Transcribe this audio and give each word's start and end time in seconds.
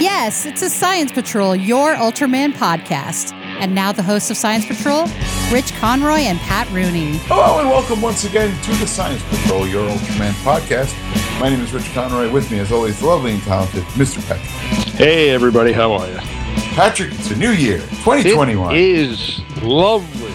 Yes, 0.00 0.46
it's 0.46 0.62
a 0.62 0.70
Science 0.70 1.10
Patrol, 1.10 1.56
your 1.56 1.94
Ultraman 1.94 2.52
podcast. 2.52 3.32
And 3.60 3.74
now 3.74 3.90
the 3.90 4.02
hosts 4.02 4.30
of 4.30 4.36
Science 4.36 4.64
Patrol, 4.64 5.06
Rich 5.50 5.72
Conroy 5.74 6.18
and 6.20 6.38
Pat 6.38 6.70
Rooney. 6.70 7.16
Hello 7.24 7.58
and 7.58 7.68
welcome 7.68 8.00
once 8.00 8.22
again 8.24 8.56
to 8.62 8.70
the 8.76 8.86
Science 8.86 9.20
Patrol, 9.28 9.66
your 9.66 9.88
Ultraman 9.90 10.30
podcast. 10.44 10.94
My 11.40 11.48
name 11.48 11.60
is 11.60 11.72
Rich 11.72 11.92
Conroy. 11.94 12.30
With 12.30 12.48
me, 12.52 12.60
as 12.60 12.70
always, 12.70 13.00
the 13.00 13.06
lovely 13.06 13.32
and 13.32 13.42
talented 13.42 13.82
Mr. 13.94 14.24
Patrick. 14.28 14.94
Hey, 14.94 15.30
everybody, 15.30 15.72
how 15.72 15.92
are 15.92 16.06
you? 16.08 16.18
Patrick, 16.76 17.12
it's 17.14 17.32
a 17.32 17.36
new 17.36 17.50
year, 17.50 17.78
2021. 18.04 18.74
It 18.76 18.80
is 18.80 19.40
lovely. 19.62 20.32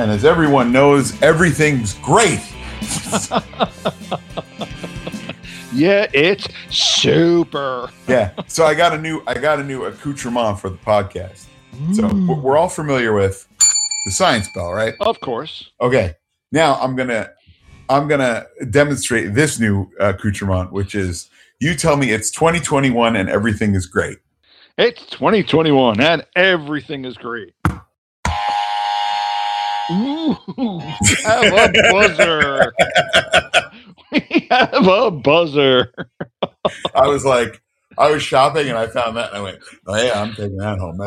and 0.00 0.08
as 0.12 0.24
everyone 0.24 0.70
knows, 0.70 1.20
everything's 1.20 1.94
great. 1.94 2.38
Yeah, 5.72 6.08
it's 6.12 6.48
super. 6.70 7.90
Yeah. 8.08 8.32
So 8.48 8.64
I 8.64 8.74
got 8.74 8.92
a 8.92 8.98
new 8.98 9.22
I 9.26 9.34
got 9.34 9.60
a 9.60 9.64
new 9.64 9.84
accoutrement 9.84 10.58
for 10.58 10.68
the 10.68 10.78
podcast. 10.78 11.46
So 11.92 12.02
mm. 12.02 12.26
we're 12.26 12.40
we're 12.40 12.58
all 12.58 12.68
familiar 12.68 13.12
with 13.12 13.46
the 14.04 14.10
science 14.10 14.48
bell, 14.54 14.72
right? 14.72 14.94
Of 15.00 15.20
course. 15.20 15.70
Okay. 15.80 16.14
Now 16.50 16.74
I'm 16.80 16.96
gonna 16.96 17.30
I'm 17.88 18.08
gonna 18.08 18.46
demonstrate 18.70 19.34
this 19.34 19.60
new 19.60 19.88
accoutrement, 20.00 20.72
which 20.72 20.94
is 20.94 21.30
you 21.60 21.74
tell 21.74 21.96
me 21.96 22.10
it's 22.10 22.30
2021 22.30 23.16
and 23.16 23.28
everything 23.28 23.74
is 23.74 23.86
great. 23.86 24.18
It's 24.76 25.04
2021 25.06 26.00
and 26.00 26.26
everything 26.34 27.04
is 27.04 27.16
great. 27.16 27.54
Ooh, 29.92 30.36
a 31.26 31.72
buzzer. 31.92 32.72
we 34.12 34.46
have 34.50 34.86
a 34.86 35.10
buzzer. 35.10 35.92
I 36.94 37.06
was 37.06 37.24
like, 37.24 37.60
I 37.98 38.10
was 38.10 38.22
shopping 38.22 38.68
and 38.68 38.78
I 38.78 38.86
found 38.86 39.16
that 39.16 39.30
and 39.30 39.38
I 39.38 39.42
went, 39.42 39.58
oh 39.86 40.02
yeah, 40.02 40.20
I'm 40.20 40.34
taking 40.34 40.56
that 40.58 40.78
home. 40.78 41.00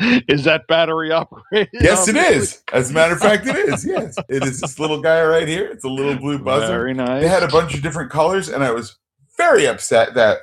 Is 0.28 0.44
that 0.44 0.66
battery 0.66 1.10
operated? 1.12 1.68
yes, 1.72 2.08
it 2.08 2.16
is. 2.16 2.62
As 2.72 2.90
a 2.90 2.94
matter 2.94 3.14
of 3.14 3.20
fact, 3.20 3.46
it 3.46 3.56
is. 3.56 3.84
Yes, 3.84 4.16
it 4.28 4.42
is. 4.42 4.60
This 4.60 4.78
little 4.78 5.00
guy 5.00 5.22
right 5.24 5.48
here. 5.48 5.66
It's 5.66 5.84
a 5.84 5.88
little 5.88 6.16
blue 6.16 6.38
buzzer. 6.38 6.66
Very 6.66 6.92
nice. 6.94 7.22
They 7.22 7.28
had 7.28 7.42
a 7.42 7.48
bunch 7.48 7.74
of 7.74 7.82
different 7.82 8.10
colors, 8.10 8.48
and 8.48 8.62
I 8.62 8.72
was 8.72 8.98
very 9.36 9.66
upset 9.66 10.14
that 10.14 10.40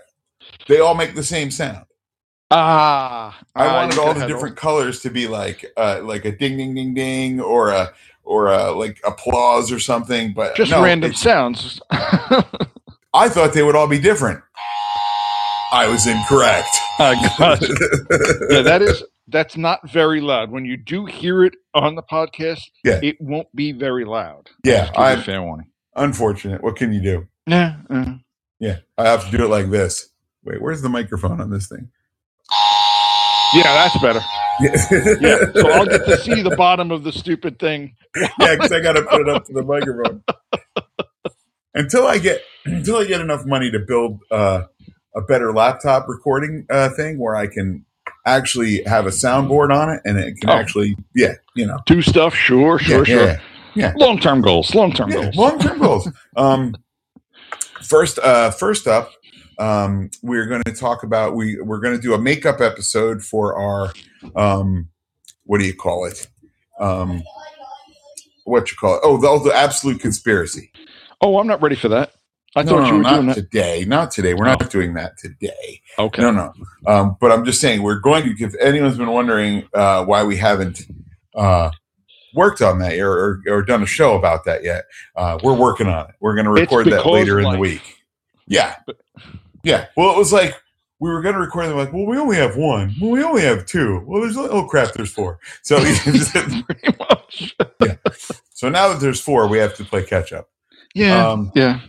they 0.67 0.79
all 0.79 0.95
make 0.95 1.15
the 1.15 1.23
same 1.23 1.51
sound. 1.51 1.85
ah, 2.51 3.37
I 3.55 3.67
ah, 3.67 3.73
wanted 3.75 3.99
all 3.99 4.13
the 4.13 4.27
different 4.27 4.55
colors 4.55 5.01
to 5.01 5.09
be 5.09 5.27
like, 5.27 5.65
uh, 5.77 6.01
like 6.03 6.25
a 6.25 6.31
ding, 6.31 6.57
ding, 6.57 6.73
ding, 6.73 6.93
ding, 6.93 7.41
or 7.41 7.69
a, 7.69 7.93
or 8.23 8.47
a 8.47 8.71
like 8.71 8.99
applause 9.05 9.71
or 9.71 9.79
something. 9.79 10.33
But 10.33 10.55
just 10.55 10.71
no, 10.71 10.83
random 10.83 11.13
sounds. 11.13 11.79
I 11.91 13.29
thought 13.29 13.53
they 13.53 13.63
would 13.63 13.75
all 13.75 13.87
be 13.87 13.99
different. 13.99 14.41
I 15.71 15.87
was 15.87 16.05
incorrect. 16.07 16.67
I 16.99 17.15
got 17.37 17.61
yeah, 18.51 18.61
that 18.61 18.81
is 18.81 19.03
that's 19.27 19.57
not 19.57 19.89
very 19.89 20.21
loud. 20.21 20.51
When 20.51 20.65
you 20.65 20.77
do 20.77 21.05
hear 21.05 21.43
it 21.43 21.55
on 21.73 21.95
the 21.95 22.03
podcast, 22.03 22.61
Yeah. 22.83 22.99
it 23.01 23.19
won't 23.19 23.47
be 23.55 23.71
very 23.71 24.05
loud. 24.05 24.49
Yeah, 24.63 24.81
Just 24.85 24.93
give 24.93 24.99
you 24.99 25.03
a 25.05 25.07
I'm 25.13 25.21
fair 25.23 25.41
warning. 25.41 25.67
unfortunate. 25.95 26.61
What 26.61 26.75
can 26.75 26.93
you 26.93 27.01
do? 27.01 27.27
Yeah, 27.47 27.75
uh, 27.89 28.13
Yeah, 28.59 28.77
I 28.97 29.07
have 29.07 29.25
to 29.29 29.35
do 29.35 29.43
it 29.45 29.49
like 29.49 29.69
this. 29.71 30.09
Wait, 30.43 30.61
where's 30.61 30.81
the 30.81 30.89
microphone 30.89 31.41
on 31.41 31.49
this 31.49 31.67
thing? 31.67 31.89
Yeah, 33.55 33.63
that's 33.63 33.97
better. 34.01 34.21
Yeah, 34.59 34.75
Yeah, 35.19 35.37
so 35.53 35.71
I'll 35.71 35.85
get 35.85 36.05
to 36.05 36.17
see 36.17 36.41
the 36.43 36.55
bottom 36.55 36.91
of 36.91 37.03
the 37.03 37.11
stupid 37.11 37.57
thing. 37.59 37.95
yeah, 38.15 38.27
because 38.55 38.71
I 38.71 38.79
got 38.81 38.93
to 38.93 39.01
put 39.03 39.21
it 39.21 39.29
up 39.29 39.45
to 39.45 39.53
the 39.53 39.63
microphone. 39.63 40.23
Until 41.75 42.05
I 42.05 42.19
get 42.19 42.41
until 42.65 42.97
I 42.97 43.05
get 43.05 43.19
enough 43.19 43.45
money 43.47 43.71
to 43.71 43.79
build 43.79 44.19
uh, 44.29 44.63
a 45.15 45.21
better 45.21 45.51
laptop 45.53 46.07
recording 46.07 46.67
uh, 46.69 46.89
thing 46.89 47.17
where 47.17 47.35
I 47.35 47.47
can 47.47 47.83
actually 48.27 48.83
have 48.83 49.07
a 49.07 49.09
soundboard 49.09 49.75
on 49.75 49.89
it 49.89 50.01
and 50.05 50.19
it 50.19 50.35
can 50.39 50.49
Oh. 50.51 50.53
actually, 50.53 50.95
yeah, 51.15 51.33
you 51.55 51.65
know, 51.65 51.79
Do 51.87 52.01
stuff, 52.03 52.35
sure, 52.35 52.77
sure, 52.77 52.99
yeah, 53.07 53.25
sure. 53.25 53.37
yeah, 53.73 53.93
Long 53.97 54.19
term 54.19 54.41
goals. 54.41 54.75
Long 54.75 54.91
term 54.93 55.09
yeah, 55.09 55.23
goals. 55.23 55.35
long 55.35 55.57
term 55.59 55.79
goals. 55.79 56.07
Um, 56.37 56.75
first, 57.81 58.19
uh, 58.19 58.51
first 58.51 58.87
up, 58.87 59.11
um, 59.59 60.09
we're 60.21 60.45
going 60.47 60.63
to 60.63 60.73
talk 60.73 61.03
about 61.03 61.35
we 61.35 61.59
we're 61.61 61.79
going 61.79 61.95
to 61.95 62.01
do 62.01 62.13
a 62.13 62.17
makeup 62.17 62.61
episode 62.61 63.23
for 63.23 63.55
our 63.55 63.93
um, 64.35 64.89
what 65.45 65.59
do 65.59 65.65
you 65.65 65.75
call 65.75 66.05
it? 66.05 66.27
Um, 66.79 67.23
what 68.45 68.69
you 68.71 68.77
call 68.77 68.95
it? 68.95 69.01
Oh, 69.03 69.17
the, 69.17 69.27
oh, 69.27 69.39
the 69.43 69.53
absolute 69.55 69.99
conspiracy. 69.99 70.71
oh, 71.21 71.37
I'm 71.39 71.47
not 71.47 71.61
ready 71.61 71.75
for 71.75 71.87
that. 71.89 72.11
I 72.55 72.61
no, 72.63 72.71
thought 72.71 72.81
no, 72.81 72.87
you 72.87 72.93
were 72.97 73.01
not 73.01 73.13
doing 73.15 73.27
that. 73.27 73.35
today. 73.35 73.85
Not 73.85 74.11
today. 74.11 74.33
We're 74.35 74.45
Oh. 74.47 74.55
not 74.59 74.69
doing 74.69 74.93
that 74.93 75.17
today. 75.17 75.81
Okay. 75.97 76.21
No, 76.21 76.29
no. 76.31 76.53
Um, 76.85 77.17
but 77.19 77.31
I'm 77.31 77.45
just 77.45 77.59
saying 77.59 77.81
we're 77.81 77.99
going 77.99 78.23
to. 78.25 78.43
If 78.43 78.53
anyone's 78.59 78.97
been 78.97 79.09
wondering 79.11 79.67
uh, 79.73 80.05
why 80.05 80.23
we 80.23 80.35
haven't 80.37 80.81
uh, 81.35 81.71
worked 82.35 82.61
on 82.61 82.77
that 82.79 82.97
or, 82.99 83.11
or, 83.11 83.41
or 83.47 83.63
done 83.63 83.81
a 83.81 83.87
show 83.87 84.15
about 84.15 84.45
that 84.45 84.63
yet, 84.63 84.85
uh, 85.15 85.39
we're 85.43 85.55
working 85.57 85.87
on 85.87 86.09
it. 86.09 86.15
We're 86.19 86.35
going 86.35 86.45
to 86.45 86.51
record 86.51 86.87
that 86.87 87.05
later 87.07 87.39
in 87.39 87.51
the 87.51 87.57
week. 87.57 87.95
Yeah, 88.45 88.75
But- 88.85 88.97
yeah. 89.63 89.87
Well, 89.97 90.13
it 90.13 90.17
was 90.17 90.31
like 90.33 90.55
we 90.99 91.09
were 91.09 91.21
going 91.21 91.35
to 91.35 91.41
record 91.41 91.67
them. 91.67 91.77
Like, 91.77 91.91
well, 91.91 92.05
we 92.05 92.17
only 92.17 92.37
have 92.37 92.55
one. 92.55 92.93
Well, 93.01 93.11
we 93.11 93.23
only 93.23 93.41
have 93.41 93.65
two. 93.65 94.01
Well, 94.05 94.21
there's 94.21 94.37
oh 94.37 94.65
crap, 94.67 94.93
there's 94.93 95.11
four. 95.11 95.39
So, 95.63 95.77
Pretty 96.03 96.97
much. 96.99 97.55
so 98.53 98.69
now 98.69 98.89
that 98.89 98.99
there's 99.01 99.19
four, 99.21 99.47
we 99.47 99.57
have 99.57 99.75
to 99.75 99.83
play 99.85 100.03
catch 100.03 100.31
up. 100.33 100.49
Yeah. 100.95 101.27
Um, 101.27 101.51
yeah. 101.55 101.79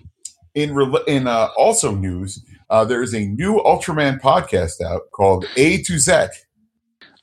in 0.55 0.75
rel 0.75 0.97
in 1.05 1.27
uh, 1.27 1.49
also 1.57 1.95
news, 1.95 2.43
uh, 2.71 2.85
there 2.85 3.03
is 3.03 3.15
a 3.15 3.27
new 3.27 3.61
Ultraman 3.65 4.21
podcast 4.21 4.81
out 4.81 5.03
called 5.13 5.45
A 5.57 5.83
to 5.83 5.99
Z. 5.99 6.27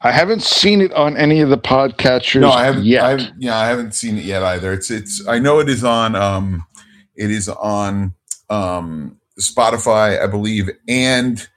I 0.04 0.12
haven't 0.12 0.42
seen 0.42 0.82
it 0.82 0.92
on 0.94 1.16
any 1.16 1.42
of 1.42 1.50
the 1.50 1.58
podcatchers 1.60 2.42
No, 2.42 2.50
I 2.52 2.66
haven't. 2.66 2.86
yet. 2.86 3.04
I 3.04 3.10
haven't, 3.12 3.34
yeah, 3.40 3.58
I 3.58 3.68
haven't 3.68 3.94
seen 3.94 4.18
it 4.18 4.26
yet 4.26 4.42
either. 4.44 4.74
It's 4.74 4.90
it's. 4.90 5.28
I 5.28 5.38
know 5.40 5.60
it 5.60 5.70
is 5.70 5.84
on. 5.84 6.16
Um, 6.16 6.66
it 7.16 7.30
is 7.30 7.48
on 7.50 8.14
um, 8.50 9.20
Spotify, 9.42 10.22
I 10.22 10.28
believe, 10.28 10.70
and 10.88 11.48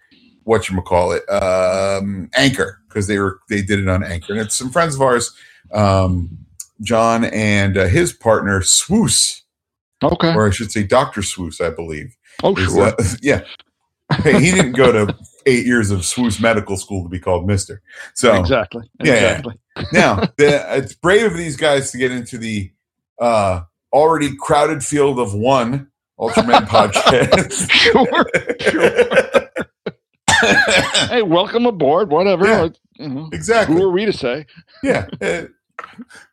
what 0.45 0.69
you 0.69 0.81
call 0.83 1.13
it, 1.13 1.23
um, 1.31 2.31
Anchor, 2.35 2.81
because 2.89 3.07
they 3.07 3.19
were 3.19 3.41
they 3.49 3.63
did 3.63 3.81
it 3.81 3.89
on 3.89 4.05
Anchor, 4.05 4.35
and 4.35 4.43
it's 4.43 4.55
some 4.55 4.71
friends 4.71 4.95
of 4.95 5.03
ours, 5.03 5.35
um, 5.73 6.39
John 6.83 7.25
and 7.25 7.77
uh, 7.77 7.87
his 7.87 8.13
partner 8.13 8.61
Swoos, 8.61 9.43
okay. 10.03 10.35
or 10.35 10.47
I 10.47 10.51
should 10.51 10.71
say 10.71 10.83
Doctor 10.85 11.23
Swoos, 11.23 11.61
I 11.61 11.71
believe. 11.71 12.17
Oh, 12.43 12.55
is, 12.57 12.73
sure. 12.73 12.87
uh, 12.87 12.93
yeah. 13.23 13.43
Hey, 14.23 14.39
he 14.39 14.51
didn't 14.51 14.73
go 14.73 14.93
to 14.93 15.17
eight 15.47 15.67
years 15.67 15.91
of 15.91 16.01
Swoos 16.01 16.41
Medical 16.41 16.77
School 16.77 17.03
to 17.03 17.09
be 17.09 17.19
called 17.19 17.47
Mister. 17.47 17.83
So 18.15 18.35
exactly. 18.35 18.89
yeah, 19.03 19.15
yeah. 19.15 19.21
Exactly. 19.39 19.55
now 19.93 20.15
the, 20.37 20.77
it's 20.77 20.95
brave 20.95 21.33
of 21.33 21.37
these 21.37 21.57
guys 21.57 21.91
to 21.93 21.99
get 21.99 22.13
into 22.13 22.39
the 22.39 22.71
uh, 23.19 23.63
already 23.93 24.37
crowded 24.37 24.85
field 24.85 25.19
of 25.19 25.35
one 25.35 25.91
Ultraman 26.19 26.67
podcast. 26.69 27.71
Sure. 27.71 28.27
hey, 31.09 31.23
welcome 31.23 31.67
aboard. 31.67 32.11
Whatever. 32.11 32.47
Yeah. 32.47 32.69
You 32.97 33.09
know, 33.09 33.29
exactly. 33.33 33.77
Who 33.77 33.83
are 33.89 33.91
we 33.91 34.05
to 34.07 34.13
say? 34.13 34.47
Yeah. 34.83 35.07
eh, 35.21 35.47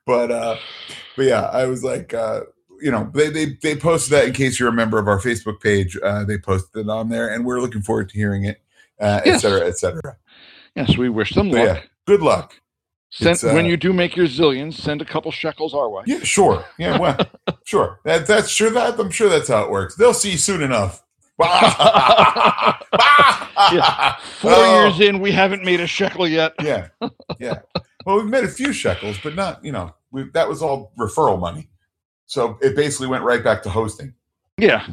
But 0.05 0.31
uh, 0.31 0.57
but 1.15 1.25
yeah, 1.25 1.41
I 1.43 1.65
was 1.65 1.83
like, 1.83 2.13
uh, 2.13 2.41
you 2.81 2.91
know, 2.91 3.09
they, 3.13 3.29
they 3.29 3.57
they 3.61 3.75
posted 3.75 4.13
that 4.13 4.25
in 4.27 4.33
case 4.33 4.59
you're 4.59 4.69
a 4.69 4.73
member 4.73 4.99
of 4.99 5.07
our 5.07 5.19
Facebook 5.19 5.59
page. 5.61 5.97
Uh, 6.03 6.23
they 6.25 6.37
posted 6.37 6.85
it 6.85 6.89
on 6.89 7.09
there, 7.09 7.29
and 7.33 7.45
we're 7.45 7.59
looking 7.61 7.81
forward 7.81 8.09
to 8.09 8.15
hearing 8.17 8.43
it, 8.45 8.61
uh, 8.99 9.21
et 9.25 9.27
Yes. 9.27 9.41
cetera, 9.41 9.67
et 9.67 9.77
cetera. 9.79 10.17
Yes, 10.75 10.97
we 10.97 11.09
wish 11.09 11.31
them 11.33 11.49
But 11.49 11.57
luck. 11.67 11.77
yeah, 11.77 11.83
good 12.05 12.21
luck. 12.21 12.53
Send, 13.13 13.43
uh, 13.43 13.53
when 13.53 13.65
you 13.65 13.75
do 13.75 13.91
make 13.91 14.15
your 14.15 14.25
zillions, 14.25 14.75
send 14.75 15.01
a 15.01 15.05
couple 15.05 15.31
shekels 15.31 15.73
our 15.73 15.89
way. 15.89 16.03
Yeah, 16.07 16.19
sure. 16.23 16.65
Yeah, 16.79 16.97
well, 16.97 17.17
sure. 17.65 17.99
That 18.05 18.25
that's 18.25 18.49
sure 18.49 18.69
that 18.71 18.97
I'm 18.97 19.11
sure 19.11 19.27
that's 19.29 19.49
how 19.49 19.63
it 19.63 19.69
works. 19.69 19.95
They'll 19.95 20.13
see 20.13 20.31
you 20.31 20.37
soon 20.37 20.61
enough. 20.61 21.03
Yeah. 23.71 24.15
Four 24.39 24.51
Oh, 24.53 24.73
years 24.83 24.99
in, 24.99 25.19
we 25.19 25.31
haven't 25.31 25.63
made 25.63 25.79
a 25.81 25.87
shekel 25.87 26.27
yet. 26.27 26.53
Yeah, 26.63 26.87
yeah. 27.39 27.59
Well, 28.05 28.17
we've 28.17 28.25
made 28.25 28.43
a 28.43 28.47
few 28.47 28.73
shekels, 28.73 29.17
but 29.21 29.35
not 29.35 29.63
you 29.63 29.71
know 29.71 29.93
we, 30.11 30.23
that 30.33 30.49
was 30.49 30.61
all 30.63 30.91
referral 30.97 31.39
money. 31.39 31.69
So 32.25 32.57
it 32.61 32.75
basically 32.75 33.07
went 33.07 33.23
right 33.23 33.43
back 33.43 33.61
to 33.63 33.69
hosting. 33.69 34.13
Yeah, 34.57 34.85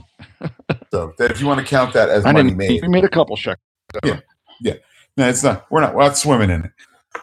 So 0.91 1.15
that 1.19 1.31
if 1.31 1.41
you 1.41 1.47
want 1.47 1.61
to 1.61 1.67
count 1.67 1.93
that 1.94 2.09
as 2.11 2.25
I 2.26 2.32
money 2.32 2.53
made, 2.55 2.82
We 2.82 2.88
made 2.88 3.05
a 3.05 3.09
couple 3.09 3.37
shekels. 3.37 3.59
Yeah, 4.05 4.20
yeah. 4.61 4.75
No, 5.17 5.29
it's 5.29 5.43
not. 5.43 5.67
We're 5.70 5.81
not. 5.81 5.94
We're 5.94 6.05
not 6.05 6.17
swimming 6.19 6.50
in 6.50 6.65
it. 6.65 6.70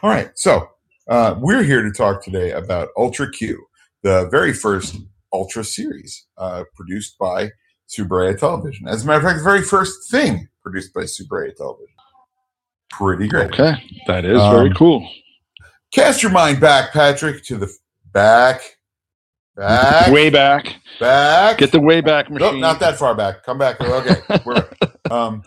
All 0.02 0.10
right. 0.10 0.30
So 0.34 0.68
uh, 1.08 1.34
we're 1.38 1.62
here 1.62 1.82
to 1.82 1.90
talk 1.90 2.22
today 2.24 2.52
about 2.52 2.88
Ultra 2.96 3.30
Q, 3.30 3.66
the 4.02 4.28
very 4.30 4.52
first 4.52 4.96
Ultra 5.32 5.64
series 5.64 6.26
uh, 6.38 6.64
produced 6.74 7.16
by 7.18 7.50
Tsuburaya 7.88 8.38
Television. 8.38 8.86
As 8.88 9.04
a 9.04 9.06
matter 9.06 9.18
of 9.18 9.24
fact, 9.24 9.38
the 9.38 9.44
very 9.44 9.62
first 9.62 10.10
thing 10.10 10.48
produced 10.62 10.92
by 10.94 11.02
Tsuburaya 11.02 11.54
Television. 11.54 11.94
Pretty 12.90 13.28
great. 13.28 13.52
Okay, 13.52 13.74
that 14.06 14.24
is 14.24 14.38
very 14.50 14.68
Um, 14.70 14.74
cool. 14.74 15.06
Cast 15.92 16.22
your 16.22 16.32
mind 16.32 16.60
back, 16.60 16.92
Patrick, 16.92 17.44
to 17.44 17.56
the 17.56 17.72
back, 18.12 18.60
back, 19.54 20.10
Way 20.12 20.30
back. 20.30 20.76
back. 20.98 21.58
Get 21.58 21.70
the 21.72 21.80
way 21.80 22.00
back 22.00 22.28
Nope, 22.30 22.40
machine. 22.40 22.60
not 22.60 22.80
that 22.80 22.96
far 22.98 23.14
back. 23.14 23.44
Come 23.44 23.58
back. 23.58 23.80
Okay. 23.80 24.16
We're, 24.44 24.68
um, 25.10 25.42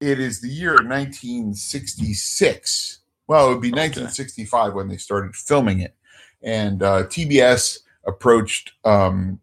it 0.00 0.18
is 0.20 0.40
the 0.40 0.48
year 0.48 0.74
1966. 0.74 3.00
Well, 3.26 3.46
it 3.46 3.54
would 3.54 3.62
be 3.62 3.70
1965 3.70 4.74
when 4.74 4.88
they 4.88 4.96
started 4.96 5.34
filming 5.34 5.80
it, 5.80 5.94
and 6.42 6.82
uh, 6.82 7.04
TBS 7.04 7.78
approached 8.06 8.72
um, 8.84 9.40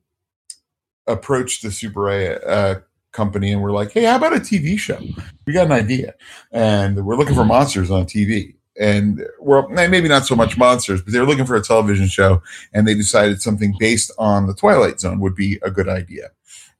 approached 1.08 1.64
the 1.64 1.72
Super 1.72 2.10
A 2.10 2.40
uh, 2.40 2.80
company 3.12 3.52
and 3.52 3.62
we're 3.62 3.72
like, 3.72 3.92
"Hey, 3.92 4.04
how 4.04 4.16
about 4.18 4.34
a 4.34 4.40
TV 4.40 4.78
show? 4.78 5.00
We 5.46 5.54
got 5.54 5.66
an 5.66 5.72
idea, 5.72 6.16
and 6.52 7.04
we're 7.06 7.18
looking 7.18 7.36
for 7.36 7.46
monsters 7.46 7.92
on 7.92 8.06
TV." 8.06 8.56
And 8.80 9.26
well, 9.40 9.68
maybe 9.70 10.08
not 10.08 10.26
so 10.26 10.36
much 10.36 10.58
monsters, 10.58 11.02
but 11.02 11.12
they 11.12 11.20
were 11.20 11.26
looking 11.26 11.46
for 11.46 11.56
a 11.56 11.62
television 11.62 12.08
show, 12.08 12.42
and 12.74 12.88
they 12.88 12.94
decided 12.94 13.42
something 13.42 13.76
based 13.80 14.12
on 14.18 14.48
the 14.48 14.54
Twilight 14.54 15.00
Zone 15.00 15.20
would 15.20 15.36
be 15.36 15.60
a 15.62 15.70
good 15.70 15.90
idea. 15.90 16.30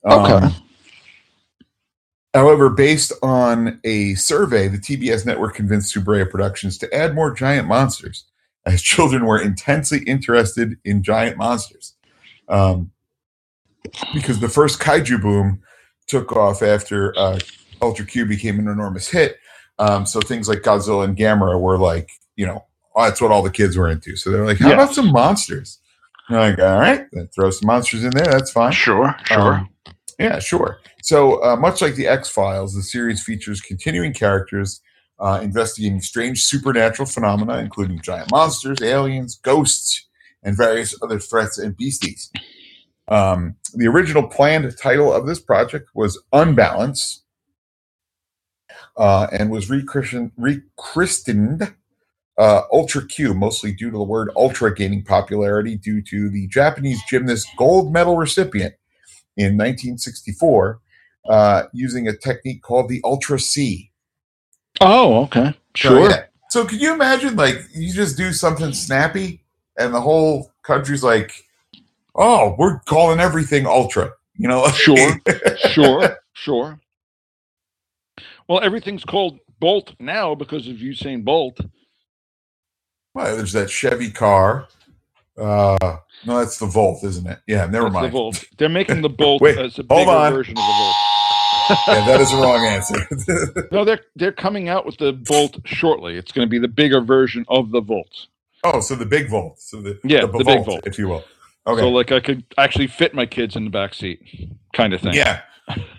Okay. 0.06 0.34
Um, 0.34 0.54
However, 2.34 2.70
based 2.70 3.12
on 3.22 3.80
a 3.84 4.16
survey, 4.16 4.68
the 4.70 4.78
TBS 4.78 5.26
network 5.26 5.54
convinced 5.56 5.94
Tsuburaya 5.94 6.30
Productions 6.30 6.78
to 6.80 6.94
add 6.94 7.14
more 7.14 7.34
giant 7.34 7.68
monsters, 7.68 8.26
as 8.66 8.82
children 8.94 9.26
were 9.26 9.42
intensely 9.42 10.00
interested 10.04 10.78
in 10.86 11.04
giant 11.04 11.38
monsters. 11.38 11.94
Um, 12.48 12.92
because 14.14 14.40
the 14.40 14.50
first 14.50 14.80
kaiju 14.80 15.22
boom 15.22 15.62
took 16.08 16.32
off 16.36 16.62
after 16.62 17.18
uh, 17.18 17.40
Ultra 17.82 18.06
Q 18.06 18.26
became 18.26 18.60
an 18.60 18.68
enormous 18.68 19.10
hit. 19.10 19.38
Um, 19.80 20.06
so 20.06 20.20
things 20.22 20.48
like 20.48 20.60
Godzilla 20.60 21.04
and 21.06 21.18
Gamera 21.18 21.60
were 21.60 21.78
like, 21.78 22.10
you 22.36 22.46
know, 22.46 22.66
that's 22.96 23.22
what 23.22 23.32
all 23.32 23.42
the 23.42 23.50
kids 23.50 23.76
were 23.78 23.90
into. 23.90 24.16
So 24.16 24.30
they're 24.30 24.46
like, 24.46 24.60
how 24.60 24.70
Yeah. 24.70 24.76
about 24.76 24.94
some 24.94 25.12
monsters? 25.12 25.80
And 26.30 26.38
like, 26.38 26.60
all 26.60 26.80
right, 26.80 27.08
then 27.12 27.28
throw 27.34 27.50
some 27.50 27.68
monsters 27.68 28.04
in 28.04 28.12
there. 28.12 28.26
That's 28.26 28.52
fine. 28.52 28.72
Sure, 28.72 29.16
sure. 29.26 29.54
Um, 29.56 29.70
yeah, 30.20 30.40
sure. 30.40 30.80
So, 31.04 31.44
uh, 31.44 31.56
much 31.56 31.82
like 31.82 31.96
the 31.96 32.08
X 32.08 32.30
Files, 32.30 32.74
the 32.74 32.84
series 32.84 33.24
features 33.24 33.62
continuing 33.62 34.14
characters 34.14 34.82
uh, 35.20 35.40
investigating 35.42 36.02
strange 36.02 36.44
supernatural 36.44 37.08
phenomena, 37.08 37.60
including 37.60 38.02
giant 38.02 38.32
monsters, 38.32 38.82
aliens, 38.82 39.36
ghosts, 39.36 40.08
and 40.44 40.58
various 40.58 40.96
other 41.04 41.20
threats 41.20 41.60
and 41.60 41.78
beasties. 41.78 42.32
Um, 43.08 43.56
the 43.74 43.88
original 43.88 44.28
planned 44.28 44.76
title 44.78 45.14
of 45.14 45.28
this 45.28 45.40
project 45.40 45.90
was 45.94 46.22
Unbalance 46.34 47.24
uh, 48.98 49.28
and 49.32 49.52
was 49.52 49.70
rechristened, 49.70 50.32
uh, 52.38 52.62
Ultra 52.72 53.06
Q, 53.06 53.34
mostly 53.34 53.74
due 53.74 53.92
to 53.92 53.98
the 53.98 54.04
word 54.04 54.32
ultra 54.36 54.74
gaining 54.74 55.04
popularity 55.04 55.76
due 55.76 56.02
to 56.02 56.30
the 56.30 56.48
Japanese 56.48 57.02
gymnast 57.08 57.48
gold 57.58 57.94
medal 57.94 58.18
recipient 58.18 58.74
in 59.38 59.58
1964 59.58 60.81
uh, 61.30 61.64
using 61.74 62.08
a 62.08 62.16
technique 62.18 62.62
called 62.64 62.90
the 62.90 63.02
Ultra 63.04 63.40
C. 63.40 63.92
oh, 64.82 65.24
okay. 65.24 65.50
So, 65.76 65.90
Sure. 65.90 66.10
yeah. 66.10 66.24
So, 66.50 66.66
can 66.66 66.80
you 66.80 66.94
imagine, 66.94 67.36
like, 67.38 67.58
you 67.74 67.94
just 67.94 68.18
do 68.18 68.34
something 68.34 68.74
snappy, 68.74 69.44
and 69.78 69.94
the 69.94 70.02
whole 70.02 70.52
country's 70.64 71.04
like, 71.04 71.32
"Oh, 72.16 72.56
we're 72.58 72.80
calling 72.82 73.20
everything 73.22 73.66
Ultra," 73.66 74.12
you 74.36 74.48
know? 74.50 74.68
Sure. 74.74 75.20
sure, 75.70 76.18
sure. 76.34 76.80
Well, 78.50 78.60
everything's 78.62 79.06
called 79.06 79.40
Bolt 79.60 79.94
now 80.00 80.36
because 80.36 80.68
of 80.68 80.76
Usain 80.78 81.24
Bolt. 81.24 81.58
well, 83.14 83.38
there's 83.38 83.54
that 83.54 83.70
Chevy 83.70 84.12
car. 84.12 84.68
Uh, 85.38 85.78
no, 86.26 86.40
that's 86.40 86.60
the 86.60 86.66
Volt, 86.66 87.02
isn't 87.06 87.26
it? 87.28 87.40
Yeah, 87.48 87.66
never 87.66 87.84
That's 87.86 87.94
the 87.96 88.02
mind. 88.02 88.12
Volt. 88.12 88.44
They're 88.58 88.68
making 88.70 89.02
the 89.02 89.10
Bolt 89.22 89.42
Wait, 89.42 89.58
as 89.58 89.80
a 89.80 89.84
bigger 89.84 90.10
on. 90.12 90.34
version 90.34 90.52
of 90.58 90.64
the 90.66 90.74
Volt. 90.78 90.96
Yeah, 91.88 92.06
that 92.06 92.22
is 92.22 92.32
the 92.32 92.38
wrong 92.38 92.66
answer. 92.66 93.68
No, 93.72 93.86
they're 93.86 94.02
they're 94.16 94.32
coming 94.32 94.70
out 94.70 94.86
with 94.86 94.98
the 94.98 95.14
Volt 95.14 95.58
shortly. 95.66 96.18
It's 96.18 96.32
going 96.32 96.46
to 96.46 96.50
be 96.50 96.60
the 96.60 96.68
bigger 96.68 97.02
version 97.02 97.46
of 97.48 97.72
the 97.72 97.82
Volt. 97.82 98.28
oh, 98.64 98.82
so 98.82 98.96
the 98.96 99.06
big 99.06 99.30
Volt. 99.30 99.60
So 99.60 99.82
the, 99.82 100.00
Yeah, 100.04 100.26
the 100.26 100.44
big 100.44 100.66
Volt. 100.66 100.86
if 100.86 100.98
you 100.98 101.08
will. 101.08 101.24
Okay. 101.68 101.82
So 101.82 101.90
like 101.90 102.12
I 102.12 102.20
could 102.20 102.44
actually 102.58 102.88
fit 102.88 103.14
my 103.14 103.26
kids 103.26 103.56
in 103.56 103.64
the 103.66 103.70
back 103.70 103.94
seat, 103.94 104.20
kind 104.74 104.94
of 104.94 105.02
thing. 105.02 105.14
Yeah, 105.14 105.42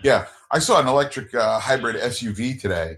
yeah. 0.03 0.25
I 0.51 0.59
saw 0.59 0.79
an 0.79 0.87
electric 0.87 1.33
uh, 1.33 1.59
hybrid 1.59 1.95
SUV 1.95 2.59
today, 2.61 2.97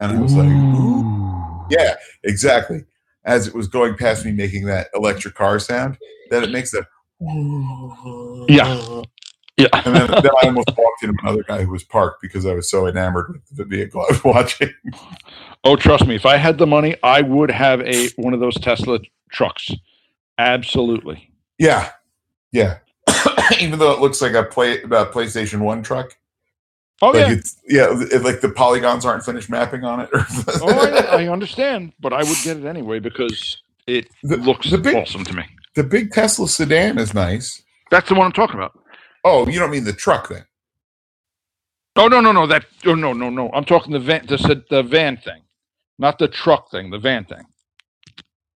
and 0.00 0.16
I 0.16 0.20
was 0.20 0.34
like, 0.34 0.48
Ooh. 0.48 1.66
"Yeah, 1.70 1.94
exactly." 2.24 2.84
As 3.24 3.46
it 3.46 3.54
was 3.54 3.68
going 3.68 3.94
past 3.96 4.24
me, 4.24 4.32
making 4.32 4.64
that 4.66 4.88
electric 4.94 5.34
car 5.34 5.58
sound, 5.58 5.98
that 6.30 6.42
it 6.42 6.50
makes 6.50 6.70
the 6.70 6.84
Yeah. 8.48 9.02
Yeah. 9.58 9.66
And 9.84 9.94
then, 9.96 10.06
then 10.10 10.30
I 10.42 10.46
almost 10.46 10.68
walked 10.76 11.02
into 11.02 11.14
another 11.22 11.42
guy 11.42 11.64
who 11.64 11.70
was 11.72 11.82
parked 11.82 12.22
because 12.22 12.46
I 12.46 12.54
was 12.54 12.70
so 12.70 12.86
enamored 12.86 13.32
with 13.32 13.56
the 13.56 13.64
vehicle 13.64 14.00
I 14.00 14.06
was 14.12 14.22
watching. 14.24 14.70
Oh, 15.64 15.74
trust 15.74 16.06
me, 16.06 16.14
if 16.14 16.24
I 16.24 16.36
had 16.36 16.58
the 16.58 16.66
money, 16.66 16.94
I 17.02 17.20
would 17.22 17.50
have 17.50 17.80
a 17.80 18.08
one 18.16 18.32
of 18.34 18.40
those 18.40 18.54
Tesla 18.54 19.00
trucks. 19.32 19.70
Absolutely. 20.38 21.30
Yeah, 21.58 21.90
yeah. 22.52 22.78
Even 23.60 23.78
though 23.78 23.92
it 23.92 24.00
looks 24.00 24.22
like 24.22 24.32
a 24.34 24.44
play 24.44 24.80
a 24.82 24.86
PlayStation 25.06 25.60
One 25.60 25.82
truck, 25.82 26.16
Oh 27.00 27.08
like 27.10 27.26
yeah. 27.28 27.32
it's 27.32 27.56
yeah, 27.68 27.86
it, 28.12 28.22
like 28.22 28.40
the 28.40 28.48
polygons 28.50 29.04
aren't 29.04 29.24
finished 29.24 29.50
mapping 29.50 29.84
on 29.84 30.00
it. 30.00 30.08
oh, 30.12 31.08
I, 31.12 31.24
I 31.24 31.28
understand, 31.28 31.92
but 32.00 32.12
I 32.12 32.18
would 32.22 32.36
get 32.44 32.56
it 32.58 32.64
anyway 32.64 32.98
because 33.00 33.60
it 33.86 34.06
The- 34.22 34.36
looks 34.36 34.70
the 34.70 34.78
big- 34.78 34.96
awesome 34.96 35.24
to 35.24 35.32
me. 35.34 35.44
the 35.74 35.84
big 35.84 36.12
Tesla 36.12 36.48
sedan 36.48 36.98
is 36.98 37.14
nice. 37.14 37.62
That's 37.90 38.08
the 38.08 38.14
one 38.14 38.26
I'm 38.26 38.32
talking 38.32 38.56
about. 38.56 38.78
Oh, 39.28 39.46
you 39.46 39.58
don't 39.58 39.70
mean 39.70 39.84
the 39.84 39.92
truck 39.92 40.28
then? 40.28 40.44
Oh 41.96 42.08
no 42.08 42.20
no 42.20 42.32
no 42.32 42.46
that 42.46 42.64
oh 42.86 42.94
no 42.94 43.12
no 43.12 43.28
no 43.28 43.50
I'm 43.52 43.64
talking 43.64 43.92
the 43.92 43.98
van 43.98 44.24
the 44.26 44.64
the 44.70 44.82
van 44.82 45.16
thing, 45.16 45.42
not 45.98 46.18
the 46.18 46.28
truck 46.28 46.70
thing, 46.70 46.90
the 46.90 46.98
van 46.98 47.24
thing, 47.24 47.44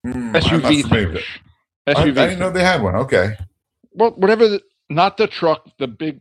I'm 0.04 0.32
SUV 0.32 0.88
thing. 0.88 1.16
it. 1.16 1.24
I, 1.86 2.02
I 2.02 2.04
didn't 2.04 2.38
know 2.38 2.50
they 2.50 2.62
had 2.62 2.82
one. 2.82 2.94
Okay. 2.94 3.36
Well, 3.92 4.12
whatever. 4.12 4.48
The, 4.48 4.62
not 4.88 5.16
the 5.16 5.26
truck, 5.26 5.68
the 5.78 5.88
big, 5.88 6.20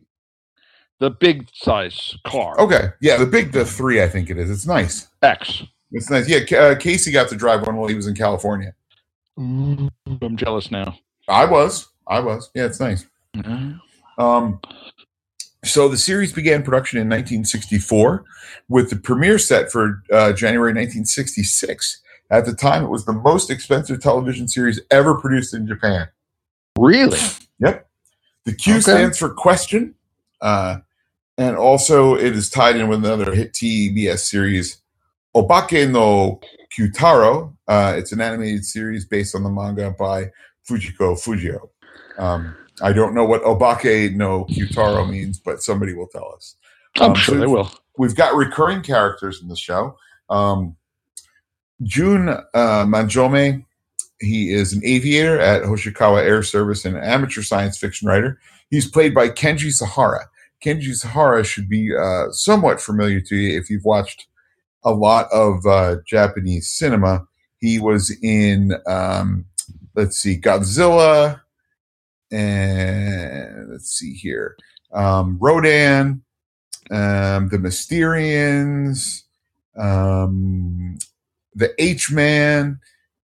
the 0.98 1.10
big 1.10 1.48
size 1.52 2.16
car. 2.26 2.58
Okay. 2.58 2.88
Yeah, 3.00 3.18
the 3.18 3.26
big, 3.26 3.52
the 3.52 3.64
three, 3.64 4.02
I 4.02 4.08
think 4.08 4.30
it 4.30 4.38
is. 4.38 4.50
It's 4.50 4.66
nice. 4.66 5.08
X. 5.22 5.62
It's 5.92 6.10
nice. 6.10 6.28
Yeah, 6.28 6.58
uh, 6.58 6.74
Casey 6.74 7.12
got 7.12 7.28
to 7.28 7.36
drive 7.36 7.66
one 7.66 7.76
while 7.76 7.88
he 7.88 7.94
was 7.94 8.06
in 8.06 8.14
California. 8.14 8.74
I'm 9.36 9.90
jealous 10.36 10.70
now. 10.70 10.96
I 11.28 11.44
was. 11.44 11.88
I 12.06 12.20
was. 12.20 12.50
Yeah, 12.54 12.66
it's 12.66 12.80
nice. 12.80 13.06
Um, 14.18 14.60
so 15.64 15.88
the 15.88 15.96
series 15.96 16.32
began 16.32 16.62
production 16.62 16.98
in 16.98 17.08
1964 17.08 18.24
with 18.68 18.90
the 18.90 18.96
premiere 18.96 19.38
set 19.38 19.70
for 19.70 20.02
uh, 20.12 20.32
January 20.32 20.70
1966. 20.72 22.00
At 22.30 22.46
the 22.46 22.54
time, 22.54 22.82
it 22.84 22.88
was 22.88 23.04
the 23.04 23.12
most 23.12 23.50
expensive 23.50 24.00
television 24.00 24.48
series 24.48 24.80
ever 24.90 25.14
produced 25.14 25.54
in 25.54 25.66
Japan. 25.66 26.08
Really? 26.78 27.18
Yep. 27.60 27.86
The 28.44 28.54
Q 28.54 28.74
Okay. 28.74 28.80
stands 28.80 29.18
for 29.18 29.30
question. 29.30 29.94
Uh, 30.40 30.78
and 31.38 31.56
also, 31.56 32.14
it 32.14 32.34
is 32.34 32.50
tied 32.50 32.76
in 32.76 32.88
with 32.88 33.04
another 33.04 33.34
hit 33.34 33.52
TBS 33.52 34.20
series, 34.20 34.78
Obake 35.36 35.90
no 35.90 36.40
Kyutaro. 36.76 37.54
Uh, 37.68 37.94
it's 37.96 38.12
an 38.12 38.20
animated 38.20 38.64
series 38.64 39.04
based 39.04 39.34
on 39.34 39.42
the 39.42 39.50
manga 39.50 39.94
by 39.98 40.30
Fujiko 40.68 41.14
Fujio. 41.14 41.68
Um, 42.18 42.56
I 42.82 42.92
don't 42.92 43.14
know 43.14 43.24
what 43.24 43.42
Obake 43.44 44.14
no 44.14 44.44
Kyutaro 44.46 45.08
means, 45.08 45.38
but 45.38 45.62
somebody 45.62 45.94
will 45.94 46.08
tell 46.08 46.32
us. 46.34 46.56
I'm 46.98 47.10
Um, 47.10 47.14
sure 47.16 47.34
so 47.36 47.40
they 47.40 47.46
will. 47.46 47.70
We've 47.98 48.14
got 48.16 48.34
recurring 48.34 48.82
characters 48.82 49.40
in 49.40 49.48
the 49.48 49.56
show. 49.56 49.96
Um, 50.28 50.76
Jun 51.82 52.28
uh, 52.28 52.84
Manjome, 52.84 53.64
he 54.20 54.52
is 54.52 54.72
an 54.72 54.82
aviator 54.84 55.38
at 55.40 55.62
Hoshikawa 55.62 56.22
Air 56.22 56.42
Service 56.42 56.84
and 56.84 56.96
an 56.96 57.04
amateur 57.04 57.42
science 57.42 57.78
fiction 57.78 58.08
writer. 58.08 58.38
He's 58.70 58.90
played 58.90 59.14
by 59.14 59.28
Kenji 59.28 59.72
Sahara. 59.72 60.28
Kenji 60.64 60.94
Sahara 60.94 61.44
should 61.44 61.68
be 61.68 61.90
uh, 61.94 62.30
somewhat 62.30 62.80
familiar 62.80 63.20
to 63.20 63.36
you 63.36 63.58
if 63.58 63.68
you've 63.68 63.84
watched 63.84 64.26
a 64.84 64.92
lot 64.92 65.26
of 65.32 65.66
uh, 65.66 65.96
Japanese 66.06 66.70
cinema. 66.70 67.26
He 67.58 67.78
was 67.78 68.16
in, 68.22 68.74
um, 68.86 69.44
let's 69.94 70.16
see, 70.18 70.38
Godzilla, 70.40 71.40
and 72.32 73.70
let's 73.70 73.92
see 73.92 74.14
here, 74.14 74.56
um, 74.92 75.38
Rodan, 75.40 76.22
um, 76.90 77.48
the 77.48 77.58
Mysterians, 77.58 79.22
um, 79.78 80.98
the 81.54 81.72
H 81.78 82.10
Man. 82.10 82.80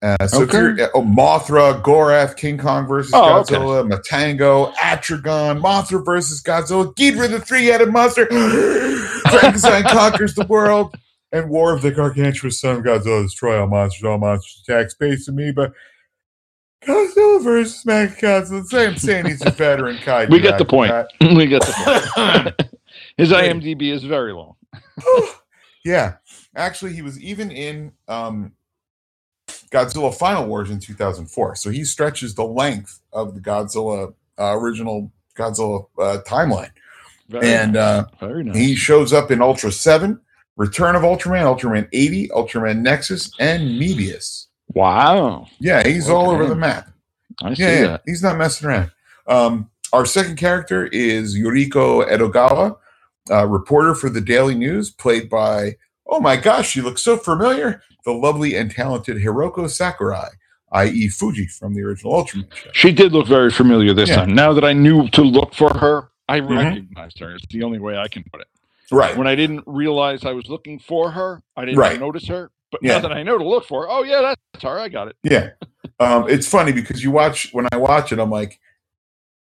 Uh, 0.02 0.26
so 0.26 0.42
Okay. 0.42 0.88
oh, 0.94 1.02
Mothra, 1.02 1.80
Gorath, 1.80 2.36
King 2.36 2.58
Kong 2.58 2.88
versus 2.88 3.12
Oh, 3.14 3.38
okay. 3.40 3.54
Godzilla, 3.54 3.88
Matango, 3.88 4.74
Atragon, 4.74 5.60
Mothra 5.60 6.04
versus 6.04 6.42
Godzilla, 6.42 6.92
Ghidorah 6.96 7.30
the 7.30 7.38
three-headed 7.38 7.92
monster, 7.92 8.26
Frankenstein 9.30 9.84
conquers 9.84 10.34
the 10.34 10.46
world, 10.46 10.96
and 11.30 11.48
War 11.48 11.72
of 11.72 11.82
the 11.82 11.92
Gargantuas 11.92 12.54
Son 12.54 12.76
of 12.78 12.82
Godzilla 12.82 13.22
destroy 13.22 13.60
all 13.60 13.68
monsters, 13.68 14.02
all 14.02 14.18
monsters 14.18 14.64
attack 14.66 14.90
space 14.90 15.28
and 15.28 15.36
me, 15.36 15.52
but 15.52 15.72
Godzilla 16.86 17.42
versus 17.44 17.84
Mechagodzilla. 17.84 18.64
Same 18.66 18.96
saying 18.96 19.26
he's 19.26 19.44
a 19.44 19.50
veteran 19.50 19.96
kaiju. 19.98 20.30
We 20.30 20.40
get 20.40 20.58
the 20.58 20.64
point. 20.64 20.92
We 21.20 21.46
get 21.46 21.62
the 21.62 21.72
point. 22.54 22.70
His 23.16 23.30
IMDb 23.30 23.92
is 23.92 24.04
very 24.04 24.32
long. 24.32 24.54
Yeah, 25.84 26.14
actually, 26.54 26.92
he 26.92 27.02
was 27.02 27.20
even 27.20 27.50
in 27.50 27.90
um, 28.06 28.52
Godzilla 29.72 30.14
Final 30.14 30.46
Wars 30.46 30.70
in 30.70 30.78
2004. 30.78 31.56
So 31.56 31.70
he 31.70 31.82
stretches 31.84 32.36
the 32.36 32.44
length 32.44 33.00
of 33.12 33.34
the 33.34 33.40
Godzilla 33.40 34.14
uh, 34.38 34.56
original 34.56 35.10
Godzilla 35.36 35.86
uh, 35.98 36.18
timeline, 36.24 36.70
Very 37.28 37.48
and 37.48 37.72
nice. 37.72 37.82
uh, 37.82 38.04
very 38.20 38.44
nice. 38.44 38.56
he 38.56 38.76
shows 38.76 39.12
up 39.12 39.32
in 39.32 39.42
Ultra 39.42 39.72
Seven, 39.72 40.20
Return 40.56 40.94
of 40.94 41.02
Ultraman, 41.02 41.42
Ultraman 41.52 41.88
80, 41.92 42.28
Ultraman 42.28 42.78
Nexus, 42.78 43.32
and 43.40 43.62
Mebius. 43.80 44.46
Wow, 44.74 45.46
Yeah, 45.58 45.86
he's 45.86 46.08
all 46.08 46.30
over 46.30 46.46
the 46.46 46.56
map. 46.56 46.88
I 47.42 47.54
see 47.54 47.62
Yeah, 47.62 47.72
yeah, 47.80 47.86
that. 47.88 48.02
he's 48.06 48.22
not 48.22 48.36
messing 48.38 48.68
around. 48.68 48.90
Um, 49.26 49.70
our 49.92 50.06
second 50.06 50.36
character 50.36 50.86
is 50.86 51.36
Yuriko 51.36 52.06
Edogawa, 52.08 52.76
uh, 53.30 53.46
reporter 53.46 53.94
for 53.94 54.08
the 54.10 54.20
Daily 54.20 54.54
News, 54.54 54.90
played 54.90 55.28
by, 55.28 55.76
oh 56.06 56.20
my 56.20 56.36
gosh, 56.36 56.70
she 56.70 56.80
looks 56.80 57.02
so 57.02 57.16
familiar, 57.16 57.82
the 58.04 58.12
lovely 58.12 58.54
and 58.56 58.70
talented 58.70 59.16
Hiroko 59.18 59.68
Sakurai, 59.68 60.28
i.e., 60.72 61.08
Fuji 61.08 61.46
from 61.46 61.74
the 61.74 61.82
original 61.82 62.12
Ultraman 62.12 62.52
show. 62.54 62.70
She 62.72 62.92
did 62.92 63.12
look 63.12 63.26
very 63.28 63.50
familiar 63.50 63.92
this 63.94 64.08
Yeah. 64.08 64.16
time. 64.16 64.34
Now 64.34 64.52
that 64.54 64.64
I 64.64 64.72
knew 64.72 65.08
to 65.10 65.22
look 65.22 65.54
for 65.54 65.72
her, 65.78 66.10
I 66.28 66.40
Mhm. 66.40 66.56
recognized 66.56 67.18
her. 67.20 67.34
It's 67.34 67.46
the 67.50 67.62
only 67.62 67.78
way 67.78 67.96
I 67.96 68.08
can 68.08 68.24
put 68.32 68.40
it. 68.40 68.46
Right. 68.90 69.16
When 69.16 69.26
I 69.26 69.34
didn't 69.34 69.62
realize 69.66 70.24
I 70.24 70.32
was 70.32 70.48
looking 70.48 70.78
for 70.78 71.10
her, 71.10 71.42
I 71.56 71.64
didn't 71.64 71.78
Right. 71.78 71.98
notice 72.00 72.26
her. 72.28 72.50
But 72.72 72.80
Yeah. 72.82 72.94
now 72.94 73.00
that 73.00 73.12
I 73.12 73.22
know 73.22 73.38
to 73.38 73.46
look 73.46 73.66
for 73.66 73.88
oh 73.88 74.02
yeah, 74.02 74.20
that's 74.22 74.64
her. 74.64 74.80
I 74.80 74.88
got 74.88 75.06
it. 75.08 75.16
Yeah. 75.22 75.50
Um, 76.00 76.28
it's 76.28 76.48
funny 76.48 76.72
because 76.72 77.04
you 77.04 77.12
watch, 77.12 77.50
when 77.52 77.68
I 77.70 77.76
watch 77.76 78.10
it, 78.10 78.18
I'm 78.18 78.30
like, 78.30 78.58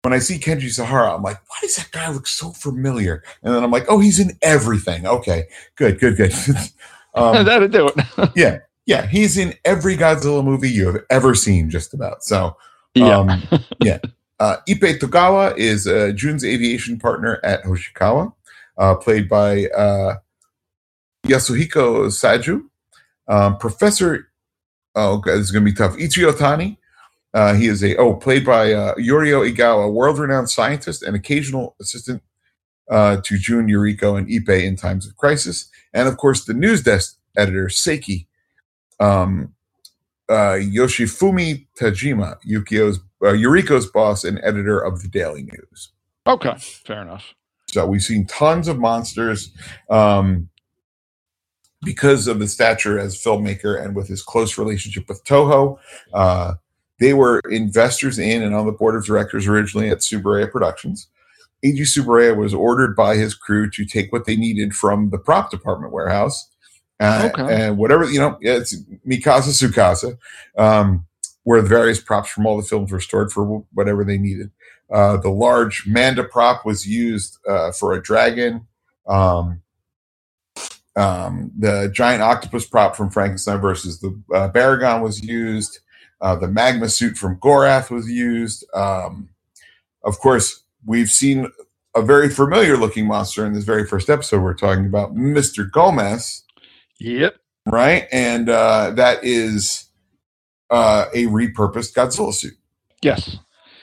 when 0.03 0.13
I 0.13 0.19
see 0.19 0.39
Kenji 0.39 0.69
Sahara, 0.71 1.15
I'm 1.15 1.23
like, 1.23 1.37
why 1.49 1.57
does 1.63 1.77
that 1.77 1.91
guy 1.93 2.11
look 2.11 2.27
so 2.27 2.51
familiar? 2.51 3.23
And 3.43 3.55
then 3.55 3.63
I'm 3.63 3.71
like, 3.71 3.87
oh, 3.89 4.01
he's 4.01 4.19
in 4.19 4.33
everything. 4.43 5.07
Okay, 5.07 5.45
good, 5.77 5.99
good, 6.01 6.17
good. 6.17 6.33
um, 7.15 7.45
That'd 7.47 7.71
do 7.71 7.89
it. 7.89 8.31
yeah, 8.37 8.59
yeah, 8.85 9.07
he's 9.07 9.39
in 9.39 9.55
every 9.65 9.97
Godzilla 9.97 10.45
movie 10.45 10.71
you 10.71 10.87
have 10.89 11.03
ever 11.09 11.35
seen, 11.35 11.71
just 11.71 11.95
about. 11.95 12.25
So, 12.25 12.57
yeah. 12.95 13.17
um, 13.19 13.43
yeah. 13.81 13.99
Uh, 14.41 14.57
Ipe 14.69 14.99
Togawa 14.99 15.57
is 15.57 15.87
uh, 15.87 16.11
Jun's 16.17 16.45
aviation 16.45 16.99
partner 16.99 17.39
at 17.45 17.63
Hoshikawa, 17.63 18.33
uh, 18.77 18.97
played 18.97 19.29
by 19.29 19.67
uh, 19.67 20.17
Yasuhiko 21.27 22.07
Saijo. 22.09 22.63
Um, 23.33 23.57
Professor, 23.57 24.29
oh, 24.95 25.15
okay, 25.15 25.31
this 25.31 25.41
is 25.41 25.51
going 25.51 25.65
to 25.65 25.71
be 25.71 25.75
tough. 25.75 25.97
Ichio 25.97 26.37
Tani. 26.37 26.79
Uh, 27.33 27.55
he 27.55 27.67
is 27.67 27.83
a, 27.83 27.97
oh, 27.97 28.15
played 28.15 28.45
by 28.45 28.75
uh, 28.75 28.95
Yorio 28.97 29.51
Igawa, 29.51 29.91
world 29.91 30.19
renowned 30.19 30.51
scientist 30.51 31.03
and 31.03 31.17
occasional 31.17 31.75
assistant 31.81 32.23
uh, 32.91 33.23
to 33.25 33.39
Jun, 33.39 33.69
Yuriko, 33.69 34.19
and 34.19 34.29
Ipe 34.29 34.63
in 34.63 34.77
times 34.77 35.07
of 35.07 35.17
crisis. 35.17 35.71
And 35.95 36.09
of 36.09 36.19
course, 36.19 36.45
the 36.45 36.53
news 36.53 36.83
desk 36.83 37.17
editor, 37.35 37.69
Seiki 37.69 38.27
um, 39.01 39.55
uh, 40.29 40.59
Yoshifumi 40.61 41.67
Tajima, 41.81 42.37
Yukio's 42.47 42.99
uh, 43.23 43.29
Yuriko's 43.29 43.87
boss 43.87 44.25
and 44.25 44.39
editor 44.43 44.79
of 44.79 45.01
the 45.01 45.09
Daily 45.09 45.45
News. 45.45 45.93
okay, 46.27 46.55
fair 46.59 47.01
enough. 47.01 47.35
So 47.69 47.87
we've 47.87 48.03
seen 48.03 48.27
tons 48.27 48.69
of 48.69 48.79
monsters 48.79 49.51
um, 49.89 50.51
because 51.83 52.29
of 52.29 52.41
his 52.41 52.53
stature 52.53 52.99
as 52.99 53.21
filmmaker 53.21 53.83
and 53.83 53.95
with 53.95 54.09
his 54.09 54.23
close 54.23 54.57
relationship 54.59 55.09
with 55.09 55.25
Toho. 55.25 55.79
Uh, 56.13 56.55
they 57.01 57.15
were 57.15 57.41
investors 57.51 58.19
in 58.19 58.43
and 58.43 58.55
on 58.55 58.67
the 58.67 58.73
board 58.73 58.95
of 58.95 59.05
directors 59.05 59.47
originally 59.47 59.89
at 59.89 59.99
Tsuburaya 59.99 60.51
Productions. 60.51 61.09
Eiji 61.65 61.81
Tsuburaya 61.81 62.37
was 62.37 62.55
ordered 62.55 62.95
by 62.95 63.17
his 63.17 63.35
crew 63.35 63.71
to 63.71 63.85
take 63.85 64.13
what 64.13 64.25
they 64.25 64.37
needed 64.37 64.75
from 64.75 65.11
the 65.11 65.19
prop 65.19 65.51
department 65.51 65.93
warehouse. 65.93 66.49
Uh, 67.01 67.31
Okay. 67.33 67.55
And 67.55 67.79
whatever, 67.79 68.05
you 68.05 68.21
know, 68.21 68.39
it's 68.41 68.77
Mikasa 69.07 69.51
Sukasa, 69.51 70.17
um, 70.57 71.05
where 71.43 71.61
the 71.61 71.69
various 71.69 72.01
props 72.01 72.31
from 72.31 72.47
all 72.47 72.57
the 72.57 72.63
films 72.63 72.93
were 72.93 73.01
stored 73.01 73.33
for 73.33 73.65
whatever 73.73 74.05
they 74.05 74.19
needed. 74.19 74.51
Uh, 74.93 75.17
the 75.17 75.31
large 75.31 75.85
Manda 75.87 76.23
prop 76.23 76.65
was 76.65 76.87
used 76.87 77.39
uh, 77.49 77.73
for 77.73 77.93
a 77.95 78.03
dragon. 78.03 78.67
Um, 79.09 79.62
um, 80.97 81.51
the 81.59 81.91
giant 81.95 82.23
octopus 82.23 82.67
prop 82.67 82.97
from 82.97 83.11
Frankenstein 83.11 83.61
versus 83.61 84.01
the 84.01 84.09
uh, 84.35 84.49
Baragon 84.51 85.03
was 85.03 85.23
used. 85.23 85.81
Uh, 86.21 86.37
the 86.37 86.49
magma 86.49 86.89
suit 86.89 87.17
from 87.17 87.37
Gorath 87.37 87.91
was 87.91 88.09
used. 88.11 88.65
Um, 88.75 89.29
of 90.05 90.19
course, 90.19 90.63
we've 90.85 91.09
seen 91.11 91.49
a 91.95 92.03
very 92.03 92.29
familiar 92.29 92.77
looking 92.77 93.07
monster 93.07 93.45
in 93.45 93.53
this 93.53 93.65
very 93.65 93.87
first 93.87 94.09
episode. 94.09 94.43
We're 94.43 94.55
talking 94.55 94.87
about 94.87 95.15
Mr. 95.15 95.69
Gomess, 95.71 96.43
Yep. 96.99 97.37
right? 97.67 98.07
And 98.13 98.49
uh, 98.49 98.93
that 98.93 99.25
is 99.25 99.87
uh, 100.71 101.07
a 101.15 101.27
repurposed 101.27 101.95
Godzilla 101.95 102.33
suit. 102.33 102.55
Yes. 103.03 103.39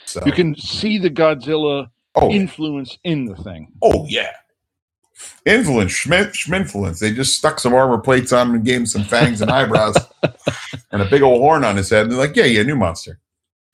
So, 0.06 0.22
You 0.26 0.32
can 0.32 0.56
see 0.56 0.98
the 0.98 1.10
Godzilla 1.10 1.90
oh, 2.16 2.32
influence 2.32 2.98
in 3.04 3.26
the 3.26 3.36
thing. 3.36 3.72
Oh 3.82 4.06
yeah. 4.08 4.32
Influence, 5.46 5.92
Schmidt, 5.92 6.34
Schminfluence. 6.34 7.00
They 7.00 7.12
just 7.12 7.36
stuck 7.38 7.60
some 7.60 7.74
armor 7.74 7.98
plates 7.98 8.32
on 8.34 8.50
him 8.50 8.56
and 8.56 8.66
gave 8.66 8.80
him 8.82 8.86
some 8.86 9.04
fangs 9.04 9.42
and 9.42 9.50
eyebrows 9.52 9.96
and 10.92 11.02
a 11.02 11.06
big 11.10 11.22
old 11.22 11.40
horn 11.42 11.64
on 11.64 11.76
his 11.78 11.90
head. 11.90 12.04
And 12.04 12.12
they're 12.12 12.20
like, 12.20 12.36
yeah, 12.36 12.46
yeah, 12.46 12.64
new 12.64 12.76
monster. 12.76 13.20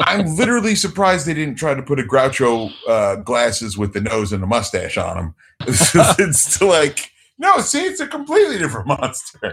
I'm 0.00 0.36
literally 0.36 0.74
surprised 0.74 1.26
they 1.26 1.34
didn't 1.34 1.56
try 1.56 1.74
to 1.74 1.82
put 1.82 1.98
a 2.00 2.02
Groucho 2.02 2.72
uh, 2.88 3.16
glasses 3.16 3.76
with 3.76 3.92
the 3.92 4.00
nose 4.00 4.32
and 4.32 4.42
the 4.42 4.46
mustache 4.46 4.96
on 4.96 5.18
him. 5.18 5.34
It's, 5.66 5.92
just- 5.92 6.20
it's 6.20 6.40
still 6.40 6.68
like, 6.68 7.10
no, 7.40 7.58
see, 7.58 7.84
it's 7.84 8.00
a 8.00 8.06
completely 8.06 8.58
different 8.58 8.86
monster. 8.86 9.52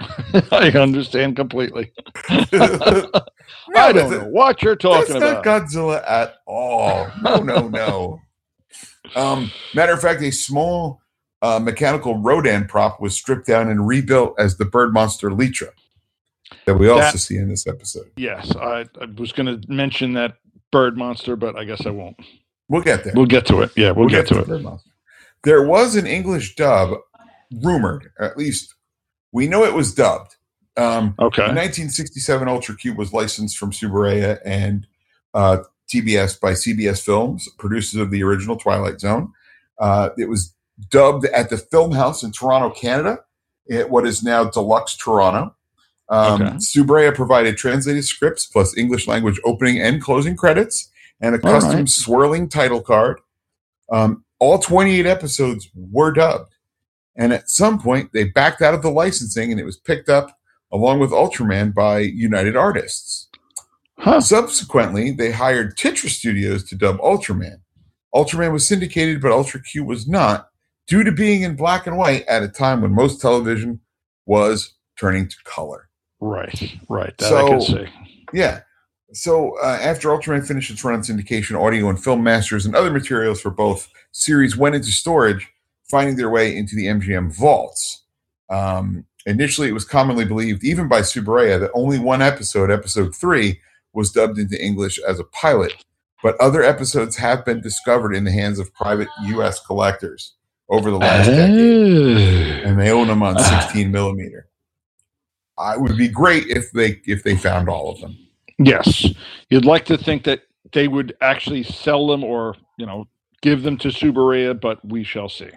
I 0.52 0.70
understand 0.70 1.36
completely. 1.36 1.92
No, 2.32 3.82
I 3.82 3.92
don't 3.92 4.10
know 4.12 4.28
what 4.30 4.62
you're 4.64 4.76
talking 4.76 5.14
That's 5.14 5.24
about. 5.24 5.46
not 5.46 5.64
Godzilla 5.64 6.04
at 6.10 6.36
all. 6.48 7.08
No, 7.22 7.38
no, 7.38 7.68
no. 7.68 8.22
Um, 9.16 9.52
matter 9.74 9.94
of 9.94 10.02
fact, 10.02 10.22
a 10.22 10.32
small 10.32 11.02
uh, 11.42 11.60
mechanical 11.60 12.18
Rodan 12.20 12.66
prop 12.68 13.00
was 13.02 13.16
stripped 13.16 13.48
down 13.48 13.70
and 13.70 13.88
rebuilt 13.88 14.36
as 14.40 14.58
the 14.58 14.66
bird 14.66 14.94
monster 14.94 15.30
Litra 15.30 15.70
that 16.66 16.76
we 16.76 16.90
also 16.90 17.12
That- 17.12 17.18
see 17.20 17.38
in 17.38 17.50
this 17.50 17.68
episode. 17.68 18.12
yes, 18.18 18.56
I, 18.56 18.86
I 19.02 19.06
was 19.18 19.32
going 19.32 19.62
to 19.62 19.72
mention 19.72 20.14
that 20.14 20.36
bird 20.72 20.98
monster, 20.98 21.36
but 21.36 21.56
I 21.56 21.64
guess 21.66 21.86
I 21.86 21.90
won't. 21.92 22.18
We'll 22.68 22.82
get 22.82 23.04
there. 23.04 23.14
We'll 23.16 23.26
get 23.28 23.46
to 23.48 23.62
it. 23.62 23.72
Yeah, 23.76 23.92
we'll, 23.92 24.10
get, 24.10 24.28
to 24.28 24.34
the 24.36 24.40
it. 24.42 24.48
bird 24.48 24.64
monster. 24.64 24.90
There 25.44 25.64
was 25.68 25.96
an 25.96 26.08
English 26.08 26.56
dub 26.56 26.98
rumored, 27.62 28.12
at 28.20 28.38
least 28.38 28.74
we 29.32 29.48
know 29.48 29.64
it 29.66 29.74
was 29.74 29.94
dubbed. 29.94 30.36
Um, 30.78 31.14
Okay. 31.20 31.44
The 31.44 31.54
1967 31.54 32.48
Ultra 32.48 32.76
Q 32.76 32.96
was 32.96 33.14
licensed 33.14 33.58
from 33.58 33.72
Tsuburaya 33.72 34.40
and 34.44 34.88
uh, 35.34 35.60
TBS 35.94 36.40
by 36.40 36.52
CBS 36.52 37.04
Films, 37.04 37.48
producers 37.58 38.00
of 38.00 38.12
the 38.12 38.24
original 38.24 38.58
Twilight 38.58 39.00
Zone. 39.00 39.32
Uh, 39.80 40.10
it 40.18 40.30
was 40.30 40.54
dubbed 40.90 41.26
at 41.26 41.50
the 41.50 41.58
Film 41.58 41.92
House 41.92 42.24
in 42.24 42.32
Toronto, 42.32 42.70
Canada, 42.70 43.20
at 43.72 43.90
what 43.90 44.06
is 44.06 44.24
now 44.24 44.44
Deluxe 44.46 44.96
Toronto. 44.98 45.56
Um, 46.10 46.42
Okay. 46.42 46.56
Tsuburaya 46.58 47.16
provided 47.16 47.58
translated 47.58 48.06
scripts 48.06 48.46
plus 48.46 48.78
English 48.78 49.08
language 49.08 49.40
opening 49.44 49.82
and 49.82 50.02
closing 50.02 50.36
credits 50.36 50.92
and 51.22 51.36
a 51.36 51.40
custom 51.40 51.80
right. 51.80 51.90
swirling 51.90 52.50
title 52.50 52.82
card. 52.82 53.20
Um, 53.92 54.24
all 54.40 54.60
28 54.60 55.06
episodes 55.06 55.70
were 55.74 56.12
dubbed. 56.12 56.54
And 57.16 57.32
at 57.32 57.50
some 57.50 57.80
point, 57.80 58.12
they 58.12 58.26
backed 58.26 58.62
out 58.62 58.74
of 58.74 58.82
the 58.82 58.92
licensing 58.92 59.52
and 59.52 59.60
it 59.60 59.66
was 59.66 59.78
picked 59.78 60.10
up 60.10 60.38
along 60.72 61.00
with 61.00 61.12
Ultraman 61.12 61.74
by 61.74 62.00
United 62.00 62.56
Artists. 62.56 63.25
Huh. 63.98 64.20
Subsequently, 64.22 65.12
they 65.12 65.32
hired 65.32 65.78
Titra 65.78 66.10
Studios 66.10 66.64
to 66.66 66.76
dub 66.76 66.98
Ultraman. 67.00 67.58
Ultraman 68.14 68.52
was 68.52 68.68
syndicated, 68.68 69.22
but 69.22 69.32
Ultra 69.32 69.62
Q 69.62 69.84
was 69.86 70.08
not, 70.08 70.50
due 70.88 71.04
to 71.04 71.12
being 71.12 71.42
in 71.44 71.56
black 71.56 71.88
and 71.88 71.98
white 71.98 72.24
at 72.28 72.44
a 72.44 72.48
time 72.50 72.82
when 72.82 72.94
most 72.94 73.22
television 73.22 73.80
was 74.26 74.74
turning 75.00 75.28
to 75.28 75.36
color. 75.46 75.90
Right. 76.20 76.78
Right. 76.90 77.18
That 77.18 77.34
I 77.34 77.48
can 77.50 77.62
So- 77.62 77.76
see. 77.78 77.88
Yeah. 78.34 78.62
So 79.14 79.58
uh, 79.64 79.78
after 79.82 80.10
Ultraman 80.10 80.46
finished 80.46 80.72
its 80.72 80.84
run 80.84 80.96
on 80.96 81.02
syndication, 81.02 81.60
audio 81.62 81.90
and 81.90 82.02
film 82.04 82.22
masters 82.24 82.66
and 82.66 82.76
other 82.76 82.92
materials 82.92 83.40
for 83.40 83.50
both 83.50 83.88
series 84.12 84.58
went 84.58 84.76
into 84.76 84.92
storage, 84.92 85.48
finding 85.90 86.18
their 86.18 86.30
way 86.30 86.56
into 86.56 86.76
the 86.76 86.88
MGM 86.88 87.34
vaults. 87.34 88.04
Um, 88.50 89.06
initially, 89.26 89.70
it 89.70 89.74
was 89.74 89.86
commonly 89.86 90.26
believed, 90.26 90.64
even 90.66 90.88
by 90.90 91.00
Tsuburaya, 91.02 91.60
that 91.62 91.72
only 91.74 91.98
one 92.00 92.22
episode, 92.22 92.70
episode 92.72 93.16
three, 93.16 93.62
was 93.96 94.12
dubbed 94.12 94.38
into 94.38 94.62
English 94.64 95.00
as 95.00 95.20
a 95.20 95.24
pilot. 95.24 95.74
But 96.22 96.40
other 96.40 96.64
episodes 96.64 97.16
have 97.18 97.46
been 97.46 97.62
discovered 97.62 98.14
in 98.14 98.24
the 98.24 98.32
hands 98.32 98.60
of 98.60 98.74
private 98.74 99.08
U.S. 99.26 99.60
collectors 99.60 100.34
over 100.70 100.90
the 100.90 100.98
last 100.98 101.28
decade 101.28 102.64
and 102.66 102.80
they 102.80 102.92
own 102.92 103.08
them 103.08 103.22
on 103.22 103.38
16 103.38 103.92
millimeter. 103.92 104.48
I 105.58 105.78
would 105.78 105.98
be 105.98 106.10
great 106.10 106.48
if 106.48 106.72
they 106.72 107.02
if 107.06 107.24
they 107.24 107.36
found 107.36 107.70
all 107.70 107.90
of 107.90 108.02
them. 108.02 108.18
Yes. 108.58 109.08
You'd 109.50 109.66
like 109.66 109.86
to 109.86 109.98
think 109.98 110.24
that 110.24 110.42
they 110.74 110.88
would 110.88 111.16
actually 111.22 111.64
sell 111.64 112.08
them 112.08 112.24
or, 112.24 112.56
you 112.78 112.86
know, 112.86 113.08
give 113.42 113.64
them 113.64 113.78
to 113.78 113.90
Tsuburaya, 113.90 114.60
but 114.60 114.84
we 114.86 115.04
shall 115.04 115.30
see. 115.30 115.50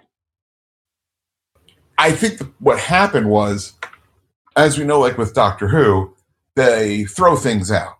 I 1.97 2.11
think 2.11 2.37
the, 2.37 2.51
what 2.59 2.79
happened 2.79 3.29
was, 3.29 3.73
as 4.55 4.77
we 4.77 4.85
know, 4.85 4.99
like 4.99 5.17
with 5.17 5.33
Doctor 5.33 5.67
Who, 5.67 6.15
they 6.55 7.05
throw 7.05 7.35
things 7.35 7.71
out, 7.71 7.98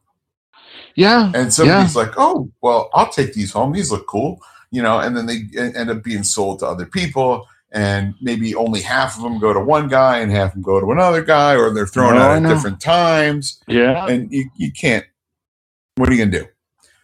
Yeah. 0.99 1.31
and 1.33 1.53
somebody's 1.53 1.95
like, 1.95 2.13
"Oh, 2.17 2.51
well, 2.61 2.89
I'll 2.93 3.09
take 3.09 3.33
these 3.33 3.51
home. 3.51 3.71
These 3.73 3.91
look 3.91 4.05
cool," 4.07 4.39
you 4.71 4.81
know, 4.81 4.99
and 4.99 5.15
then 5.15 5.25
they 5.25 5.39
end 5.57 5.89
up 5.89 6.03
being 6.03 6.23
sold 6.23 6.59
to 6.59 6.67
other 6.67 6.85
people. 6.85 7.47
And 7.71 8.15
maybe 8.19 8.55
only 8.55 8.81
half 8.81 9.15
of 9.15 9.21
them 9.21 9.37
go 9.39 9.53
to 9.53 9.59
one 9.59 9.87
guy 9.89 10.17
and 10.19 10.31
half 10.31 10.47
of 10.49 10.53
them 10.55 10.63
go 10.63 10.79
to 10.79 10.91
another 10.91 11.21
guy, 11.23 11.55
or 11.55 11.71
they're 11.71 11.85
thrown 11.85 12.15
No, 12.15 12.21
out 12.21 12.43
at 12.43 12.49
different 12.49 12.81
times. 12.81 13.61
Yeah. 13.67 14.07
And 14.07 14.31
you, 14.33 14.49
you 14.57 14.71
can't. 14.71 15.05
What 15.95 16.09
are 16.09 16.13
you 16.13 16.25
gonna 16.25 16.39
do? 16.39 16.47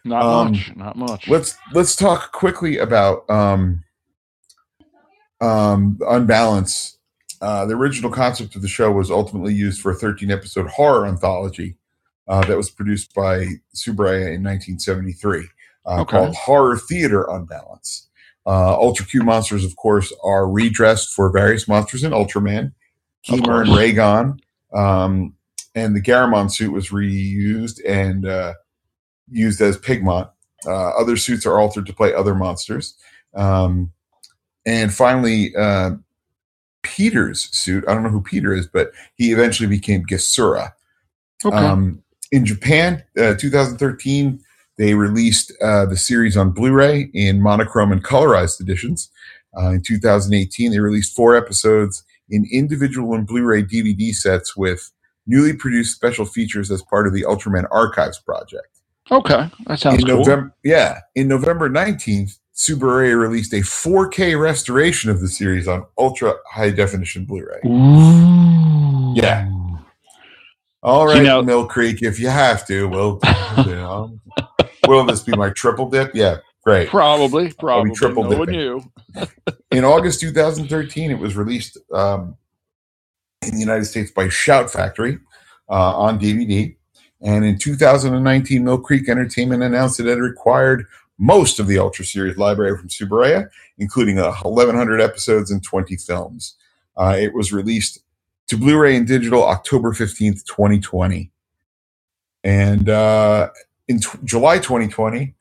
Not 0.04 0.22
Um, 0.24 0.50
much. 0.52 0.72
Not 0.76 0.96
much. 0.96 1.28
let's 1.28 1.56
let's 1.72 1.94
talk 1.94 2.32
quickly 2.32 2.78
about 2.78 3.28
um 3.30 3.84
um 5.40 5.98
unbalance 6.08 6.98
uh 7.42 7.66
the 7.66 7.74
original 7.74 8.10
concept 8.10 8.56
of 8.56 8.62
the 8.62 8.68
show 8.68 8.90
was 8.90 9.10
ultimately 9.10 9.52
used 9.54 9.80
for 9.80 9.90
a 9.92 9.94
13 9.94 10.30
episode 10.30 10.66
horror 10.68 11.06
anthology 11.06 11.76
uh, 12.28 12.44
that 12.46 12.56
was 12.56 12.70
produced 12.70 13.14
by 13.14 13.46
Tsuburaya 13.74 14.34
in 14.34 14.42
1973 14.44 15.48
uh, 15.86 16.00
Okay. 16.00 16.10
called 16.16 16.34
horror 16.34 16.76
theater 16.76 17.24
unbalance 17.30 18.08
uh, 18.46 18.74
ultra 18.74 19.04
q 19.06 19.22
monsters 19.22 19.64
of 19.64 19.76
course 19.76 20.12
are 20.24 20.48
redressed 20.48 21.10
for 21.12 21.30
various 21.32 21.66
monsters 21.68 22.02
in 22.04 22.12
ultraman 22.12 22.72
Of 23.28 23.40
Kemur 23.40 23.62
and. 23.62 23.70
Raygon. 23.70 24.38
Um, 24.72 25.34
and 25.74 25.94
the 25.94 26.00
Garamon 26.00 26.50
suit 26.50 26.72
was 26.72 26.88
reused 26.88 27.80
and 27.86 28.26
uh, 28.26 28.54
used 29.30 29.60
as 29.60 29.76
Pigmont. 29.76 30.30
Uh, 30.66 30.88
other 30.98 31.16
suits 31.16 31.44
are 31.44 31.58
altered 31.60 31.86
to 31.86 31.92
play 31.92 32.14
other 32.14 32.34
monsters. 32.34 32.94
Um, 33.34 33.92
and 34.64 34.92
finally, 34.92 35.54
uh, 35.54 35.90
Peter's 36.82 37.48
suit, 37.56 37.84
I 37.86 37.94
don't 37.94 38.02
know 38.02 38.08
who 38.08 38.22
Peter 38.22 38.54
is, 38.54 38.66
but 38.66 38.90
he 39.16 39.32
eventually 39.32 39.68
became 39.68 40.04
Gesura. 40.06 40.72
okay. 41.44 41.54
Um, 41.56 42.02
in 42.32 42.44
Japan, 42.44 43.02
uh, 43.18 43.34
2013, 43.34 44.40
they 44.78 44.94
released 44.94 45.52
uh, 45.62 45.86
the 45.86 45.96
series 45.96 46.36
on 46.36 46.50
Blu-ray 46.50 47.10
in 47.14 47.40
monochrome 47.42 47.92
and 47.92 48.04
colorized 48.04 48.60
editions. 48.60 49.10
Uh, 49.56 49.70
in 49.70 49.82
2018, 49.82 50.70
they 50.70 50.80
released 50.80 51.16
four 51.16 51.34
episodes 51.34 52.04
in 52.28 52.46
individual 52.52 53.14
and 53.14 53.26
Blu-ray 53.26 53.62
DVD 53.62 54.14
sets 54.14 54.56
with 54.56 54.90
newly 55.26 55.54
produced 55.54 55.94
special 55.94 56.24
features 56.24 56.70
as 56.70 56.82
part 56.82 57.06
of 57.06 57.12
the 57.12 57.22
Ultraman 57.22 57.66
Archives 57.70 58.18
project. 58.18 58.68
okay. 59.10 59.50
That 59.66 59.78
sounds 59.78 60.00
in 60.00 60.06
cool. 60.06 60.18
November, 60.18 60.54
yeah, 60.62 61.00
in 61.14 61.28
November 61.28 61.70
19th, 61.70 62.38
Tsuburaya 62.54 63.18
released 63.18 63.52
a 63.52 63.60
4K 63.60 64.40
restoration 64.40 65.10
of 65.10 65.20
the 65.20 65.28
series 65.28 65.68
on 65.68 65.84
ultra 65.98 66.34
high 66.50 66.70
definition 66.70 67.24
Blu-ray. 67.24 67.60
Ooh. 67.66 69.14
Yeah. 69.14 69.50
All 70.86 71.04
right, 71.04 71.20
now- 71.20 71.42
Mill 71.42 71.66
Creek, 71.66 72.00
if 72.02 72.20
you 72.20 72.28
have 72.28 72.64
to, 72.68 72.86
we'll. 72.86 73.18
you 73.58 73.64
know, 73.74 74.20
will 74.86 75.04
this 75.04 75.20
be 75.20 75.36
my 75.36 75.50
triple 75.50 75.90
dip? 75.90 76.14
Yeah, 76.14 76.36
great. 76.64 76.88
Probably. 76.88 77.52
Probably. 77.52 77.90
triple 77.90 78.22
no 78.22 78.38
one 78.38 78.48
knew. 78.48 78.80
In 79.72 79.84
August 79.84 80.20
2013, 80.20 81.10
it 81.10 81.18
was 81.18 81.36
released 81.36 81.76
um, 81.92 82.36
in 83.42 83.54
the 83.54 83.58
United 83.58 83.86
States 83.86 84.12
by 84.12 84.28
Shout 84.28 84.70
Factory 84.70 85.18
uh, 85.68 85.98
on 85.98 86.20
DVD. 86.20 86.76
And 87.20 87.44
in 87.44 87.58
2019, 87.58 88.62
Mill 88.64 88.78
Creek 88.78 89.08
Entertainment 89.08 89.64
announced 89.64 89.98
that 89.98 90.06
it 90.06 90.22
acquired 90.22 90.86
most 91.18 91.58
of 91.58 91.66
the 91.66 91.80
Ultra 91.80 92.04
Series 92.04 92.36
library 92.36 92.78
from 92.78 92.86
Tsuburaya, 92.86 93.48
including 93.78 94.20
uh, 94.20 94.34
1,100 94.42 95.00
episodes 95.00 95.50
and 95.50 95.64
20 95.64 95.96
films. 95.96 96.54
Uh, 96.96 97.16
it 97.18 97.34
was 97.34 97.52
released 97.52 97.98
to 98.48 98.56
Blu-ray 98.56 98.96
and 98.96 99.06
digital 99.06 99.44
October 99.44 99.92
15th, 99.92 100.44
2020. 100.44 101.30
And 102.44 102.88
uh, 102.88 103.50
in 103.88 103.98
t- 104.00 104.08
July 104.24 104.58
2020, 104.58 105.34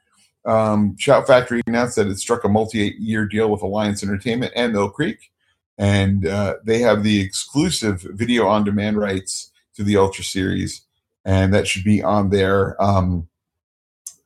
um, 0.45 0.95
Shout 0.97 1.27
Factory 1.27 1.61
announced 1.67 1.95
that 1.97 2.07
it 2.07 2.17
struck 2.17 2.43
a 2.43 2.49
multi-year 2.49 3.25
deal 3.25 3.49
with 3.49 3.61
Alliance 3.61 4.03
Entertainment 4.03 4.53
and 4.55 4.73
Mill 4.73 4.89
Creek, 4.89 5.31
and 5.77 6.25
uh, 6.27 6.55
they 6.63 6.79
have 6.79 7.03
the 7.03 7.19
exclusive 7.19 8.01
video-on-demand 8.11 8.97
rights 8.97 9.51
to 9.75 9.83
the 9.83 9.97
Ultra 9.97 10.23
series, 10.23 10.81
and 11.25 11.53
that 11.53 11.67
should 11.67 11.83
be 11.83 12.01
on 12.01 12.29
their 12.29 12.81
um, 12.81 13.27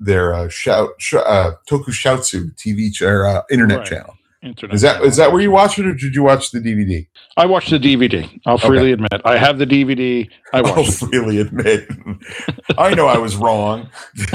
their 0.02 0.34
uh, 0.34 0.48
Shout 0.50 0.90
sh- 0.98 1.16
uh, 1.16 1.52
Tokushoutsu 1.70 2.54
TV 2.56 2.94
ch- 2.94 3.02
or, 3.02 3.26
uh, 3.26 3.42
internet 3.50 3.80
Right. 3.80 3.88
channel. 3.88 4.16
Internet 4.42 4.74
Is 4.76 4.82
that 4.82 5.04
is 5.04 5.18
that 5.18 5.32
where 5.34 5.42
you 5.42 5.52
watched 5.52 5.80
it, 5.80 5.86
or 5.86 5.94
did 5.94 6.16
you 6.16 6.24
watch 6.24 6.52
the 6.52 6.60
DVD? 6.60 7.06
I 7.36 7.46
watched 7.46 7.72
the 7.72 7.80
DVD. 7.80 8.40
I'll 8.46 8.58
freely 8.58 8.94
admit. 8.94 9.22
I 9.26 9.38
have 9.38 9.58
the 9.58 9.66
DVD. 9.66 10.30
I 10.54 10.60
I'll 10.60 10.64
watched 10.78 11.02
it. 11.04 11.08
freely 11.10 11.40
admit, 11.42 11.88
I 12.78 12.94
know 12.96 13.08
I 13.08 13.18
was 13.18 13.36
wrong. 13.36 13.90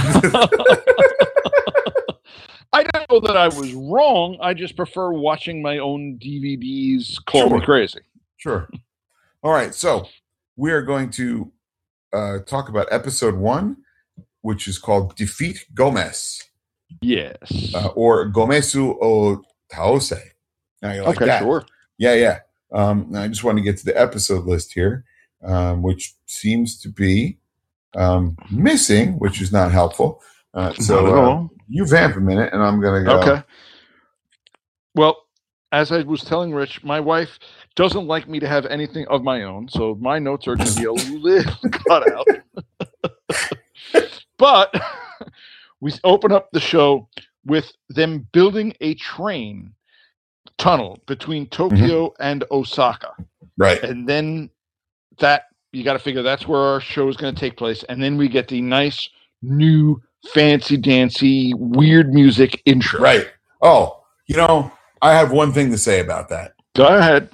I 2.73 2.83
don't 2.83 3.11
know 3.11 3.21
that 3.21 3.37
I 3.37 3.47
was 3.49 3.73
wrong. 3.73 4.37
I 4.40 4.53
just 4.53 4.77
prefer 4.77 5.12
watching 5.12 5.62
my 5.62 5.79
own 5.79 6.19
DVDs 6.19 7.25
call 7.25 7.49
me 7.51 7.61
crazy. 7.64 8.01
Sure. 8.37 8.69
All 9.43 9.53
right. 9.53 9.73
So 9.75 10.09
we 10.57 10.73
are 10.73 10.83
going 10.83 11.11
to 11.11 11.53
uh, 12.12 12.38
talk 12.40 12.69
about 12.69 12.88
episode 12.90 13.37
one, 13.37 13.77
which 14.40 14.67
is 14.67 14.77
called 14.79 15.14
Defeat 15.17 15.64
Gomess 15.73 16.43
Yes. 17.01 17.73
uh, 17.75 17.88
or 17.95 18.29
Gomesu 18.31 18.97
o 19.01 19.43
Taose. 19.74 20.20
Now 20.82 20.92
you 20.92 21.02
like 21.02 21.16
okay, 21.16 21.26
that? 21.26 21.42
sure. 21.42 21.64
Yeah, 21.98 22.14
yeah. 22.14 22.38
Um, 22.72 23.14
I 23.14 23.28
just 23.28 23.44
want 23.44 23.58
to 23.58 23.62
get 23.62 23.76
to 23.78 23.84
the 23.84 23.98
episode 23.98 24.44
list 24.44 24.72
here, 24.72 25.04
um, 25.44 25.82
which 25.82 26.14
seems 26.26 26.78
to 26.80 26.88
be 26.88 27.38
um, 27.94 28.37
missing, 28.50 29.18
which 29.18 29.40
is 29.40 29.52
not 29.52 29.72
helpful. 29.72 30.22
Uh, 30.52 30.72
so 30.74 31.06
uh, 31.06 31.46
you 31.68 31.87
vamp 31.87 32.16
a 32.16 32.20
minute, 32.20 32.52
and 32.52 32.62
I'm 32.62 32.80
gonna 32.80 33.04
go. 33.04 33.20
Okay. 33.20 33.42
Well, 34.94 35.16
as 35.74 35.90
I 35.90 36.02
was 36.02 36.22
telling 36.22 36.54
Rich, 36.54 36.84
my 36.84 37.00
wife 37.00 37.38
doesn't 37.74 38.06
like 38.06 38.28
me 38.28 38.38
to 38.38 38.46
have 38.46 38.64
anything 38.66 39.06
of 39.08 39.24
my 39.24 39.42
own, 39.42 39.68
so 39.68 39.96
my 39.96 40.20
notes 40.20 40.46
are 40.46 40.54
going 40.54 40.68
to 40.68 40.76
be 40.76 40.84
a 40.84 40.92
little 41.18 41.70
cut 41.70 42.12
out. 42.12 42.26
but 44.38 44.72
we 45.80 45.92
open 46.04 46.30
up 46.30 46.48
the 46.52 46.60
show 46.60 47.08
with 47.46 47.72
them 47.88 48.26
building 48.33 48.74
a 48.80 48.94
train 48.94 49.74
tunnel 50.59 50.98
between 51.07 51.46
Tokyo 51.46 52.12
and 52.20 52.44
Osaka. 52.50 53.14
Right. 53.57 53.83
And 53.83 54.09
then 54.09 54.50
that 55.18 55.44
you 55.72 55.85
got 55.85 55.94
to 55.94 55.98
figure 55.98 56.22
that's 56.22 56.46
where 56.46 56.61
our 56.61 56.80
show 56.80 57.09
is 57.09 57.16
going 57.16 57.35
to 57.35 57.40
take 57.40 57.57
place. 57.57 57.83
And 57.88 58.02
then 58.02 58.16
we 58.16 58.28
get 58.28 58.48
the 58.48 58.61
nice 58.61 59.09
new 59.42 60.00
fancy 60.33 60.76
dancy 60.76 61.52
weird 61.54 62.14
music 62.14 62.62
intro. 62.64 63.00
Right. 63.00 63.28
Oh, 63.61 64.04
you 64.26 64.37
know, 64.37 64.72
I 65.02 65.12
have 65.12 65.33
one 65.33 65.52
thing 65.52 65.70
to 65.70 65.78
say 65.78 66.00
about 66.00 66.28
that. 66.30 66.54
Go 66.74 66.87
ahead. 66.87 67.28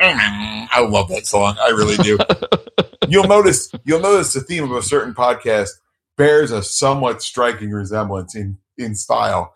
I 0.00 0.80
love 0.88 1.08
that 1.08 1.26
song. 1.26 1.56
I 1.60 1.68
really 1.70 1.96
do. 1.98 2.18
You'll 3.08 3.28
notice 3.28 3.70
you'll 3.84 4.00
notice 4.00 4.32
the 4.32 4.40
theme 4.40 4.64
of 4.64 4.70
a 4.72 4.82
certain 4.82 5.14
podcast 5.14 5.68
bears 6.16 6.50
a 6.50 6.62
somewhat 6.62 7.22
striking 7.22 7.70
resemblance 7.70 8.34
in 8.34 8.56
in 8.78 8.94
style 8.94 9.54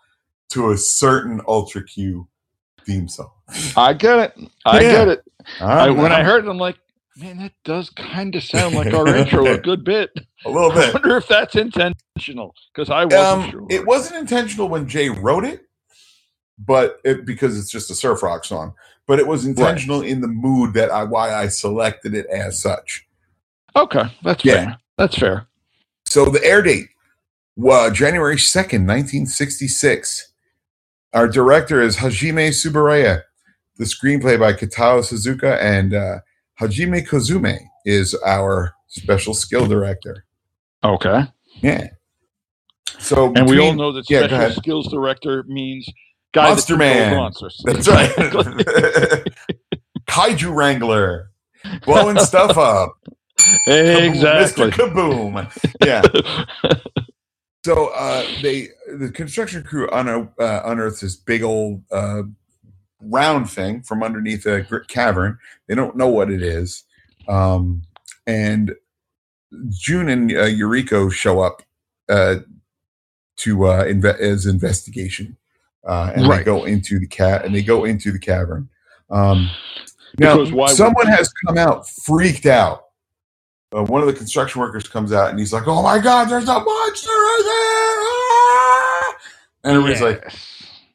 to 0.50 0.70
a 0.70 0.76
certain 0.76 1.40
Ultra 1.48 1.82
Q 1.84 2.28
theme 2.84 3.08
song. 3.08 3.30
I 3.74 3.94
get 3.94 4.18
it. 4.18 4.48
I 4.66 4.80
Yeah. 4.82 4.92
get 4.92 5.08
it. 5.08 5.24
I, 5.60 5.88
when 5.88 6.12
I 6.12 6.22
heard 6.22 6.44
it, 6.44 6.50
I'm 6.50 6.58
like, 6.58 6.76
man, 7.16 7.38
that 7.38 7.52
does 7.64 7.88
kind 7.88 8.34
of 8.34 8.44
sound 8.44 8.74
like 8.74 8.92
our 8.92 9.06
intro 9.16 9.46
a 9.46 9.56
good 9.58 9.82
bit. 9.82 10.10
a 10.44 10.50
little 10.50 10.70
I 10.72 10.74
bit. 10.74 10.94
wonder 10.94 11.16
if 11.16 11.26
that's 11.26 11.56
intentional 11.56 12.54
because 12.74 12.90
I 12.90 13.06
wasn't 13.06 13.44
Um, 13.44 13.50
sure. 13.50 13.66
It 13.70 13.86
wasn't 13.86 14.20
intentional 14.20 14.68
when 14.68 14.86
Jay 14.86 15.08
wrote 15.08 15.44
it, 15.46 15.62
but 16.58 16.98
it 17.04 17.24
because 17.24 17.58
it's 17.58 17.70
just 17.70 17.90
a 17.90 17.94
surf 17.94 18.22
rock 18.22 18.44
song. 18.44 18.74
But 19.08 19.18
it 19.18 19.26
was 19.26 19.46
intentional 19.46 20.02
in 20.02 20.20
the 20.20 20.28
mood 20.28 20.74
that 20.74 20.90
I 20.90 21.02
why 21.02 21.34
I 21.34 21.48
selected 21.48 22.14
it 22.14 22.26
as 22.26 22.60
such. 22.60 23.06
okay. 23.74 24.02
That's 24.22 24.44
Yeah. 24.44 24.52
fair. 24.64 24.78
That's 24.98 25.18
fair. 25.18 25.46
So 26.04 26.26
the 26.26 26.44
air 26.44 26.62
date 26.62 26.88
was 27.56 27.96
January 27.96 28.38
second, 28.38 28.86
nineteen 28.86 29.26
sixty 29.26 29.66
six. 29.66 30.32
Our 31.14 31.26
director 31.26 31.80
is 31.80 31.96
Hajime 31.96 32.48
Tsuburaya. 32.50 33.22
The 33.78 33.84
screenplay 33.84 34.38
by 34.38 34.52
Kitao 34.52 35.00
Suzuka 35.00 35.58
and 35.60 35.94
uh, 35.94 36.18
Hajime 36.60 37.06
Kozume 37.08 37.58
is 37.86 38.14
our 38.26 38.74
special 38.88 39.32
skill 39.32 39.66
director. 39.66 40.24
Okay. 40.84 41.22
Yeah. 41.62 41.86
So 42.98 43.32
And 43.36 43.48
we 43.48 43.58
all 43.58 43.72
know 43.74 43.92
that 43.92 44.04
special 44.04 44.24
ahead. 44.36 44.54
skills 44.54 44.88
director 44.88 45.44
means 45.46 45.88
guy 46.32 46.48
Monster 46.48 46.76
Man. 46.76 47.16
monsters. 47.16 47.60
That's 47.64 47.88
right. 47.88 48.10
Kaiju 50.08 50.54
Wrangler. 50.54 51.30
Blowing 51.84 52.18
stuff 52.18 52.56
up. 52.56 52.96
Kaboom, 53.66 54.10
exactly. 54.10 54.70
Mr. 54.70 54.92
Kaboom. 54.92 55.74
Yeah. 55.84 56.02
so 57.64 57.88
uh, 57.88 58.26
they 58.42 58.68
the 58.98 59.10
construction 59.10 59.62
crew 59.62 59.88
uno- 59.92 60.32
uh, 60.38 60.62
unearths 60.64 61.00
this 61.00 61.16
big 61.16 61.42
old 61.42 61.82
uh, 61.90 62.22
round 63.00 63.50
thing 63.50 63.82
from 63.82 64.02
underneath 64.02 64.46
a 64.46 64.64
cavern. 64.88 65.38
They 65.66 65.74
don't 65.74 65.96
know 65.96 66.08
what 66.08 66.30
it 66.30 66.42
is, 66.42 66.84
um, 67.28 67.82
and 68.26 68.74
June 69.68 70.08
and 70.08 70.32
uh, 70.36 70.44
Eureka 70.44 71.10
show 71.10 71.40
up 71.40 71.62
uh, 72.08 72.36
to 73.38 73.66
uh, 73.66 73.84
inve- 73.84 74.18
as 74.18 74.46
investigation, 74.46 75.36
uh, 75.88 76.12
and 76.14 76.30
they 76.30 76.44
go 76.44 76.64
into 76.64 76.98
the 76.98 77.06
cat 77.06 77.44
and 77.44 77.54
they 77.54 77.62
go 77.62 77.84
into 77.84 78.12
the 78.12 78.18
cavern. 78.18 78.68
Um, 79.10 79.50
now, 80.18 80.44
someone 80.66 81.06
has 81.06 81.32
come 81.46 81.56
out 81.56 81.88
freaked 81.88 82.46
out. 82.46 82.84
Uh, 83.74 83.84
one 83.84 84.02
of 84.02 84.06
the 84.06 84.12
construction 84.14 84.60
workers 84.60 84.86
comes 84.86 85.12
out 85.12 85.30
and 85.30 85.38
he's 85.38 85.52
like, 85.52 85.66
"Oh 85.66 85.82
my 85.82 85.98
God, 85.98 86.26
there's 86.26 86.48
a 86.48 86.60
monster 86.60 87.10
right 87.10 87.42
there!" 87.44 87.98
Ah!" 88.54 89.16
And 89.64 89.76
everybody's 89.76 90.02
like, 90.02 90.32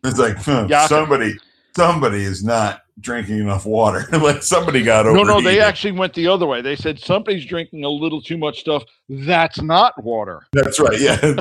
"It's 0.03 0.19
like 0.19 0.88
somebody, 0.88 1.36
somebody 1.75 2.23
is 2.23 2.43
not 2.43 2.82
drinking 2.99 3.39
enough 3.39 3.65
water. 3.65 4.06
like 4.19 4.41
somebody 4.43 4.84
got 4.84 5.06
over." 5.06 5.17
no, 5.17 5.23
no, 5.23 5.41
they 5.41 5.60
actually 5.60 5.91
went 5.91 6.13
the 6.13 6.27
other 6.27 6.47
way. 6.47 6.62
They 6.62 6.75
said 6.75 6.99
somebody's 6.99 7.45
drinking 7.45 7.84
a 7.84 7.89
little 7.89 8.21
too 8.21 8.38
much 8.38 8.60
stuff. 8.60 8.84
That's 9.10 9.62
not 9.62 10.03
water. 10.03 10.45
That's 10.51 10.79
right. 10.79 10.99
Yeah. 10.99 11.19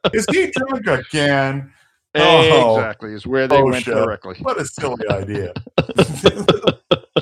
is 0.14 0.26
he 0.30 0.52
drunk 0.56 0.86
again? 0.86 1.72
Oh. 2.14 2.76
Exactly, 2.76 3.14
is 3.14 3.26
where 3.26 3.48
they 3.48 3.56
Oh, 3.56 3.64
went 3.66 3.84
shit. 3.84 3.94
directly. 3.94 4.36
What 4.42 4.60
a 4.60 4.64
silly 4.66 5.08
idea. 5.08 5.52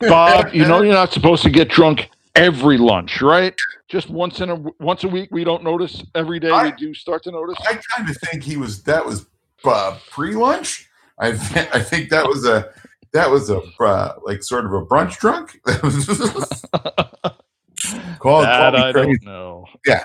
Bob, 0.00 0.52
you 0.54 0.64
know 0.66 0.82
you're 0.82 0.94
not 0.94 1.12
supposed 1.12 1.42
to 1.44 1.50
get 1.50 1.68
drunk 1.68 2.10
every 2.34 2.78
lunch, 2.78 3.22
right? 3.22 3.54
Just 3.88 4.10
once 4.10 4.40
in 4.40 4.50
a 4.50 4.56
once 4.80 5.04
a 5.04 5.08
week. 5.08 5.28
We 5.30 5.44
don't 5.44 5.62
notice 5.62 6.02
every 6.14 6.40
day. 6.40 6.50
I- 6.50 6.64
we 6.64 6.72
do 6.72 6.94
start 6.94 7.22
to 7.24 7.30
notice. 7.30 7.56
I 7.68 7.78
kind 7.96 8.08
of 8.08 8.16
think 8.16 8.42
he 8.42 8.56
was. 8.56 8.82
That 8.84 9.04
was 9.04 9.26
uh, 9.64 9.98
pre-lunch. 10.10 10.88
I 11.18 11.32
th- 11.32 11.68
I 11.72 11.80
think 11.80 12.10
that 12.10 12.26
was 12.26 12.44
a 12.44 12.70
that 13.12 13.30
was 13.30 13.50
a 13.50 13.60
uh, 13.80 14.14
like 14.24 14.42
sort 14.42 14.64
of 14.64 14.72
a 14.72 14.84
brunch 14.84 15.18
drunk. 15.18 15.60
call, 18.18 18.42
call 18.42 18.42
that 18.42 18.74
me 18.74 18.80
I 18.80 18.92
crazy. 18.92 19.18
don't 19.18 19.24
know. 19.24 19.66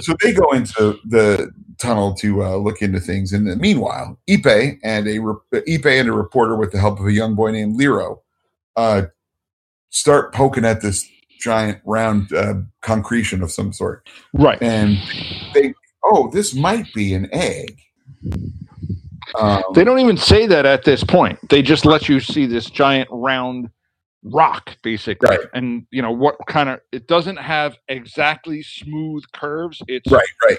So 0.00 0.14
they 0.22 0.32
go 0.32 0.52
into 0.52 0.96
the 1.04 1.50
tunnel 1.78 2.14
to 2.14 2.44
uh, 2.44 2.56
look 2.56 2.82
into 2.82 3.00
things, 3.00 3.32
and 3.32 3.44
meanwhile, 3.60 4.16
Ipe 4.30 4.78
and 4.84 5.08
a 5.08 5.18
re- 5.18 5.34
Ipe 5.52 5.86
and 5.86 6.08
a 6.08 6.12
reporter, 6.12 6.54
with 6.54 6.70
the 6.70 6.78
help 6.78 7.00
of 7.00 7.06
a 7.06 7.12
young 7.12 7.34
boy 7.34 7.50
named 7.50 7.74
Lero, 7.76 8.22
uh, 8.76 9.06
start 9.90 10.32
poking 10.32 10.64
at 10.64 10.82
this 10.82 11.04
giant 11.40 11.80
round 11.84 12.32
uh, 12.32 12.54
concretion 12.80 13.42
of 13.42 13.50
some 13.50 13.72
sort. 13.72 14.08
Right. 14.32 14.62
and 14.62 14.98
they 15.52 15.74
oh 16.04 16.30
this 16.30 16.54
might 16.54 16.86
be 16.94 17.12
an 17.14 17.28
egg 17.32 17.80
um, 19.38 19.62
They 19.74 19.84
don't 19.84 19.98
even 19.98 20.16
say 20.16 20.46
that 20.46 20.64
at 20.66 20.84
this 20.84 21.04
point. 21.04 21.38
They 21.48 21.62
just 21.62 21.84
let 21.84 22.08
you 22.08 22.20
see 22.20 22.46
this 22.46 22.70
giant 22.70 23.08
round 23.12 23.70
rock, 24.32 24.76
basically. 24.82 25.28
Right. 25.28 25.46
And 25.54 25.86
you 25.90 26.02
know 26.02 26.12
what 26.12 26.36
kind 26.46 26.68
of 26.68 26.80
it 26.92 27.06
doesn't 27.08 27.36
have 27.36 27.76
exactly 27.88 28.62
smooth 28.62 29.24
curves. 29.32 29.82
It's 29.88 30.10
right 30.10 30.28
right 30.48 30.58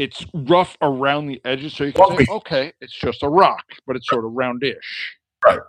it's 0.00 0.24
rough 0.32 0.78
around 0.80 1.26
the 1.26 1.42
edges, 1.44 1.74
so 1.74 1.84
you 1.84 1.92
can 1.92 2.16
say, 2.16 2.26
okay, 2.30 2.72
it's 2.80 2.94
just 2.94 3.22
a 3.22 3.28
rock, 3.28 3.64
but 3.86 3.96
it's 3.96 4.08
sort 4.08 4.24
of 4.24 4.32
roundish. 4.32 4.74
right 5.46 5.60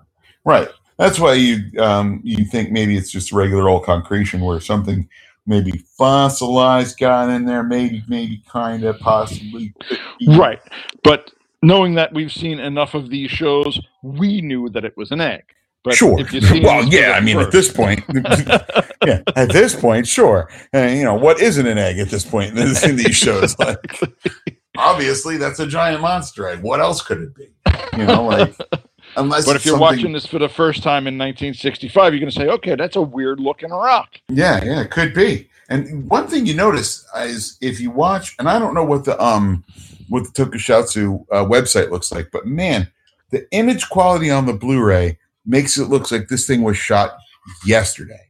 Right. 0.45 0.69
that's 0.97 1.19
why 1.19 1.33
you 1.33 1.69
um, 1.81 2.21
you 2.23 2.45
think 2.45 2.71
maybe 2.71 2.95
it's 2.95 3.11
just 3.11 3.33
regular 3.33 3.69
old 3.69 3.83
concretion 3.83 4.39
where 4.39 4.61
something 4.61 5.07
maybe 5.45 5.83
fossilized 5.97 6.97
got 6.97 7.29
in 7.29 7.45
there 7.45 7.63
maybe 7.63 8.03
maybe 8.07 8.41
kind 8.47 8.83
of 8.83 8.97
possibly 8.99 9.73
Right. 10.27 10.61
But 11.03 11.31
knowing 11.61 11.95
that 11.95 12.13
we've 12.13 12.31
seen 12.31 12.59
enough 12.59 12.93
of 12.93 13.09
these 13.09 13.31
shows, 13.31 13.79
we 14.01 14.41
knew 14.41 14.69
that 14.69 14.85
it 14.85 14.95
was 14.95 15.11
an 15.11 15.21
egg. 15.21 15.43
But 15.83 15.95
sure. 15.95 16.17
well 16.61 16.85
yeah 16.85 17.13
i 17.13 17.19
mean 17.19 17.39
at 17.39 17.51
this 17.51 17.71
point 17.71 18.03
yeah. 19.05 19.21
at 19.35 19.49
this 19.51 19.75
point 19.75 20.07
sure. 20.07 20.47
And 20.73 20.97
you 20.97 21.03
know 21.03 21.15
what 21.15 21.41
isn't 21.41 21.65
an 21.65 21.77
egg 21.79 21.97
at 21.97 22.09
this 22.09 22.23
point 22.23 22.57
in, 22.57 22.95
these 22.95 23.15
shows? 23.15 23.55
Like 23.59 23.97
obviously 24.77 25.37
that's 25.37 25.59
a 25.59 25.67
giant 25.67 26.01
monster 26.01 26.47
egg. 26.47 26.61
What 26.61 26.79
else 26.79 27.01
could 27.01 27.21
it 27.21 27.35
be? 27.35 27.47
You 27.97 28.05
know 28.05 28.25
like 28.25 28.55
unless 29.17 29.45
But 29.45 29.55
if 29.55 29.65
you're 29.65 29.73
something- 29.73 29.79
watching 29.79 30.13
this 30.13 30.25
for 30.25 30.39
the 30.39 30.49
first 30.49 30.83
time 30.83 31.07
in 31.07 31.17
1965, 31.17 32.13
you're 32.13 32.19
going 32.19 32.31
to 32.31 32.35
say, 32.39 32.47
okay, 32.47 32.75
that's 32.75 32.95
a 32.95 33.01
weird 33.01 33.39
looking 33.39 33.69
rock. 33.71 34.09
Yeah, 34.29 34.63
yeah, 34.63 34.81
it 34.81 34.91
could 34.91 35.13
be. 35.13 35.49
And 35.69 36.09
one 36.09 36.27
thing 36.27 36.45
you 36.45 36.53
notice 36.53 37.05
is 37.17 37.57
if 37.61 37.79
you 37.79 37.91
watch, 37.91 38.35
and 38.39 38.47
I 38.49 38.59
don't 38.59 38.73
know 38.73 38.83
what 38.83 39.05
the 39.05 39.21
um 39.21 39.63
what 40.09 40.23
the 40.23 40.45
Tokusatsu 40.45 41.25
uh, 41.31 41.45
website 41.45 41.89
looks 41.89 42.11
like, 42.11 42.29
but 42.31 42.45
man, 42.45 42.89
the 43.31 43.49
image 43.51 43.89
quality 43.89 44.29
on 44.29 44.45
the 44.45 44.53
Blu-ray 44.53 45.17
makes 45.45 45.77
it 45.77 45.85
look 45.85 46.11
like 46.11 46.27
this 46.27 46.45
thing 46.47 46.63
was 46.63 46.77
shot 46.77 47.11
yesterday. 47.65 48.29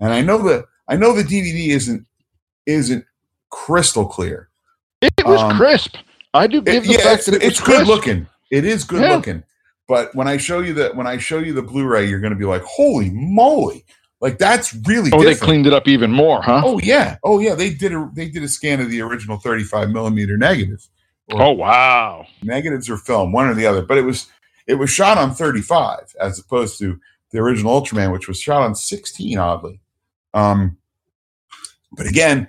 And 0.00 0.12
I 0.12 0.20
know 0.20 0.38
the 0.38 0.64
I 0.88 0.96
know 0.96 1.12
the 1.12 1.22
DVD 1.22 1.68
isn't 1.68 2.06
isn't 2.66 3.04
crystal 3.50 4.06
clear. 4.06 4.48
It 5.00 5.12
was 5.24 5.40
Um, 5.40 5.56
crisp. 5.56 5.96
I 6.34 6.46
do 6.46 6.62
give 6.62 6.74
It- 6.84 6.86
the 6.86 6.92
yeah, 6.94 6.98
fact 6.98 7.14
it's, 7.18 7.26
that 7.26 7.34
it 7.36 7.42
it's 7.42 7.60
good 7.60 7.76
crisp. 7.76 7.86
looking. 7.86 8.26
It 8.50 8.64
is 8.64 8.84
good 8.84 9.02
Yeah. 9.02 9.16
looking. 9.16 9.42
But 9.88 10.14
when 10.14 10.28
I 10.28 10.36
show 10.36 10.60
you 10.60 10.72
that 10.74 10.96
when 10.96 11.06
I 11.06 11.18
show 11.18 11.38
you 11.38 11.52
the 11.52 11.62
Blu-ray, 11.62 12.08
you're 12.08 12.20
going 12.20 12.32
to 12.32 12.38
be 12.38 12.44
like, 12.44 12.62
"Holy 12.62 13.10
moly!" 13.10 13.84
Like 14.20 14.38
that's 14.38 14.74
really 14.86 15.10
Oh, 15.12 15.22
they 15.24 15.34
cleaned 15.34 15.66
it 15.66 15.72
up 15.72 15.88
even 15.88 16.10
more, 16.12 16.40
huh? 16.42 16.62
Oh 16.64 16.78
yeah, 16.78 17.16
oh 17.24 17.40
yeah. 17.40 17.54
They 17.54 17.70
did 17.70 17.92
a 17.92 18.08
they 18.14 18.28
did 18.28 18.42
a 18.44 18.48
scan 18.48 18.80
of 18.80 18.88
the 18.90 19.00
original 19.02 19.38
35 19.38 19.90
millimeter 19.90 20.36
negative. 20.36 20.86
Oh, 21.32 21.52
wow. 21.52 22.26
Negatives 22.42 22.90
or 22.90 22.96
film, 22.98 23.32
one 23.32 23.48
or 23.48 23.54
the 23.54 23.64
other. 23.66 23.80
But 23.82 23.96
it 23.96 24.02
was 24.02 24.26
it 24.66 24.74
was 24.74 24.90
shot 24.90 25.18
on 25.18 25.34
35 25.34 26.14
as 26.20 26.38
opposed 26.38 26.78
to 26.78 27.00
the 27.30 27.38
original 27.38 27.80
Ultraman, 27.80 28.12
which 28.12 28.28
was 28.28 28.40
shot 28.40 28.62
on 28.62 28.74
16. 28.74 29.38
Oddly, 29.38 29.80
um, 30.34 30.76
but 31.92 32.06
again, 32.06 32.48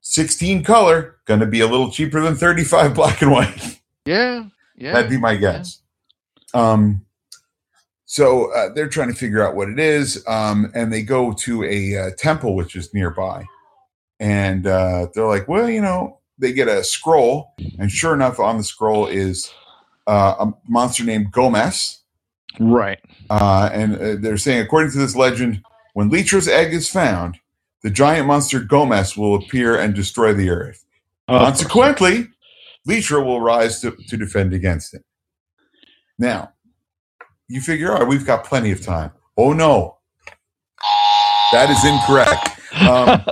16 0.00 0.62
color 0.64 1.16
going 1.24 1.40
to 1.40 1.46
be 1.46 1.60
a 1.60 1.66
little 1.66 1.90
cheaper 1.90 2.20
than 2.20 2.36
35 2.36 2.94
black 2.94 3.22
and 3.22 3.30
white. 3.30 3.80
Yeah. 4.04 4.44
Yeah. 4.76 4.92
That'd 4.92 5.10
be 5.10 5.18
my 5.18 5.36
guess. 5.36 5.80
Um, 6.52 7.04
so 8.06 8.52
uh, 8.52 8.72
they're 8.72 8.88
trying 8.88 9.08
to 9.08 9.14
figure 9.14 9.44
out 9.44 9.56
what 9.56 9.68
it 9.68 9.78
is, 9.78 10.22
um, 10.28 10.70
and 10.74 10.92
they 10.92 11.02
go 11.02 11.32
to 11.32 11.64
a 11.64 11.96
uh, 11.96 12.10
temple 12.16 12.54
which 12.54 12.76
is 12.76 12.94
nearby, 12.94 13.44
and 14.20 14.66
uh, 14.68 15.08
they're 15.12 15.26
like, 15.26 15.48
"Well, 15.48 15.68
you 15.68 15.80
know," 15.80 16.20
they 16.38 16.52
get 16.52 16.68
a 16.68 16.84
scroll, 16.84 17.54
and 17.78 17.90
sure 17.90 18.14
enough, 18.14 18.38
on 18.38 18.58
the 18.58 18.62
scroll 18.62 19.06
is 19.06 19.50
uh, 20.06 20.34
a 20.38 20.52
monster 20.68 21.04
named 21.04 21.32
Gomess, 21.32 21.98
right. 22.60 22.98
uh, 23.30 23.70
and 23.72 23.96
uh, 23.96 24.16
they're 24.18 24.36
saying, 24.36 24.60
according 24.60 24.92
to 24.92 24.98
this 24.98 25.16
legend, 25.16 25.62
when 25.94 26.10
Litra's 26.10 26.48
egg 26.48 26.72
is 26.72 26.88
found, 26.88 27.38
the 27.82 27.90
giant 27.90 28.26
monster 28.26 28.60
Gomess 28.60 29.16
will 29.16 29.34
appear 29.34 29.78
and 29.78 29.94
destroy 29.94 30.32
the 30.32 30.50
earth. 30.50 30.84
Consequently, 31.28 32.28
Leetra 32.88 33.24
will 33.24 33.40
rise 33.40 33.80
to, 33.80 33.92
to 34.08 34.16
defend 34.16 34.52
against 34.52 34.94
it. 34.94 35.02
Now, 36.18 36.52
you 37.48 37.60
figure, 37.60 37.92
all 37.92 38.00
right, 38.00 38.08
we've 38.08 38.26
got 38.26 38.44
plenty 38.44 38.70
of 38.72 38.82
time. 38.82 39.10
Oh 39.36 39.52
no, 39.52 39.98
that 41.52 41.70
is 41.70 41.84
incorrect. 41.84 42.50
Um, 42.82 43.24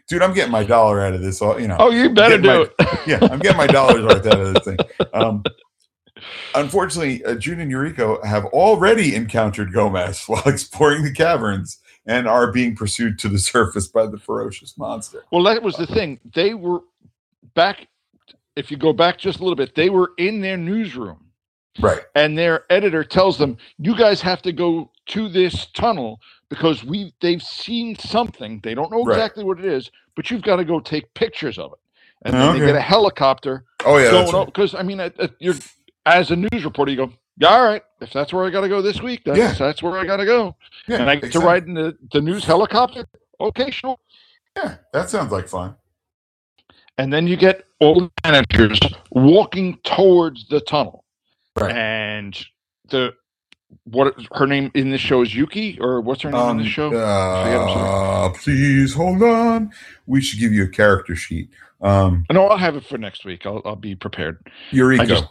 dude, 0.09 0.23
I'm 0.23 0.33
getting 0.35 0.53
my 0.53 0.65
dollar 0.65 1.01
out 1.01 1.15
of 1.15 1.23
this. 1.23 1.41
all 1.43 1.61
You 1.61 1.69
know, 1.69 1.77
oh, 1.79 1.91
you 1.91 2.11
better 2.11 2.39
do 2.39 2.49
my- 2.49 2.69
it. 2.79 2.99
yeah, 3.07 3.19
I'm 3.31 3.39
getting 3.39 3.57
my 3.57 3.67
dollars 3.67 4.03
worth 4.05 4.27
out 4.27 4.41
of 4.41 4.55
this 4.55 4.65
thing. 4.65 4.79
Um, 5.13 5.43
unfortunately, 6.55 7.25
uh, 7.25 7.35
June 7.37 7.61
and 7.61 7.71
Eureka 7.71 8.19
have 8.25 8.45
already 8.47 9.15
encountered 9.15 9.73
Gomess 9.73 10.29
while 10.29 10.43
exploring 10.47 11.05
the 11.05 11.13
caverns 11.13 11.79
and 12.07 12.29
are 12.29 12.53
being 12.53 12.75
pursued 12.77 13.19
to 13.21 13.29
the 13.29 13.39
surface 13.39 13.89
by 13.89 14.07
the 14.07 14.19
ferocious 14.19 14.77
monster. 14.79 15.25
Well, 15.33 15.43
that 15.45 15.63
was 15.63 15.77
the 15.77 15.87
thing. 15.87 16.21
They 16.35 16.55
were 16.55 16.81
back. 17.55 17.87
If 18.57 18.71
you 18.71 18.77
go 18.77 18.93
back 18.93 19.19
just 19.19 19.41
a 19.41 19.43
little 19.43 19.57
bit, 19.57 19.75
they 19.75 19.91
were 19.91 20.13
in 20.19 20.41
their 20.41 20.57
newsroom, 20.57 21.27
Right. 21.81 22.01
and 22.15 22.37
their 22.39 22.65
editor 22.71 23.05
tells 23.05 23.37
them, 23.37 23.57
"You 23.79 23.97
guys 23.97 24.21
have 24.23 24.41
to 24.43 24.53
go 24.53 24.91
to 25.07 25.29
this 25.29 25.67
tunnel 25.75 26.21
because 26.49 26.85
we 26.85 27.13
they've 27.21 27.43
seen 27.43 27.97
something. 27.97 28.61
They 28.63 28.75
don't 28.75 28.91
know 28.91 29.03
Right. 29.05 29.17
exactly 29.17 29.45
what 29.45 29.59
it 29.59 29.65
is, 29.65 29.91
but 30.15 30.31
you've 30.31 30.43
got 30.43 30.57
to 30.57 30.65
go 30.65 30.81
take 30.81 31.13
pictures 31.15 31.59
of 31.59 31.73
it." 31.73 31.79
And 32.23 32.35
then 32.35 32.49
Okay. 32.51 32.61
they 32.61 32.67
get 32.67 32.77
a 32.77 32.81
helicopter 32.81 33.65
Oh 33.85 33.99
yeah. 33.99 34.11
Going 34.11 34.33
right. 34.33 34.47
because 34.47 34.75
I 34.75 34.83
mean, 34.83 35.01
at, 35.01 35.19
at, 35.21 35.33
you're 35.39 35.55
as 36.07 36.31
a 36.31 36.37
news 36.37 36.65
reporter, 36.65 36.91
you 36.91 36.97
go, 36.97 37.13
"Yeah, 37.39 37.49
all 37.49 37.65
right. 37.65 37.83
If 38.01 38.13
that's 38.13 38.33
where 38.33 38.45
I 38.45 38.51
got 38.51 38.63
to 38.63 38.69
go 38.69 38.81
this 38.83 39.01
week, 39.03 39.23
that's 39.25 39.39
Yeah. 39.39 39.53
that's 39.53 39.83
where 39.83 39.99
I 39.99 40.05
got 40.05 40.17
to 40.19 40.25
go." 40.27 40.57
Yeah, 40.89 41.01
and 41.01 41.11
I 41.11 41.17
get 41.17 41.33
to 41.33 41.41
ride 41.41 41.65
in 41.67 41.75
the, 41.75 41.97
the 42.13 42.21
news 42.21 42.45
helicopter. 42.45 43.07
Okay, 43.41 43.71
sure. 43.71 43.97
Yeah, 44.57 44.77
that 44.93 45.11
sounds 45.11 45.31
like 45.33 45.47
fun. 45.49 45.77
and 46.99 47.13
then 47.13 47.27
you 47.27 47.37
get 47.37 47.65
all 47.79 48.01
the 48.01 48.11
managers 48.25 48.81
walking 49.11 49.79
towards 49.85 50.49
the 50.49 50.61
tunnel 50.63 51.05
Right. 51.55 51.77
and 51.77 52.47
the 52.89 53.13
what 53.85 54.15
her 54.35 54.47
name 54.47 54.71
in 54.75 54.91
this 54.91 55.01
show 55.01 55.23
is 55.23 55.35
Yuki, 55.35 55.79
or 55.81 56.01
what's 56.01 56.23
her 56.23 56.31
name 56.31 56.41
in 56.41 56.49
Um, 56.51 56.59
this 56.59 56.67
show? 56.69 56.93
uh, 56.95 58.31
please 58.31 58.95
hold 58.95 59.23
on. 59.23 59.71
We 60.07 60.21
should 60.21 60.41
give 60.41 60.53
you 60.53 60.65
a 60.65 60.69
character 60.69 61.15
sheet. 61.17 61.51
Um, 61.81 62.25
no, 62.33 62.47
I'll 62.47 62.57
have 62.57 62.77
it 62.77 62.85
for 62.85 62.99
next 62.99 63.25
week. 63.25 63.45
I'll, 63.47 63.63
I'll 63.65 63.77
be 63.77 63.95
prepared. 63.95 64.39
Eureka. 64.71 65.07
Just- 65.07 65.27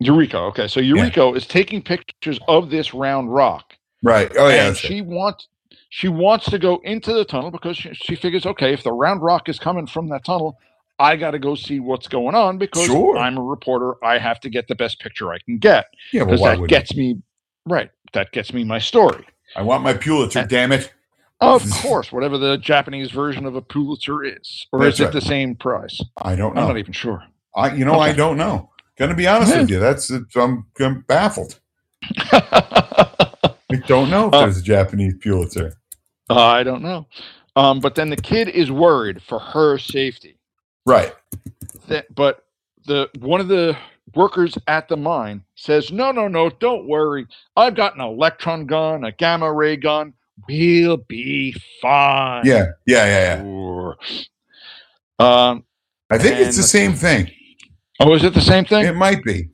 Eureka. 0.00 0.38
Okay, 0.38 0.68
so 0.68 0.80
Eureka 0.80 1.28
is 1.32 1.46
taking 1.46 1.82
pictures 1.82 2.38
of 2.46 2.70
this 2.70 2.94
round 2.94 3.32
rock, 3.32 3.74
right. 4.04 4.30
Oh 4.38 4.46
yeah. 4.48 4.54
and 4.66 4.68
that's 4.76 4.84
it. 4.84 4.88
she 4.88 5.00
wants 5.00 5.48
she 5.90 6.06
wants 6.08 6.48
to 6.50 6.58
go 6.58 6.80
into 6.84 7.12
the 7.12 7.24
tunnel 7.24 7.50
because 7.50 7.76
she, 7.76 7.92
she 7.94 8.14
figures, 8.14 8.46
okay, 8.46 8.72
if 8.72 8.84
the 8.84 8.92
round 8.92 9.22
rock 9.22 9.48
is 9.48 9.58
coming 9.58 9.86
from 9.88 10.08
that 10.10 10.24
tunnel, 10.24 10.56
I 11.00 11.16
got 11.16 11.32
to 11.32 11.38
go 11.40 11.54
see 11.56 11.80
what's 11.80 12.06
going 12.06 12.34
on 12.36 12.58
because 12.58 12.86
Sure. 12.86 13.16
I'm 13.18 13.38
a 13.38 13.42
reporter. 13.42 13.94
I 14.04 14.18
have 14.18 14.38
to 14.40 14.50
get 14.50 14.68
the 14.68 14.74
best 14.76 15.00
picture 15.00 15.32
I 15.32 15.38
can 15.44 15.58
get 15.58 15.86
yeah. 16.12 16.22
Well, 16.24 16.38
that 16.38 16.68
gets 16.68 16.94
me 16.94 17.20
right. 17.68 17.90
That 18.12 18.32
gets 18.32 18.52
me 18.52 18.64
my 18.64 18.78
story. 18.78 19.26
I 19.56 19.62
want 19.62 19.82
my 19.82 19.94
Pulitzer? 19.94 20.40
Uh, 20.40 20.46
damn 20.46 20.72
it. 20.72 20.92
Of 21.40 21.70
course, 21.70 22.10
whatever 22.10 22.36
the 22.36 22.58
Japanese 22.58 23.10
version 23.12 23.46
of 23.46 23.54
a 23.54 23.62
Pulitzer 23.62 24.24
is, 24.24 24.66
or 24.72 24.80
That's 24.80 24.96
is 24.96 25.00
it 25.00 25.04
right. 25.04 25.12
the 25.12 25.20
same 25.20 25.54
price? 25.54 26.00
I 26.20 26.34
don't 26.34 26.54
know. 26.54 26.62
I'm 26.62 26.68
not 26.68 26.78
even 26.78 26.92
sure. 26.92 27.22
I, 27.54 27.74
you 27.74 27.84
know, 27.84 28.00
I 28.00 28.12
don't 28.12 28.36
know. 28.36 28.70
Gonna 28.98 29.14
be 29.14 29.28
honest 29.28 29.52
Yeah. 29.52 29.60
with 29.60 29.70
you. 29.70 29.78
That's 29.78 30.10
I'm, 30.36 30.66
I'm 30.80 31.02
baffled. 31.02 31.60
I 32.32 33.76
don't 33.86 34.10
know 34.10 34.28
if 34.28 34.34
Uh, 34.34 34.40
there's 34.40 34.58
a 34.58 34.62
Japanese 34.62 35.14
Pulitzer. 35.20 35.74
I 36.30 36.62
don't 36.62 36.82
know. 36.82 37.06
Um, 37.56 37.80
but 37.80 37.94
then 37.94 38.10
the 38.10 38.16
kid 38.16 38.48
is 38.48 38.70
worried 38.70 39.22
for 39.22 39.38
her 39.38 39.78
safety. 39.78 40.38
Right. 40.86 41.14
That, 41.88 42.12
but 42.14 42.44
the 42.86 43.08
one 43.20 43.40
of 43.40 43.48
the 43.48 43.76
workers 44.14 44.56
at 44.66 44.88
the 44.88 44.96
mine 44.96 45.42
says, 45.54 45.90
"No, 45.92 46.10
no, 46.12 46.28
no, 46.28 46.50
don't 46.50 46.86
worry. 46.86 47.26
I've 47.56 47.74
got 47.74 47.94
an 47.94 48.00
electron 48.00 48.66
gun, 48.66 49.04
a 49.04 49.12
gamma 49.12 49.52
ray 49.52 49.76
gun. 49.76 50.12
We'll 50.48 50.96
be 50.98 51.52
fine." 51.82 52.44
Yeah. 52.46 52.66
Yeah. 52.86 53.06
Yeah. 53.06 53.94
Yeah. 55.20 55.48
Um. 55.50 55.64
I 56.10 56.16
think 56.18 56.38
it's 56.40 56.56
the 56.56 56.62
same 56.62 56.94
thing. 56.94 57.30
Oh, 58.00 58.14
is 58.14 58.24
it 58.24 58.32
the 58.34 58.40
same 58.40 58.64
thing? 58.64 58.86
It 58.86 58.94
might 58.96 59.22
be. 59.24 59.48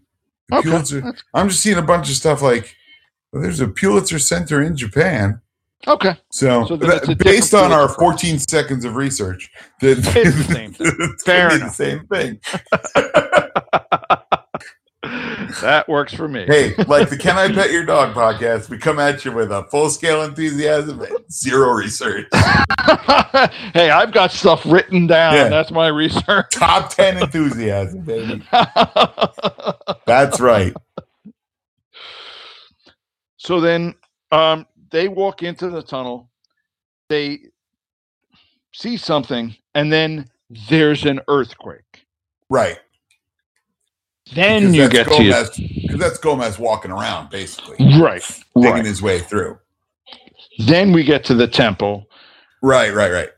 Okay, 0.53 0.69
Pulitzer. 0.69 1.03
I'm 1.33 1.49
just 1.49 1.63
seeing 1.63 1.79
a 1.79 1.83
bunch 1.83 2.09
of 2.11 2.15
stuff 2.17 2.43
like 2.43 2.77
well, 3.33 3.43
there's 3.43 3.61
a 3.61 3.67
Pulitzer 3.69 4.19
Center 4.19 4.63
in 4.63 4.77
Japan. 4.77 5.41
Okay. 5.87 6.17
So, 6.31 6.65
So 6.67 6.77
then 6.77 6.93
it's 6.93 7.09
a 7.09 7.15
that- 7.15 7.25
based 7.25 7.53
on 7.55 7.73
our 7.73 7.89
Pulitzer 7.89 8.01
14 8.01 8.39
seconds 8.39 8.85
of 8.85 8.95
research, 8.97 9.51
that 9.81 9.99
It's 9.99 10.07
the 10.15 10.45
same 10.55 10.73
thing. 10.73 11.17
Fair 11.25 11.49
gonna 11.49 11.59
the 11.59 11.65
enough. 11.65 11.75
same 11.75 12.07
thing. 12.07 12.41
that 15.61 15.89
works 15.89 16.13
for 16.15 16.29
me. 16.29 16.45
Hey, 16.47 16.75
like 16.87 17.11
the 17.11 17.17
Can 17.17 17.37
I 17.37 17.53
Pet 17.53 17.71
Your 17.71 17.85
Dog 17.85 18.15
podcast, 18.15 18.69
we 18.69 18.79
come 18.79 18.99
at 18.99 19.25
you 19.25 19.33
with 19.33 19.51
a 19.53 19.65
full 19.65 19.91
scale 19.91 20.23
enthusiasm 20.23 21.01
and 21.01 21.19
zero 21.31 21.73
research. 21.73 22.27
hey, 23.73 23.91
I've 23.91 24.13
got 24.13 24.33
stuff 24.33 24.65
written 24.67 25.07
down. 25.07 25.35
Yeah. 25.35 25.49
That's 25.49 25.71
my 25.71 25.89
research. 25.89 26.51
Top 26.53 26.91
10 26.91 27.19
enthusiasm, 27.19 28.01
baby. 28.03 28.43
That's 30.07 30.41
right. 30.41 30.75
so 33.37 33.61
then 33.61 33.95
um, 34.33 34.67
they 34.91 35.09
walk 35.09 35.43
into 35.43 35.71
the 35.71 35.83
tunnel. 35.83 36.31
They 37.09 37.41
see 38.73 38.97
something, 38.97 39.55
and 39.75 39.93
then 39.93 40.31
there's 40.69 41.05
an 41.05 41.21
earthquake. 41.29 42.07
Right. 42.51 42.79
Then 44.33 44.73
you 44.73 44.89
get 44.89 45.07
Gomess, 45.07 45.53
to 45.55 45.63
Because 45.83 45.99
that's 45.99 46.19
Gomess 46.19 46.59
walking 46.59 46.91
around, 46.91 47.31
basically, 47.31 47.77
right, 48.01 48.23
digging 48.57 48.73
right. 48.73 48.85
his 48.85 49.03
way 49.03 49.19
through. 49.21 49.59
Then 50.67 50.93
we 50.93 51.05
get 51.05 51.25
to 51.25 51.35
the 51.35 51.47
temple, 51.49 52.07
Right, 52.63 52.95
right, 52.95 53.11
right. 53.13 53.29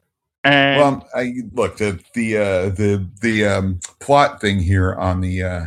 and 0.45 0.79
Well, 0.81 1.09
I 1.15 1.35
look 1.53 1.79
the 1.79 1.99
the 2.15 2.37
uh, 2.37 2.69
the 2.71 3.09
the 3.21 3.47
um, 3.47 3.81
plot 4.01 4.41
thing 4.41 4.61
here 4.61 4.95
on 4.95 5.21
the 5.21 5.43
uh, 5.43 5.65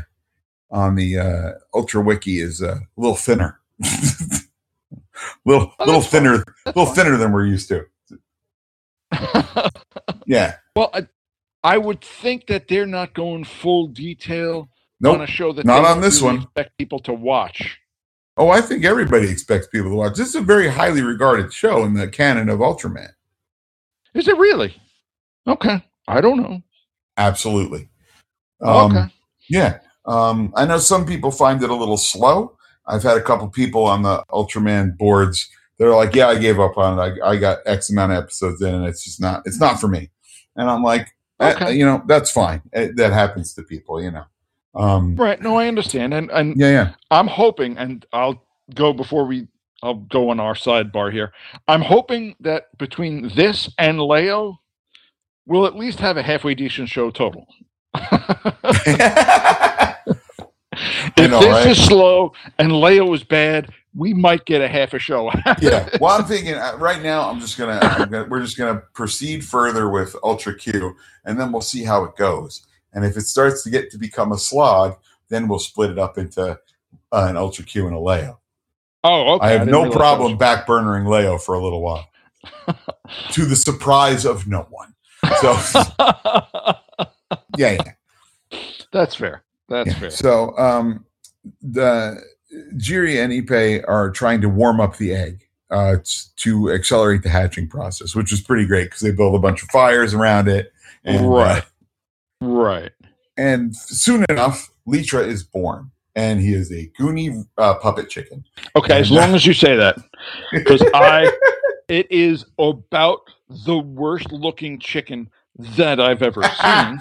on 0.71 0.95
the 0.95 1.17
uh, 1.19 1.51
Ultra 1.73 2.01
Wiki 2.01 2.39
is 2.39 2.61
uh, 2.61 2.75
a 2.77 3.01
little 3.01 3.15
thinner, 3.17 3.59
little 5.45 5.73
Oh, 5.79 5.85
little 5.85 6.01
thinner, 6.01 6.43
that's 6.65 6.77
little 6.77 6.85
fine. 6.85 6.95
thinner 6.95 7.17
than 7.17 7.31
we're 7.33 7.45
used 7.47 7.69
to. 7.69 7.85
Yeah, 10.25 10.55
well, 10.75 10.91
I, 10.93 11.07
I 11.63 11.77
would 11.79 12.01
think 12.01 12.47
that 12.47 12.67
they're 12.67 12.85
not 12.85 13.15
going 13.15 13.43
full 13.43 13.87
detail 13.87 14.69
nope. 15.01 15.15
on 15.15 15.21
a 15.21 15.27
show 15.27 15.51
that 15.53 15.65
not 15.65 15.85
on 15.85 16.01
this 16.01 16.21
really 16.21 16.35
one. 16.37 16.43
Expect 16.43 16.77
people 16.77 16.99
to 16.99 17.13
watch. 17.13 17.79
Oh, 18.37 18.49
I 18.49 18.61
think 18.61 18.85
everybody 18.85 19.29
expects 19.29 19.67
people 19.67 19.89
to 19.89 19.95
watch. 19.95 20.15
This 20.15 20.29
is 20.29 20.35
a 20.35 20.41
very 20.41 20.69
highly 20.69 21.01
regarded 21.01 21.51
show 21.51 21.83
in 21.83 21.93
the 21.93 22.07
canon 22.07 22.49
of 22.49 22.59
Ultraman. 22.59 23.09
Is 24.13 24.27
it 24.27 24.37
really? 24.37 24.75
Okay, 25.45 25.83
I 26.07 26.21
don't 26.21 26.41
know. 26.41 26.61
Absolutely. 27.17 27.89
Um, 28.61 28.95
okay, 28.97 29.13
Yeah. 29.49 29.79
Um, 30.05 30.53
I 30.55 30.65
know 30.65 30.77
some 30.79 31.05
people 31.05 31.31
find 31.31 31.61
it 31.61 31.69
a 31.69 31.75
little 31.75 31.97
slow. 31.97 32.57
I've 32.87 33.03
had 33.03 33.17
a 33.17 33.21
couple 33.21 33.47
people 33.49 33.83
on 33.85 34.01
the 34.01 34.23
Ultraman 34.31 34.97
boards. 34.97 35.47
They're 35.77 35.93
like, 35.93 36.15
"Yeah, 36.15 36.27
I 36.29 36.37
gave 36.37 36.59
up 36.59 36.77
on 36.77 36.97
it. 36.97 37.21
I, 37.21 37.31
I 37.31 37.37
got 37.37 37.59
X 37.65 37.89
amount 37.89 38.13
of 38.13 38.23
episodes 38.23 38.61
in, 38.61 38.73
and 38.73 38.85
it's 38.85 39.03
just 39.03 39.21
not. 39.21 39.43
It's 39.45 39.59
not 39.59 39.79
for 39.79 39.87
me." 39.87 40.09
And 40.55 40.69
I'm 40.69 40.81
like, 40.81 41.07
eh, 41.39 41.53
Okay. 41.53 41.73
"You 41.75 41.85
know, 41.85 42.01
that's 42.07 42.31
fine. 42.31 42.61
Eh, 42.73 42.89
that 42.95 43.13
happens 43.13 43.53
to 43.53 43.63
people. 43.63 44.01
You 44.01 44.11
know." 44.11 44.23
Um, 44.75 45.15
right? 45.15 45.41
No, 45.41 45.57
I 45.57 45.67
understand, 45.67 46.13
and 46.13 46.29
and 46.31 46.55
yeah, 46.57 46.69
yeah. 46.69 46.93
I'm 47.11 47.27
hoping, 47.27 47.77
and 47.77 48.05
I'll 48.13 48.43
go 48.73 48.93
before 48.93 49.25
we. 49.25 49.47
I'll 49.81 49.95
go 49.95 50.29
on 50.29 50.41
our 50.41 50.55
sidebar 50.55 51.11
here. 51.11 51.31
I'm 51.69 51.81
hoping 51.81 52.35
that 52.41 52.77
between 52.77 53.31
this 53.33 53.69
and 53.77 54.01
Leo, 54.01 54.59
we'll 55.45 55.65
at 55.65 55.77
least 55.77 55.99
have 55.99 56.17
a 56.17 56.21
halfway 56.21 56.53
decent 56.53 56.89
show 56.89 57.11
total. 57.11 57.47
if 61.17 61.31
know, 61.31 61.39
this 61.39 61.47
right? 61.47 61.67
is 61.67 61.85
slow 61.85 62.33
and 62.57 62.79
Leo 62.79 63.13
is 63.13 63.23
bad, 63.23 63.71
we 63.95 64.13
might 64.13 64.45
get 64.45 64.61
a 64.61 64.67
half 64.67 64.93
a 64.93 64.99
show. 64.99 65.31
yeah. 65.61 65.89
Well, 65.99 66.17
I'm 66.17 66.25
thinking 66.25 66.55
uh, 66.55 66.75
right 66.77 67.01
now. 67.01 67.29
I'm 67.29 67.39
just 67.39 67.57
gonna, 67.57 67.79
I'm 67.81 68.09
gonna. 68.09 68.27
We're 68.29 68.41
just 68.41 68.57
gonna 68.57 68.81
proceed 68.93 69.43
further 69.43 69.89
with 69.89 70.15
Ultra 70.23 70.55
Q, 70.55 70.95
and 71.25 71.39
then 71.39 71.51
we'll 71.51 71.61
see 71.61 71.83
how 71.83 72.03
it 72.03 72.15
goes. 72.15 72.67
And 72.93 73.05
if 73.05 73.17
it 73.17 73.21
starts 73.21 73.63
to 73.63 73.69
get 73.69 73.91
to 73.91 73.97
become 73.97 74.31
a 74.31 74.37
slog, 74.37 74.97
then 75.29 75.47
we'll 75.47 75.59
split 75.59 75.91
it 75.91 75.99
up 75.99 76.17
into 76.17 76.51
uh, 77.11 77.27
an 77.29 77.37
Ultra 77.37 77.65
Q 77.65 77.87
and 77.87 77.95
a 77.95 77.99
Leo. 77.99 78.39
oh, 79.03 79.35
okay. 79.35 79.45
I 79.45 79.49
have 79.51 79.67
didn't 79.67 79.71
no 79.71 79.91
problem 79.91 80.37
backburnering 80.37 81.07
Leo 81.07 81.37
for 81.37 81.55
a 81.55 81.63
little 81.63 81.81
while, 81.81 82.07
to 83.31 83.45
the 83.45 83.55
surprise 83.55 84.25
of 84.25 84.47
no 84.47 84.67
one. 84.69 84.93
So 85.41 85.57
yeah, 87.57 87.77
yeah. 88.51 88.59
That's 88.91 89.15
fair. 89.15 89.43
That's 89.67 89.89
yeah. 89.89 89.99
fair. 89.99 90.09
So 90.09 90.57
um, 90.57 91.05
the 91.61 92.21
Jiri 92.75 93.23
and 93.23 93.31
Ipe 93.31 93.83
are 93.87 94.09
trying 94.09 94.41
to 94.41 94.49
warm 94.49 94.81
up 94.81 94.97
the 94.97 95.13
egg 95.13 95.47
uh, 95.69 95.97
to 96.37 96.71
accelerate 96.71 97.23
the 97.23 97.29
hatching 97.29 97.67
process, 97.67 98.15
which 98.15 98.33
is 98.33 98.41
pretty 98.41 98.65
great 98.65 98.85
because 98.85 99.01
they 99.01 99.11
build 99.11 99.35
a 99.35 99.39
bunch 99.39 99.61
of 99.61 99.69
fires 99.69 100.13
around 100.13 100.47
it. 100.47 100.73
And, 101.03 101.25
uh, 101.25 101.29
Right. 101.29 101.63
Right. 102.41 102.91
and 103.37 103.75
soon 103.75 104.25
enough, 104.29 104.69
Litra 104.87 105.25
is 105.27 105.43
born, 105.43 105.91
and 106.15 106.39
he 106.41 106.53
is 106.53 106.71
a 106.71 106.89
Goonie 106.99 107.45
uh, 107.57 107.75
puppet 107.75 108.09
chicken. 108.09 108.43
Okay, 108.75 108.99
as 108.99 109.09
And, 109.09 109.17
uh, 109.17 109.21
long 109.21 109.35
as 109.35 109.45
you 109.45 109.53
say 109.53 109.75
that, 109.75 109.97
because 110.51 110.81
I, 110.93 111.31
it 111.87 112.07
is 112.11 112.45
about 112.57 113.21
the 113.65 113.77
worst 113.77 114.31
looking 114.31 114.79
chicken 114.79 115.29
that 115.57 115.99
I've 115.99 116.21
ever 116.21 116.43
seen. 116.61 116.99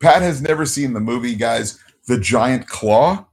Pat 0.00 0.22
has 0.22 0.40
never 0.42 0.64
seen 0.66 0.92
the 0.92 1.00
movie, 1.00 1.34
guys. 1.34 1.78
The 2.06 2.18
Giant 2.18 2.66
Claw. 2.66 3.26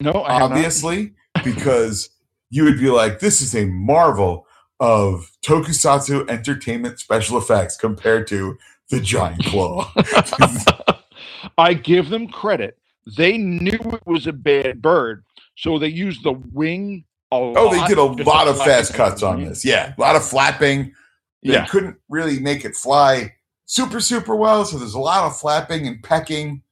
No, 0.00 0.12
I 0.12 0.40
obviously, 0.42 1.14
because 1.44 2.10
you 2.50 2.64
would 2.64 2.78
be 2.78 2.90
like, 2.90 3.20
this 3.20 3.40
is 3.40 3.54
a 3.54 3.64
marvel 3.66 4.46
of 4.80 5.30
tokusatsu 5.44 6.28
entertainment 6.28 6.98
special 6.98 7.38
effects 7.38 7.76
compared 7.76 8.26
to 8.28 8.56
the 8.90 9.00
giant 9.00 9.44
claw. 9.44 9.90
I 11.58 11.74
give 11.74 12.08
them 12.10 12.28
credit. 12.28 12.78
They 13.16 13.36
knew 13.38 13.72
it 13.72 14.06
was 14.06 14.26
a 14.26 14.32
bad 14.32 14.80
bird, 14.80 15.24
so 15.56 15.78
they 15.78 15.88
used 15.88 16.24
the 16.24 16.32
wing 16.32 17.04
a 17.30 17.36
lot. 17.38 17.56
oh, 17.56 17.70
they 17.70 17.86
did 17.86 17.98
a 17.98 18.02
lot 18.24 18.48
of 18.48 18.56
fast 18.58 18.94
cuts 18.94 19.22
on 19.22 19.44
this. 19.44 19.64
Yeah, 19.64 19.94
a 19.96 20.00
lot 20.00 20.16
of 20.16 20.24
flapping. 20.24 20.94
They 21.42 21.52
Yeah. 21.52 21.66
couldn't 21.66 21.96
really 22.08 22.40
make 22.40 22.64
it 22.64 22.74
fly 22.74 23.34
super 23.66 24.00
super 24.00 24.34
well, 24.36 24.64
so 24.64 24.78
there's 24.78 24.94
a 24.94 24.98
lot 25.00 25.24
of 25.24 25.38
flapping 25.38 25.86
and 25.86 26.02
pecking. 26.02 26.62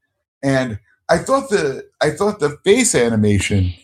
And 0.43 0.79
I 1.09 1.19
thought 1.19 1.51
the 1.51 1.89
I 2.01 2.11
thought 2.11 2.41
the 2.41 2.57
face 2.65 2.95
animation 2.95 3.75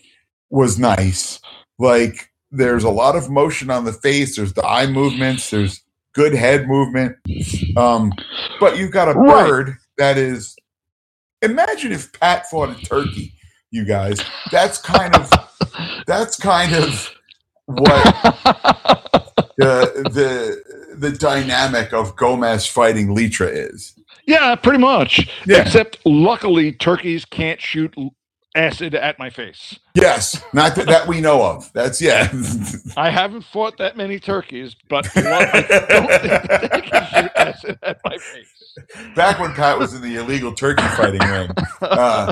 was 0.49 0.79
nice. 0.79 1.39
Like 1.77 2.31
there's 2.51 2.83
a 2.83 2.89
lot 2.89 3.15
of 3.15 3.29
motion 3.29 3.69
on 3.69 3.85
the 3.85 3.93
face. 3.93 4.35
There's 4.35 4.53
the 4.53 4.65
eye 4.65 4.87
movements. 4.87 5.51
There's 5.51 5.83
good 6.13 6.33
head 6.33 6.67
movement. 6.67 7.15
Um, 7.77 8.11
but 8.59 8.77
you've 8.77 8.91
got 8.91 9.07
a 9.09 9.13
Right. 9.13 9.47
bird 9.47 9.75
that 9.97 10.17
is. 10.17 10.55
Imagine 11.41 11.91
if 11.93 12.11
Pat 12.19 12.49
fought 12.49 12.69
a 12.69 12.75
turkey 12.85 13.33
you 13.71 13.85
guys. 13.85 14.19
That's 14.51 14.77
kind 14.79 15.15
of 15.15 15.31
that's 16.05 16.35
kind 16.37 16.73
of 16.75 17.09
what 17.65 18.03
the 19.57 20.09
the 20.11 20.95
the 20.97 21.11
dynamic 21.11 21.93
of 21.93 22.15
Gomess 22.15 22.69
fighting 22.69 23.15
Litra 23.15 23.49
is. 23.73 23.93
yeah, 24.25 24.55
pretty 24.55 24.79
much. 24.79 25.29
Yeah. 25.45 25.61
Except 25.61 25.99
luckily, 26.05 26.71
turkeys 26.73 27.23
can't 27.25 27.61
shoot 27.61 27.93
acid 28.55 28.95
at 28.95 29.19
my 29.19 29.29
face. 29.29 29.77
Yes, 29.93 30.43
not 30.53 30.75
that, 30.75 30.87
that 30.87 31.07
we 31.07 31.21
know 31.21 31.41
of. 31.43 31.71
That's 31.73 32.01
yeah. 32.01 32.31
I 32.97 33.09
haven't 33.09 33.43
fought 33.43 33.77
that 33.77 33.95
many 33.97 34.19
turkeys, 34.19 34.75
but 34.89 35.05
one, 35.15 35.25
I 35.27 35.61
don't 35.89 36.07
think 36.07 36.71
they 36.71 36.81
can 36.81 37.05
shoot 37.05 37.31
acid 37.35 37.79
at 37.83 37.97
my 38.03 38.17
face. 38.17 38.47
Back 39.15 39.39
when 39.39 39.51
Pat 39.53 39.77
was 39.77 39.93
in 39.93 40.01
the 40.01 40.15
illegal 40.15 40.53
turkey 40.53 40.83
fighting 40.95 41.19
ring, 41.27 41.49
uh, 41.81 42.31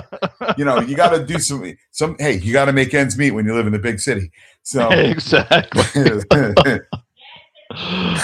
you 0.57 0.63
know, 0.65 0.79
you 0.79 0.95
got 0.95 1.09
to 1.09 1.25
do 1.25 1.39
some 1.39 1.73
some. 1.91 2.15
Hey, 2.19 2.37
you 2.39 2.53
got 2.53 2.65
to 2.65 2.73
make 2.73 2.93
ends 2.93 3.17
meet 3.17 3.31
when 3.31 3.45
you 3.45 3.53
live 3.53 3.67
in 3.67 3.73
the 3.73 3.79
big 3.79 3.99
city. 3.99 4.31
So, 4.63 4.89
exactly. 4.91 5.83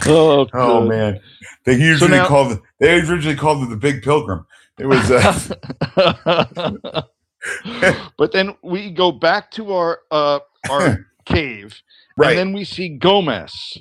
oh 0.05 0.47
Oh, 0.53 0.87
man, 0.87 1.19
they 1.65 1.75
usually 1.75 2.11
now- 2.11 2.27
called 2.27 2.59
they 2.79 2.99
originally 3.01 3.35
called 3.35 3.63
it 3.63 3.69
the 3.69 3.77
Big 3.77 4.01
Pilgrim. 4.03 4.45
It 4.79 4.87
was 4.87 5.11
uh, 5.11 7.03
but 8.17 8.31
then 8.31 8.55
we 8.61 8.91
go 8.91 9.11
back 9.11 9.51
to 9.51 9.73
our 9.73 9.99
uh, 10.11 10.39
our 10.69 11.05
cave, 11.25 11.81
right. 12.17 12.29
and 12.31 12.37
then 12.39 12.53
we 12.53 12.63
see 12.63 12.97
Gomess 12.97 13.77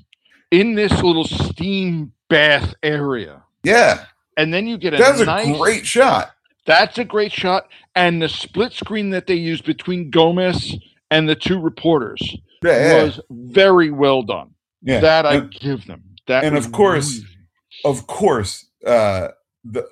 in 0.50 0.74
this 0.74 0.92
little 1.02 1.24
steam 1.24 2.12
bath 2.28 2.74
area, 2.82 3.42
yeah, 3.62 4.04
and 4.36 4.52
then 4.52 4.66
you 4.66 4.76
get 4.78 4.94
a 4.94 4.96
that's 4.98 5.20
a 5.20 5.54
great 5.58 5.86
shot. 5.86 6.32
That's 6.64 6.96
a 6.98 7.04
great 7.04 7.32
shot, 7.32 7.68
and 7.96 8.22
the 8.22 8.28
split 8.28 8.72
screen 8.72 9.10
that 9.10 9.26
they 9.26 9.34
used 9.34 9.64
between 9.64 10.10
Gomess 10.12 10.80
and 11.10 11.28
the 11.28 11.34
two 11.34 11.58
reporters 11.60 12.20
Yeah, 12.62 12.78
yeah, 12.98 13.02
was 13.04 13.20
very 13.30 13.90
well 13.90 14.22
done. 14.22 14.54
yeah. 14.80 15.00
That 15.00 15.26
I 15.26 15.34
And- 15.34 15.50
give 15.52 15.86
them. 15.86 16.02
That 16.28 16.44
and 16.44 16.56
of 16.56 16.70
course, 16.70 17.18
amazing. 17.18 17.26
of 17.84 18.06
course, 18.06 18.66
uh, 18.86 19.28
the 19.64 19.88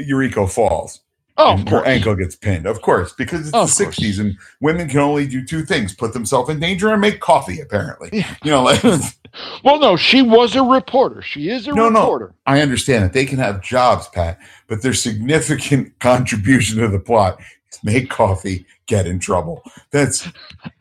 Yuriko 0.00 0.50
falls. 0.50 1.00
Oh, 1.38 1.52
and 1.52 1.68
her 1.68 1.84
ankle 1.86 2.14
gets 2.14 2.36
pinned. 2.36 2.66
Of 2.66 2.82
course, 2.82 3.12
because 3.14 3.40
it's 3.48 3.54
Of 3.54 3.74
the 3.76 3.84
course. 3.84 3.96
'60s 3.98 4.20
and 4.20 4.36
women 4.60 4.88
can 4.88 5.00
only 5.00 5.26
do 5.26 5.44
two 5.44 5.64
things: 5.64 5.94
put 5.94 6.12
themselves 6.12 6.50
in 6.50 6.60
danger 6.60 6.90
and 6.92 7.00
make 7.00 7.20
coffee. 7.20 7.60
Apparently, 7.60 8.10
Yeah. 8.12 8.34
you 8.44 8.50
know. 8.50 8.62
Like, 8.62 8.82
Well, 9.62 9.78
no, 9.78 9.96
she 9.96 10.22
was 10.22 10.56
a 10.56 10.62
reporter. 10.62 11.20
She 11.22 11.50
is 11.50 11.66
a 11.68 11.72
No, 11.72 11.88
no. 11.90 12.00
reporter. 12.00 12.34
I 12.46 12.60
understand 12.60 13.04
that 13.04 13.12
they 13.12 13.24
can 13.26 13.38
have 13.38 13.62
jobs, 13.62 14.08
Pat, 14.08 14.38
but 14.68 14.82
their 14.82 14.94
significant 14.94 15.96
contribution 16.00 16.78
to 16.78 16.88
the 16.88 16.98
plot 16.98 17.38
is 17.72 17.78
make 17.84 18.08
coffee, 18.10 18.66
get 18.86 19.06
in 19.06 19.18
trouble. 19.18 19.62
That's 19.90 20.26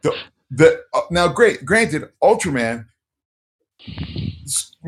the 0.02 0.13
the 0.50 0.82
uh, 0.93 1.02
now. 1.12 1.28
Great, 1.28 1.65
granted, 1.65 2.10
Ultraman 2.24 2.86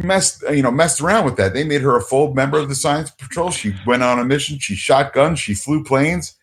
messed 0.03 0.43
you 0.51 0.61
know 0.61 0.71
messed 0.71 1.01
around 1.01 1.25
with 1.25 1.37
that. 1.37 1.53
They 1.53 1.63
made 1.63 1.81
her 1.81 1.95
a 1.95 2.01
full 2.01 2.33
member 2.33 2.57
of 2.57 2.69
the 2.69 2.75
Science 2.75 3.11
Patrol. 3.11 3.51
She 3.51 3.73
went 3.85 4.03
on 4.03 4.19
a 4.19 4.25
mission. 4.25 4.59
She 4.59 4.75
shot 4.75 5.13
guns. 5.13 5.39
She 5.39 5.53
flew 5.53 5.83
planes. 5.83 6.35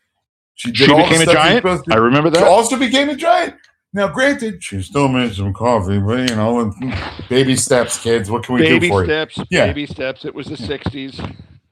She 0.54 0.70
did 0.70 0.88
She 0.88 0.94
became 0.94 1.20
a 1.20 1.26
giant. 1.32 1.66
I 1.90 1.96
remember 1.96 2.30
that. 2.30 2.38
She 2.38 2.44
also 2.44 2.78
became 2.78 3.08
a 3.10 3.16
giant. 3.16 3.54
Now, 3.92 4.08
granted, 4.08 4.62
she 4.62 4.82
still 4.82 5.08
made 5.08 5.34
some 5.34 5.54
coffee, 5.54 5.98
but 5.98 6.28
you 6.28 6.36
know, 6.36 6.60
and 6.60 6.94
baby 7.30 7.56
steps, 7.56 7.98
kids. 7.98 8.30
What 8.30 8.44
can 8.44 8.56
we 8.56 8.62
baby 8.62 8.80
do 8.80 8.88
for 8.88 9.02
you? 9.02 9.08
Baby 9.08 9.32
steps, 9.32 9.48
Yeah. 9.50 9.66
baby 9.68 9.86
steps. 9.86 10.24
It 10.24 10.34
was 10.34 10.46
the 10.48 10.56
'60s. 10.56 11.18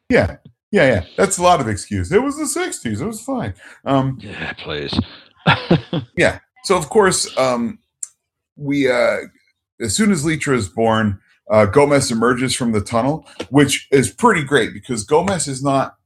Yeah, 0.09 0.37
yeah, 0.71 0.87
yeah. 0.87 1.05
That's 1.17 1.39
a 1.39 1.43
lot 1.43 1.61
of 1.61 1.69
excuse. 1.69 2.11
It 2.13 2.23
was 2.23 2.37
the 2.37 2.45
'60s. 2.45 3.01
It 3.01 3.07
was 3.07 3.21
fine. 3.21 3.55
Um, 3.85 4.19
Yeah, 4.23 4.53
please. 4.55 4.99
Yeah. 6.17 6.39
So 6.65 6.77
of 6.79 6.89
course, 6.89 7.29
um, 7.37 7.79
we 8.57 8.91
uh, 8.91 9.19
as 9.81 9.95
soon 9.95 10.11
as 10.11 10.25
Litra 10.25 10.55
is 10.57 10.69
born, 10.69 11.21
uh, 11.51 11.67
Gomess 11.67 12.11
emerges 12.11 12.55
from 12.55 12.73
the 12.73 12.81
tunnel, 12.81 13.27
which 13.51 13.87
is 13.91 14.11
pretty 14.11 14.43
great 14.45 14.73
because 14.73 15.07
Gomess 15.07 15.47
is 15.49 15.63
not 15.63 15.97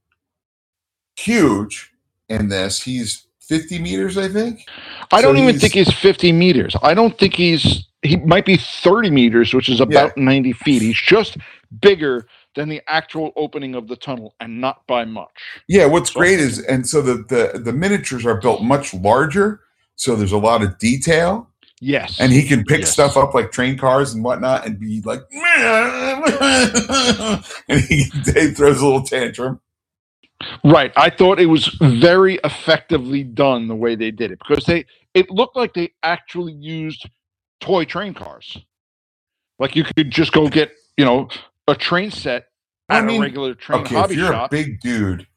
huge 1.15 1.91
in 2.27 2.49
this. 2.49 2.81
He's 2.81 3.25
50 3.41 3.79
meters, 3.79 4.17
I 4.17 4.27
think. 4.27 4.61
I 5.11 5.21
So 5.21 5.27
don't 5.27 5.37
even 5.37 5.49
he's- 5.51 5.61
think 5.61 5.73
he's 5.73 5.93
50 5.93 6.31
meters. 6.31 6.75
I 6.81 6.93
don't 6.93 7.17
think 7.17 7.33
he's. 7.35 7.85
He 8.01 8.15
might 8.15 8.45
be 8.45 8.55
30 8.55 9.11
meters, 9.11 9.53
which 9.53 9.67
is 9.67 9.81
about 9.81 10.15
90 10.15 10.53
feet. 10.53 10.81
He's 10.81 10.95
just 10.95 11.35
bigger 11.81 12.25
than 12.55 12.69
the 12.69 12.81
actual 12.87 13.33
opening 13.35 13.75
of 13.75 13.89
the 13.89 13.97
tunnel, 13.97 14.35
and 14.39 14.61
not 14.61 14.87
by 14.87 15.03
much. 15.03 15.27
Yeah, 15.67 15.85
what's 15.85 16.13
So- 16.13 16.19
great 16.21 16.39
is, 16.39 16.59
and 16.59 16.87
so 16.87 17.01
the, 17.01 17.15
the 17.27 17.59
the 17.59 17.73
miniatures 17.73 18.25
are 18.25 18.39
built 18.39 18.63
much 18.63 18.93
larger, 18.93 19.61
so 19.95 20.15
there's 20.15 20.31
a 20.31 20.37
lot 20.37 20.63
of 20.63 20.77
detail, 20.77 21.49
Yes. 21.81 22.19
and 22.19 22.31
he 22.31 22.45
can 22.47 22.63
pick 22.65 22.81
Yes. 22.81 22.91
stuff 22.91 23.15
up 23.15 23.33
like 23.33 23.51
train 23.51 23.77
cars 23.77 24.13
and 24.13 24.23
whatnot, 24.23 24.65
and 24.65 24.79
be 24.79 25.01
like, 25.01 25.21
and 27.69 27.79
he, 27.81 28.03
he 28.03 28.51
throws 28.51 28.81
a 28.81 28.85
little 28.85 29.03
tantrum. 29.03 29.59
Right. 30.63 30.91
I 30.95 31.09
thought 31.09 31.39
it 31.39 31.47
was 31.47 31.67
very 31.81 32.35
effectively 32.43 33.23
done 33.23 33.67
the 33.67 33.75
way 33.75 33.95
they 33.95 34.11
did 34.11 34.31
it 34.31 34.39
because 34.47 34.65
they 34.65 34.85
it 35.13 35.29
looked 35.29 35.55
like 35.57 35.73
they 35.73 35.91
actually 36.03 36.53
used 36.53 37.09
toy 37.59 37.83
train 37.85 38.13
cars. 38.13 38.57
Like 39.57 39.75
you 39.75 39.83
could 39.83 40.11
just 40.11 40.31
go 40.31 40.47
get, 40.47 40.71
you 40.97 41.03
know, 41.03 41.27
a 41.67 41.75
train 41.75 42.11
set 42.11 42.45
I 42.87 42.99
at 42.99 43.05
mean, 43.05 43.19
a 43.19 43.23
regular 43.25 43.53
train 43.53 43.81
Okay, 43.81 43.99
if 43.99 44.11
you're 44.13 44.31
shop. 44.31 44.51
a 44.51 44.55
big 44.55 44.79
dude, 44.81 45.27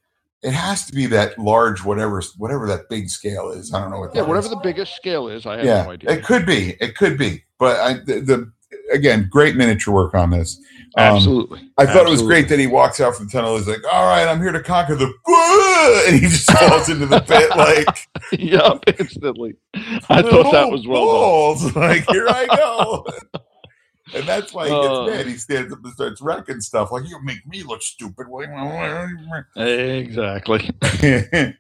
it 0.42 0.52
has 0.52 0.85
to 0.87 0.92
be 0.92 1.07
that 1.07 1.38
large, 1.38 1.85
whatever 1.85 2.22
whatever 2.37 2.66
that 2.66 2.88
big 2.88 3.09
scale 3.09 3.50
is. 3.50 3.72
I 3.72 3.81
don't 3.81 3.90
know 3.90 4.00
what. 4.00 4.14
yeah, 4.14 4.22
whatever 4.22 4.46
is. 4.46 4.50
the 4.50 4.61
biggest 4.62 4.96
scale 4.96 5.28
is, 5.28 5.46
I 5.46 5.59
have 5.59 5.64
yeah, 5.64 5.83
no 5.85 5.92
idea. 5.92 6.11
it 6.11 6.24
could 6.24 6.44
be, 6.46 6.76
it 6.81 6.96
could 6.96 7.16
be, 7.16 7.44
but 7.59 7.78
I 7.78 7.94
the, 7.94 8.20
the 8.20 8.52
again, 8.92 9.28
great 9.31 9.57
miniature 9.57 9.94
work 9.94 10.14
on 10.14 10.31
this. 10.31 10.59
Um, 10.96 11.16
Absolutely. 11.16 11.70
I 11.78 11.87
thought 11.87 12.07
it 12.07 12.11
was 12.11 12.22
great 12.22 12.48
that 12.48 12.59
he 12.59 12.66
walks 12.66 13.00
out 13.00 13.16
from 13.16 13.26
the 13.26 13.33
tunnel. 13.33 13.57
He's 13.57 13.68
like, 13.68 13.85
"All 13.90 14.07
right, 14.07 14.26
I'm 14.26 14.40
here 14.40 14.52
to 14.52 14.62
conquer 14.62 14.94
the," 14.94 15.07
and 16.09 16.18
he 16.18 16.28
just 16.28 16.50
falls 16.50 16.88
into 16.88 17.07
the 17.07 17.20
pit 17.20 17.50
like, 17.57 18.09
yep, 18.33 18.83
instantly. 18.98 19.55
I 20.09 20.22
thought 20.22 20.52
that 20.52 20.70
was 20.70 20.87
well 20.87 21.07
done. 21.07 21.14
balls. 21.14 21.76
Like, 21.76 22.05
here 22.11 22.26
I 22.28 22.46
go. 22.46 23.07
and 24.14 24.27
that's 24.27 24.53
why 24.53 24.64
he 24.68 24.75
gets 24.75 24.87
Uh. 24.88 25.07
mad. 25.07 25.27
He 25.27 25.37
stands 25.37 25.72
up 25.72 25.79
and 25.85 25.92
starts 25.94 26.20
wrecking 26.20 26.61
stuff. 26.61 26.92
Like, 26.92 27.09
you 27.09 27.18
make 27.25 27.46
me 27.46 27.62
look 27.62 27.83
stupid. 27.83 28.27
Exactly. 29.57 30.70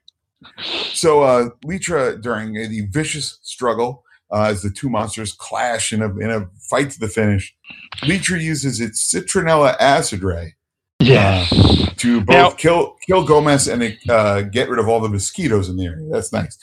so, 0.92 1.22
uh, 1.22 1.48
Litra, 1.64 2.20
during 2.20 2.54
the 2.54 2.86
vicious 2.90 3.38
struggle, 3.42 4.04
uh, 4.32 4.44
as 4.44 4.62
the 4.62 4.70
two 4.70 4.88
monsters 4.88 5.32
clash 5.32 5.92
in 5.92 6.02
a 6.02 6.08
in 6.18 6.30
a 6.30 6.48
fight 6.70 6.90
to 6.90 6.98
the 7.00 7.08
finish, 7.08 7.54
Litra 8.02 8.40
uses 8.40 8.80
its 8.80 9.12
citronella 9.12 9.76
acid 9.78 10.22
ray 10.22 10.54
Yes. 11.00 11.50
to 11.98 12.20
both 12.22 12.34
Now- 12.34 12.50
kill 12.50 12.96
kill 13.06 13.26
Gomess 13.26 13.70
and 13.70 13.98
uh, 14.08 14.42
get 14.42 14.70
rid 14.70 14.78
of 14.78 14.88
all 14.88 15.00
the 15.00 15.08
mosquitoes 15.08 15.68
in 15.68 15.76
the 15.76 15.84
area. 15.86 16.08
That's 16.10 16.32
nice. 16.32 16.58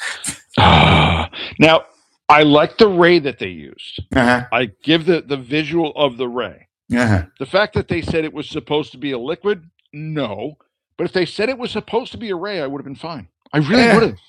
now, 1.60 1.84
I 2.30 2.44
like 2.44 2.78
the 2.78 2.88
ray 2.88 3.20
that 3.20 3.39
they 3.39 3.48
used. 3.48 4.04
Uh-huh. 4.15 4.46
I 4.54 4.70
give 4.84 5.06
the, 5.06 5.22
the 5.22 5.38
visual 5.38 5.92
of 5.96 6.18
the 6.18 6.28
ray. 6.28 6.68
Uh-huh. 6.96 7.24
The 7.39 7.46
fact 7.46 7.74
that 7.74 7.88
they 7.88 8.02
said 8.02 8.24
it 8.24 8.34
was 8.34 8.48
supposed 8.50 8.92
to 8.92 8.98
be 8.98 9.12
a 9.12 9.18
liquid, 9.18 9.63
no. 9.94 10.58
But 10.98 11.06
if 11.06 11.13
they 11.13 11.26
said 11.26 11.50
it 11.50 11.58
was 11.58 11.72
supposed 11.72 12.12
to 12.12 12.18
be 12.18 12.30
a 12.30 12.36
ray, 12.36 12.62
I 12.62 12.68
would 12.68 12.80
have 12.80 12.86
been 12.86 12.96
fine. 12.96 13.28
I 13.54 13.58
really 13.60 13.82
Eh, 13.84 13.94
would 13.96 14.04
have. 14.04 14.20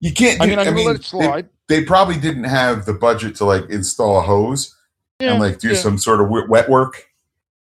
You 0.00 0.12
can't. 0.12 0.40
I 0.40 0.46
mean, 0.46 0.58
I'm 0.58 0.64
gonna 0.66 0.80
let 0.82 0.96
it 0.96 0.98
they- 0.98 1.04
slide. 1.04 1.48
They, 1.68 1.82
probably 1.84 2.18
didn't 2.18 2.44
have 2.44 2.84
the 2.84 2.92
budget 2.92 3.36
to 3.36 3.44
like 3.46 3.70
install 3.70 4.18
a 4.18 4.22
hose 4.22 4.76
Yeah, 5.18 5.32
and 5.32 5.40
like 5.40 5.58
do 5.60 5.68
yeah. 5.70 5.74
some 5.76 5.96
sort 5.96 6.20
of 6.20 6.28
wet 6.28 6.68
work. 6.68 7.06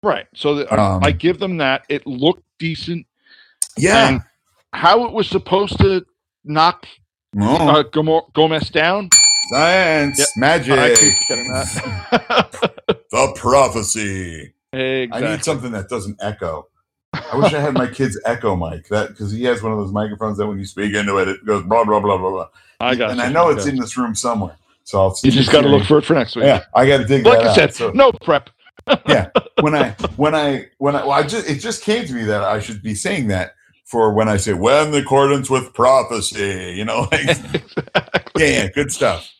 right. 0.02 0.26
So 0.34 0.56
the, 0.56 0.74
Um, 0.82 1.04
I 1.04 1.12
give 1.12 1.38
them 1.40 1.58
that. 1.58 1.86
It 1.90 2.08
looked 2.08 2.44
decent. 2.58 3.06
Yeah. 3.78 4.08
And 4.08 4.22
how 4.74 5.06
it 5.06 5.12
was 5.12 5.28
supposed 5.30 5.78
to 5.80 6.04
knock 6.44 6.88
Oh, 7.40 7.80
uh, 7.80 7.84
Gomess 7.84 8.72
down, 8.72 9.10
science, 9.50 10.20
Yep. 10.20 10.28
magic, 10.38 10.80
I 10.80 10.90
keep 10.96 11.14
getting 11.28 11.48
that. 11.52 13.06
the 13.12 13.34
prophecy. 13.36 14.54
I 14.74 15.08
need 15.22 15.44
something 15.44 15.72
that 15.72 15.90
doesn't 15.90 16.18
echo. 16.22 16.68
I 17.14 17.36
wish 17.38 17.54
I 17.54 17.60
had 17.60 17.74
my 17.76 17.88
kid's 17.88 18.20
echo 18.26 18.56
mic 18.56 18.88
that 18.88 19.10
because 19.10 19.32
he 19.32 19.44
has 19.44 19.62
one 19.62 19.72
of 19.72 19.78
those 19.78 19.92
microphones 19.92 20.38
that 20.40 20.48
when 20.48 20.58
you 20.58 20.66
speak 20.66 20.96
into 20.96 21.18
it, 21.18 21.28
it 21.28 21.46
goes 21.46 21.64
blah 21.64 21.84
blah 21.84 22.00
blah 22.00 22.18
blah 22.18 22.30
blah. 22.32 22.48
I 22.80 22.96
got 22.96 23.12
and 23.12 23.20
you. 23.20 23.26
I 23.26 23.30
know 23.30 23.50
I 23.50 23.54
it's 23.54 23.66
got 23.66 23.74
in 23.74 23.80
this 23.80 23.96
room 23.98 24.16
somewhere. 24.16 24.56
So 24.84 25.00
I'll 25.00 25.16
You 25.24 25.32
just 25.32 25.52
got 25.52 25.62
to 25.62 25.70
look 25.70 25.84
for 25.86 26.00
it 26.00 26.06
for 26.06 26.14
next 26.16 26.36
week. 26.36 26.46
Yeah, 26.46 26.64
I 26.76 26.88
got 26.88 26.98
to 26.98 27.06
dig 27.06 27.26
Like 27.26 27.40
that 27.40 27.46
I 27.46 27.50
out. 27.52 27.56
said, 27.56 27.74
So- 27.76 27.92
no 27.92 28.12
prep. 28.12 28.50
Yeah, 29.08 29.30
when 29.62 29.76
I 29.76 29.90
when 30.18 30.36
I 30.36 30.66
when 30.80 30.96
I 30.96 31.02
well, 31.04 31.12
I 31.12 31.24
just 31.24 31.48
it 31.48 31.60
just 31.60 31.84
came 31.84 32.06
to 32.06 32.14
me 32.14 32.24
that 32.24 32.44
I 32.44 32.60
should 32.60 32.82
be 32.82 32.96
saying 32.96 33.28
that 33.28 33.54
for 33.86 34.14
when 34.14 34.28
I 34.30 34.38
say 34.38 34.54
when 34.54 34.90
in 34.90 34.96
accordance 34.96 35.50
with 35.50 35.74
prophecy, 35.74 36.74
you 36.78 36.86
know, 36.86 37.02
like 37.12 37.26
yeah, 38.38 38.46
yeah, 38.46 38.68
good 38.70 38.92
stuff. 38.92 39.32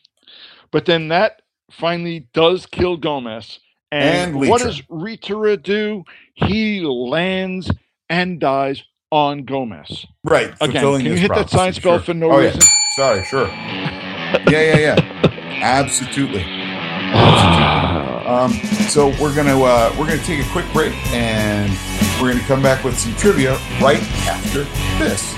But 0.70 0.86
then 0.86 1.08
that 1.08 1.42
finally 1.70 2.28
does 2.32 2.66
kill 2.66 2.98
Gomess. 2.98 3.58
And, 3.92 4.34
And 4.36 4.48
what 4.50 4.60
does 4.60 4.80
Litra 4.82 5.62
do? 5.62 6.04
He 6.34 6.80
lands 6.80 7.70
and 8.10 8.40
dies 8.40 8.82
on 9.10 9.44
Gomess. 9.46 10.04
Right. 10.24 10.52
Again, 10.60 10.82
can 10.82 11.04
you 11.06 11.14
hit 11.14 11.28
that 11.28 11.34
prophecy, 11.48 11.56
science 11.56 11.76
spell 11.76 11.98
sure. 11.98 12.04
for 12.04 12.14
no 12.14 12.32
Oh, 12.32 12.40
yeah. 12.40 12.46
reason? 12.46 12.60
Sorry, 12.96 13.24
sure. 13.24 13.46
Yeah, 13.46 14.40
yeah, 14.50 14.78
yeah. 14.78 15.30
Absolutely. 15.62 16.42
Absolutely. 16.42 18.00
Um, 18.24 18.52
so 18.88 19.08
we're 19.20 19.34
gonna 19.36 19.60
uh, 19.60 19.94
we're 19.98 20.06
gonna 20.06 20.16
take 20.22 20.40
a 20.44 20.48
quick 20.50 20.64
break, 20.72 20.94
and 21.12 21.70
we're 22.20 22.32
gonna 22.32 22.44
come 22.46 22.62
back 22.62 22.84
with 22.84 22.98
some 22.98 23.14
trivia 23.16 23.54
right 23.80 24.02
after 24.26 24.64
this. 25.02 25.34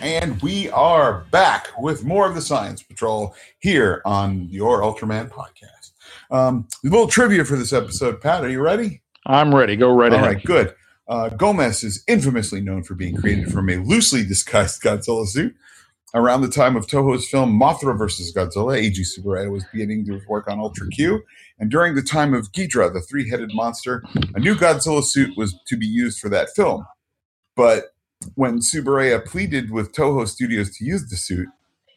And 0.00 0.40
we 0.42 0.68
are 0.70 1.24
back 1.30 1.68
with 1.78 2.04
more 2.04 2.28
of 2.28 2.34
the 2.34 2.42
Science 2.42 2.82
Patrol 2.82 3.34
here 3.60 4.02
on 4.04 4.48
your 4.48 4.80
Ultraman 4.80 5.30
podcast. 5.30 5.92
Um, 6.30 6.66
a 6.84 6.88
little 6.88 7.06
trivia 7.06 7.44
for 7.44 7.56
this 7.56 7.72
episode, 7.72 8.20
Pat. 8.20 8.42
Are 8.44 8.48
you 8.48 8.60
ready? 8.60 9.00
I'm 9.26 9.54
ready. 9.54 9.76
Go 9.76 9.94
right 9.94 10.12
All 10.12 10.18
ahead. 10.18 10.36
right, 10.36 10.44
good. 10.44 10.74
Uh, 11.12 11.28
Gomess 11.28 11.84
is 11.84 12.02
infamously 12.08 12.62
known 12.62 12.82
for 12.84 12.94
being 12.94 13.14
created 13.14 13.52
from 13.52 13.68
a 13.68 13.76
loosely 13.76 14.24
disguised 14.24 14.80
Godzilla 14.82 15.26
suit. 15.26 15.54
Around 16.14 16.40
the 16.40 16.48
time 16.48 16.74
of 16.74 16.86
Toho's 16.86 17.28
film 17.28 17.58
Mothra 17.58 17.96
vs. 17.96 18.34
Godzilla, 18.34 18.80
Eiji 18.80 19.00
Tsuburaya 19.00 19.50
was 19.50 19.64
beginning 19.72 20.06
to 20.06 20.22
work 20.26 20.48
on 20.48 20.58
Ultra 20.58 20.88
Q. 20.88 21.22
And 21.58 21.70
during 21.70 21.94
the 21.94 22.02
time 22.02 22.32
of 22.32 22.50
Ghidorah, 22.52 22.94
the 22.94 23.02
three 23.02 23.28
headed 23.28 23.50
monster, 23.52 24.02
a 24.34 24.40
new 24.40 24.54
Godzilla 24.54 25.04
suit 25.04 25.36
was 25.36 25.54
to 25.66 25.76
be 25.76 25.86
used 25.86 26.18
for 26.18 26.30
that 26.30 26.48
film. 26.56 26.86
But 27.56 27.94
when 28.34 28.60
Tsuburaya 28.60 29.22
pleaded 29.22 29.70
with 29.70 29.92
Toho 29.92 30.26
Studios 30.26 30.74
to 30.78 30.84
use 30.86 31.10
the 31.10 31.16
suit, 31.16 31.48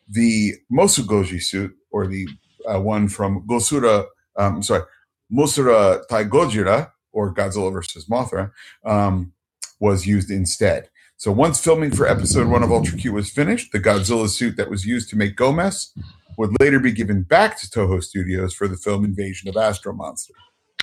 the 0.10 0.56
Mosugoji 0.70 1.42
suit, 1.42 1.74
or 1.90 2.06
the 2.06 2.28
uh, 2.68 2.82
one 2.82 3.08
from 3.08 3.48
Gosura, 3.48 4.08
um, 4.36 4.62
sorry, 4.62 4.84
Musura 5.32 6.06
Taigojira, 6.12 6.92
or 7.16 7.34
Godzilla 7.34 7.72
versus 7.72 8.06
Mothra, 8.06 8.52
um, 8.84 9.32
was 9.80 10.06
used 10.06 10.30
instead. 10.30 10.90
So 11.18 11.32
once 11.32 11.64
filming 11.64 11.92
for 11.92 12.06
episode 12.08 12.48
one 12.48 12.62
of 12.62 12.72
Ultra 12.72 12.98
Q 12.98 13.14
was 13.14 13.30
finished, 13.30 13.72
the 13.72 13.80
Godzilla 13.80 14.28
suit 14.30 14.58
that 14.58 14.70
was 14.70 14.86
used 14.86 15.10
to 15.12 15.16
make 15.16 15.38
Gomess 15.38 15.88
would 16.38 16.52
later 16.60 16.80
be 16.80 16.92
given 16.92 17.24
back 17.24 17.58
to 17.62 17.68
Toho 17.70 18.04
Studios 18.04 18.54
for 18.54 18.68
the 18.68 18.76
film 18.76 19.06
Invasion 19.06 19.48
of 19.48 19.56
Astro 19.56 19.94
Monster. 19.94 20.34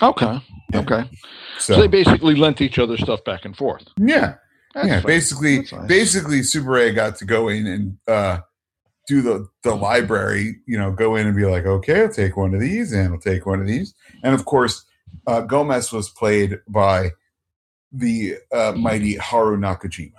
Okay. 0.01 0.41
Yeah. 0.73 0.81
Okay. 0.81 1.11
So, 1.59 1.75
So, 1.75 1.81
they 1.83 1.87
basically 1.87 2.35
lent 2.35 2.63
each 2.63 2.79
other 2.79 2.97
stuff 2.97 3.23
back 3.25 3.45
and 3.45 3.55
forth. 3.57 3.85
yeah, 3.99 4.35
That's 4.75 4.89
yeah. 4.89 5.01
Basically, 5.01 5.59
nice. 5.59 5.87
basically, 5.87 6.41
Tsuburaya 6.41 6.95
got 6.95 7.17
to 7.17 7.27
go 7.27 7.49
in 7.49 7.67
and 7.67 7.99
uh, 8.09 8.39
do 9.07 9.21
the 9.21 9.47
the 9.65 9.75
library. 9.75 10.57
You 10.67 10.79
know, 10.79 10.91
go 10.93 11.17
in 11.17 11.27
and 11.27 11.37
be 11.37 11.45
like, 11.45 11.67
okay, 11.67 12.03
I'll 12.03 12.09
take 12.09 12.37
one 12.39 12.55
of 12.55 12.61
these, 12.61 12.93
and 12.93 13.13
I'll 13.13 13.21
take 13.21 13.45
one 13.45 13.61
of 13.61 13.67
these, 13.67 13.95
and 14.25 14.35
of 14.35 14.45
course, 14.47 14.85
uh, 15.27 15.43
Gomess 15.43 15.93
was 15.93 16.09
played 16.11 16.61
by 16.69 17.11
the 17.93 18.37
uh, 18.53 18.73
mighty 18.77 19.17
Haruo 19.17 19.57
Nakajima, 19.59 20.13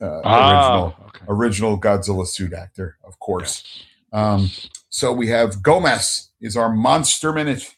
uh, 0.00 0.06
original 0.06 0.96
Ah, 0.98 1.04
okay. 1.06 1.24
original 1.28 1.80
Godzilla 1.80 2.26
suit 2.26 2.52
actor, 2.52 2.96
of 3.04 3.18
course. 3.18 3.64
Yes. 3.64 3.84
Um, 4.12 4.50
so 4.88 5.12
we 5.12 5.28
have 5.28 5.56
Gomess 5.56 6.28
is 6.40 6.56
our 6.56 6.70
monster 6.72 7.32
minute. 7.32 7.74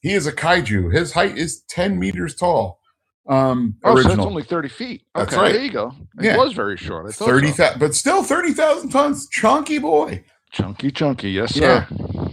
He 0.00 0.12
is 0.14 0.26
a 0.26 0.32
kaiju. 0.32 0.92
His 0.94 1.12
height 1.12 1.36
is 1.36 1.60
10 1.68 1.98
meters 1.98 2.34
tall. 2.34 2.80
Um, 3.28 3.76
Oh, 3.84 3.90
so 3.90 3.94
that's 3.96 4.06
original. 4.08 4.26
only 4.28 4.42
30 4.44 4.68
feet. 4.68 5.02
That's 5.14 5.32
Okay, 5.32 5.42
right. 5.42 5.52
there 5.52 5.62
you 5.64 5.72
go. 5.72 5.92
It 6.18 6.24
Yeah. 6.26 6.36
was 6.36 6.52
very 6.52 6.76
short. 6.76 7.06
I 7.08 7.12
thought 7.12 7.26
30, 7.26 7.52
so. 7.52 7.74
but 7.78 7.94
still 7.94 8.22
30,000 8.22 8.90
tons. 8.90 9.28
Chunky 9.28 9.78
boy. 9.78 10.24
Chunky, 10.52 10.90
chunky. 10.92 11.30
Yes, 11.32 11.56
Yeah. 11.56 11.86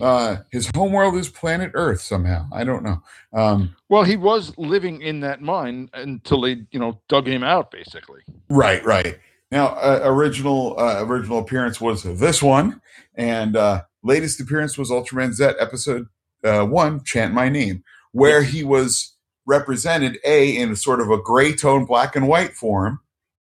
Uh, 0.04 0.44
his 0.52 0.70
homeworld 0.76 1.16
is 1.16 1.30
planet 1.30 1.72
Earth 1.76 2.02
somehow. 2.02 2.46
I 2.52 2.66
don't 2.66 2.84
know. 2.84 3.02
Um, 3.32 3.74
Well, 3.88 4.04
he 4.04 4.18
was 4.18 4.54
living 4.58 5.02
in 5.02 5.22
that 5.22 5.42
mine 5.42 5.90
until 5.94 6.42
they, 6.42 6.66
you 6.72 6.80
know, 6.80 7.02
dug 7.08 7.26
him 7.26 7.42
out, 7.42 7.72
basically. 7.72 8.20
Right, 8.50 8.84
right. 8.84 9.18
Now, 9.50 9.68
uh, 9.68 10.02
original 10.04 10.78
uh, 10.78 11.06
original 11.06 11.40
appearance 11.40 11.80
was 11.80 12.04
this 12.04 12.44
one, 12.44 12.82
and 13.16 13.56
uh, 13.56 13.84
latest 14.04 14.42
appearance 14.42 14.78
was 14.78 14.90
Ultraman 14.90 15.32
Z 15.32 15.52
episode 15.58 16.08
uh, 16.44 16.66
one, 16.66 17.04
"Chant 17.06 17.34
My 17.34 17.48
Name," 17.48 17.84
where 18.12 18.44
he 18.44 18.64
was 18.64 19.14
represented 19.46 20.18
a 20.26 20.58
in 20.58 20.72
a 20.72 20.76
sort 20.76 21.00
of 21.00 21.12
a 21.12 21.22
gray 21.22 21.54
tone, 21.54 21.86
black 21.86 22.16
and 22.16 22.28
white 22.28 22.56
form, 22.56 23.00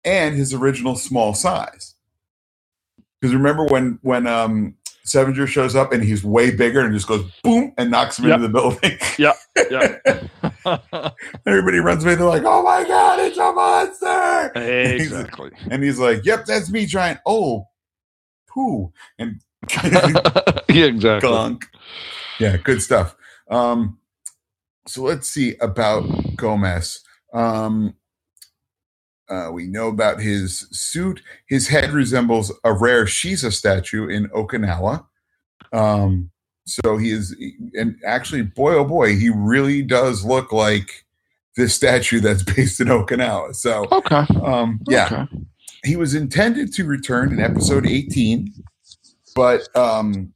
and 0.04 0.36
his 0.36 0.54
original 0.54 0.96
small 0.98 1.34
size. 1.34 1.96
Because 3.20 3.34
remember 3.34 3.66
when 3.66 3.98
when 4.02 4.28
um, 4.28 4.76
Sevenger 5.06 5.48
shows 5.48 5.76
up 5.76 5.92
and 5.92 6.02
he's 6.04 6.24
way 6.24 6.50
bigger 6.56 6.80
and 6.80 6.94
just 6.94 7.08
goes 7.08 7.30
boom 7.44 7.74
and 7.78 7.92
knocks 7.92 8.18
him 8.20 8.26
Yep. 8.30 8.36
into 8.36 8.48
the 8.48 8.54
building. 8.54 8.98
Yeah. 9.20 9.34
Everybody 11.46 11.80
runs 11.80 12.04
away. 12.04 12.16
They're 12.16 12.26
like, 12.26 12.44
"Oh 12.46 12.64
my 12.64 12.84
god, 12.88 13.20
it's 13.20 13.38
a 13.38 13.52
monster!" 13.52 14.52
exactly. 14.96 15.52
And 15.70 15.84
he's 15.84 16.00
like, 16.00 16.26
"Yep, 16.26 16.46
that's 16.46 16.72
me, 16.72 16.86
giant." 16.86 17.20
Oh, 17.26 17.68
poo 18.48 18.92
and 19.20 19.42
yeah, 20.70 20.86
exactly. 20.86 21.30
gunk. 21.30 21.66
Yeah, 22.40 22.58
good 22.58 22.82
stuff. 22.82 23.16
Um, 23.50 24.00
so 24.88 25.04
let's 25.04 25.28
see 25.28 25.56
about 25.58 26.04
Gomess. 26.38 27.00
Um, 27.34 27.96
uh, 29.34 29.52
we 29.52 29.66
know 29.68 29.88
about 29.88 30.20
his 30.20 30.68
suit. 30.72 31.22
His 31.48 31.68
head 31.68 31.92
resembles 31.92 32.52
a 32.64 32.74
rare 32.74 33.06
Shisa 33.06 33.52
statue 33.52 34.08
in 34.08 34.28
Okinawa. 34.30 35.06
Um, 35.72 36.30
so 36.66 36.98
he 36.98 37.10
is, 37.12 37.36
and 37.74 37.96
actually, 38.06 38.44
boy 38.44 38.76
oh 38.76 38.86
boy, 38.86 39.16
he 39.16 39.30
really 39.30 39.82
does 39.82 40.24
look 40.24 40.52
like 40.54 41.06
this 41.58 41.74
statue 41.74 42.20
that's 42.20 42.44
based 42.56 42.80
in 42.80 42.88
Okinawa. 42.88 43.56
So, 43.56 43.88
Okay. 43.92 44.26
um, 44.44 44.80
yeah, 44.88 45.10
Okay. 45.12 45.28
he 45.84 45.96
was 45.96 46.14
intended 46.16 46.72
to 46.74 46.86
return 46.86 47.32
in 47.34 47.40
episode 47.40 47.86
18 47.86 48.54
but 49.36 49.68
um, 49.76 50.32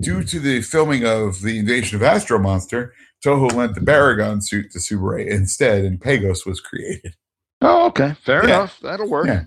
due 0.00 0.22
to 0.24 0.40
the 0.40 0.62
filming 0.62 1.04
of 1.04 1.42
the 1.42 1.58
invasion 1.58 1.96
of 1.96 2.02
astro 2.02 2.38
monster 2.38 2.94
toho 3.24 3.52
lent 3.54 3.74
the 3.74 3.80
baragon 3.80 4.42
suit 4.42 4.70
to 4.72 4.78
subaru 4.78 5.26
instead 5.28 5.84
and 5.84 6.00
pagos 6.00 6.46
was 6.46 6.60
created 6.60 7.14
Oh, 7.64 7.86
okay. 7.86 8.14
Fair 8.24 8.46
Yeah. 8.46 8.56
enough. 8.58 8.78
That'll 8.82 9.08
work. 9.08 9.26
Yeah. 9.26 9.44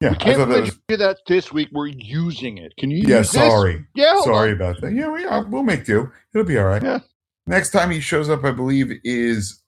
yeah 0.00 0.10
We 0.10 0.16
can't 0.16 0.38
let 0.48 0.60
was 0.62 0.68
you 0.70 0.76
do 0.88 0.96
that 0.98 1.18
this 1.26 1.52
week. 1.52 1.68
We're 1.72 1.86
using 1.88 2.58
it. 2.58 2.72
Can 2.78 2.90
you 2.90 2.98
yeah 3.06 3.18
use 3.18 3.32
this? 3.32 3.42
sorry 3.42 3.84
Yeah. 3.94 4.20
sorry 4.22 4.50
on. 4.50 4.56
about 4.56 4.80
that 4.80 4.92
yeah 4.92 5.08
we 5.10 5.24
are, 5.24 5.44
we'll 5.44 5.62
make 5.62 5.84
do 5.84 6.10
it'll 6.34 6.46
be 6.46 6.58
all 6.58 6.66
right 6.66 6.82
Yeah. 6.82 7.00
next 7.46 7.70
time 7.70 7.90
he 7.90 8.00
shows 8.00 8.28
up 8.30 8.44
i 8.44 8.50
believe 8.50 8.92
is 9.04 9.62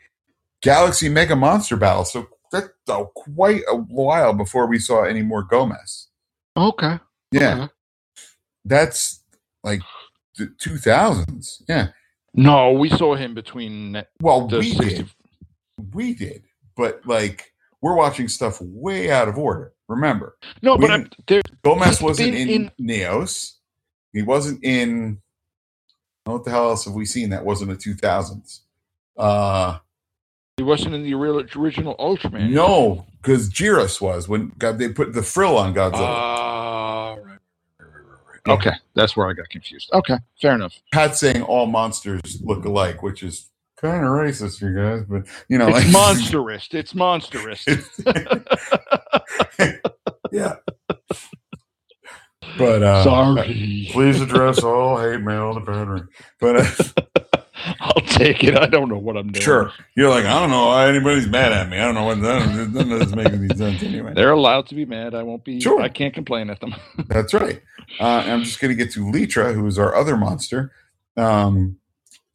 galaxy 0.61 1.09
mega 1.09 1.35
monster 1.35 1.75
battle 1.77 2.05
so 2.05 2.27
that's 2.51 2.69
uh, 2.89 3.03
quite 3.15 3.61
a 3.69 3.75
while 3.75 4.33
before 4.33 4.67
we 4.67 4.77
saw 4.79 5.03
any 5.03 5.21
more 5.21 5.47
gomess 5.47 6.07
Okay. 6.57 6.99
yeah 7.31 7.63
Okay. 7.63 7.71
that's 8.65 9.23
like 9.63 9.81
the 10.37 10.47
2000s 10.63 11.61
yeah 11.67 11.87
No, 12.33 12.71
we 12.71 12.89
saw 12.89 13.15
him 13.15 13.33
between 13.33 14.03
well 14.21 14.47
the 14.47 14.59
we 14.59 14.71
60. 14.71 14.95
did 14.95 15.09
we 15.93 16.13
did 16.13 16.43
but 16.77 17.01
like 17.05 17.51
we're 17.81 17.95
watching 17.95 18.27
stuff 18.27 18.59
way 18.61 19.09
out 19.11 19.27
of 19.27 19.37
order 19.37 19.73
remember 19.87 20.37
No, 20.61 20.75
We 20.75 20.81
but 20.81 20.91
I'm, 20.91 21.09
there. 21.27 21.41
gomess 21.65 22.01
wasn't 22.01 22.33
been 22.33 22.49
in, 22.49 22.71
neos 22.79 23.53
he 24.13 24.21
wasn't 24.21 24.63
in 24.63 25.19
what 26.25 26.45
the 26.45 26.51
hell 26.51 26.69
else 26.69 26.85
have 26.85 26.93
we 26.93 27.05
seen 27.05 27.31
that 27.31 27.43
wasn't 27.43 27.71
a 27.71 27.75
2000s 27.75 28.59
uh 29.17 29.79
He 30.57 30.63
wasn't 30.63 30.93
in 30.95 31.03
the 31.03 31.13
original 31.15 31.95
Ultraman. 31.97 32.51
no 32.51 33.05
because 33.21 33.49
Jirass 33.49 33.99
was 33.99 34.29
when 34.29 34.51
god 34.59 34.77
they 34.77 34.89
put 34.89 35.13
the 35.13 35.23
frill 35.23 35.57
on 35.57 35.73
godzilla 35.73 35.97
Ah, 36.07 37.09
right, 37.15 37.17
right, 37.25 37.37
right, 37.79 37.89
right, 37.89 38.19
right. 38.29 38.30
Yeah. 38.47 38.53
Okay, 38.53 38.71
that's 38.95 39.15
where 39.15 39.29
I 39.29 39.33
got 39.33 39.49
confused. 39.49 39.89
Okay, 39.93 40.17
fair 40.41 40.55
enough. 40.55 40.73
Pat's 40.91 41.19
saying 41.19 41.43
all 41.43 41.67
monsters 41.67 42.41
look 42.43 42.65
alike 42.65 43.03
which 43.03 43.21
is 43.23 43.49
kind 43.77 44.03
of 44.05 44.11
racist 44.11 44.61
you 44.61 44.75
guys 44.75 45.03
but 45.09 45.23
you 45.49 45.57
know 45.57 45.67
It's 45.67 45.77
like 45.85 45.91
monstrous. 45.91 46.67
It's 46.71 46.95
monstrous. 46.95 47.65
yeah. 50.31 50.55
But 52.57 52.83
uh, 52.83 53.03
Sorry. 53.03 53.87
please 53.91 54.19
address 54.21 54.59
all 54.59 54.99
hate 54.99 55.21
mail 55.21 55.53
to 55.53 55.61
Patrick. 55.61 56.03
But 56.39 56.55
uh, 56.57 56.65
I'll 57.79 58.01
take 58.01 58.43
it. 58.43 58.57
I 58.57 58.65
don't 58.67 58.89
know 58.89 58.97
what 58.97 59.17
I'm 59.17 59.31
doing. 59.31 59.43
sure, 59.43 59.71
you're 59.95 60.09
like 60.09 60.25
I 60.25 60.39
don't 60.39 60.49
know 60.49 60.67
why 60.67 60.87
anybody's 60.87 61.27
mad 61.27 61.51
at 61.51 61.69
me. 61.69 61.77
I 61.77 61.85
don't 61.85 61.95
know 61.95 62.05
what 62.05 62.17
none, 62.17 62.73
none 62.73 62.91
of 62.91 62.99
this 62.99 63.15
making 63.15 63.43
any 63.43 63.55
sense 63.55 63.83
anyway. 63.83 64.13
They're 64.13 64.31
allowed 64.31 64.67
to 64.67 64.75
be 64.75 64.85
mad. 64.85 65.13
I 65.15 65.23
won't 65.23 65.43
be. 65.43 65.59
Sure. 65.59 65.81
I 65.81 65.89
can't 65.89 66.13
complain 66.13 66.49
at 66.49 66.59
them. 66.59 66.73
That's 67.07 67.33
right. 67.33 67.61
Uh, 67.99 68.23
I'm 68.25 68.43
just 68.43 68.59
going 68.59 68.75
to 68.75 68.75
get 68.75 68.93
to 68.93 69.01
Litra, 69.01 69.53
who 69.53 69.65
is 69.67 69.77
our 69.77 69.95
other 69.95 70.15
monster. 70.17 70.71
Um, 71.17 71.77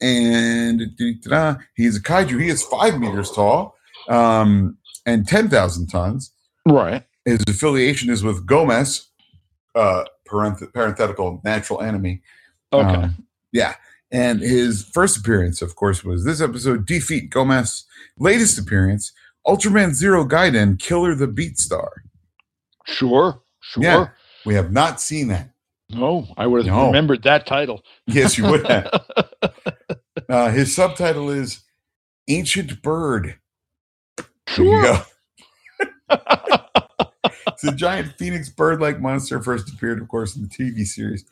and 0.01 0.81
he's 0.99 1.97
a 1.97 2.03
kaiju. 2.03 2.41
He 2.41 2.49
is 2.49 2.63
five 2.63 2.99
meters 3.01 3.31
tall 3.31 3.75
um, 4.09 4.77
and 5.07 5.27
10,000 5.27 5.87
tons. 5.87 6.33
Right. 6.69 7.05
his 7.25 7.43
affiliation 7.49 8.11
is 8.11 8.23
with 8.25 8.45
Gomess, 8.47 9.07
uh, 9.75 10.05
parenth- 10.27 10.73
parenthetical 10.75 11.41
natural 11.45 11.81
enemy. 11.81 12.23
Okay. 12.73 12.87
Um, 12.89 13.25
yeah. 13.53 13.77
And 14.17 14.41
his 14.41 14.83
first 14.83 15.19
appearance, 15.19 15.61
of 15.61 15.77
course, 15.77 16.03
was 16.03 16.25
this 16.25 16.41
episode 16.41 16.87
Defeat 16.87 17.31
Gomess. 17.31 17.85
Latest 18.19 18.59
appearance 18.59 19.13
Ultraman 19.47 19.93
Zero 19.93 20.25
Gaiden 20.27 20.79
Killer 20.79 21.15
the 21.15 21.27
Beat 21.27 21.59
Star. 21.59 21.91
sure. 22.87 23.43
Sure. 23.61 23.83
Yeah. 23.83 24.09
We 24.47 24.55
have 24.55 24.73
not 24.73 25.03
seen 25.03 25.29
that. 25.29 25.51
No, 25.91 26.27
I 26.39 26.47
would 26.47 26.65
have 26.65 26.75
No. 26.75 26.87
remembered 26.87 27.25
that 27.25 27.47
title. 27.47 27.83
Yes, 28.07 28.39
you 28.39 28.47
would 28.49 28.67
have. 28.67 29.05
uh, 30.31 30.51
his 30.51 30.75
subtitle 30.75 31.29
is 31.29 31.61
Ancient 32.29 32.81
Bird. 32.81 33.35
Sure. 34.49 35.05
it's 36.11 37.65
a 37.65 37.73
giant 37.75 38.15
phoenix 38.17 38.49
bird-like 38.49 38.99
monster 39.01 39.43
first 39.43 39.69
appeared, 39.75 40.01
of 40.01 40.09
course, 40.09 40.37
in 40.37 40.43
the 40.43 40.49
TV 40.49 40.87
series 40.87 41.25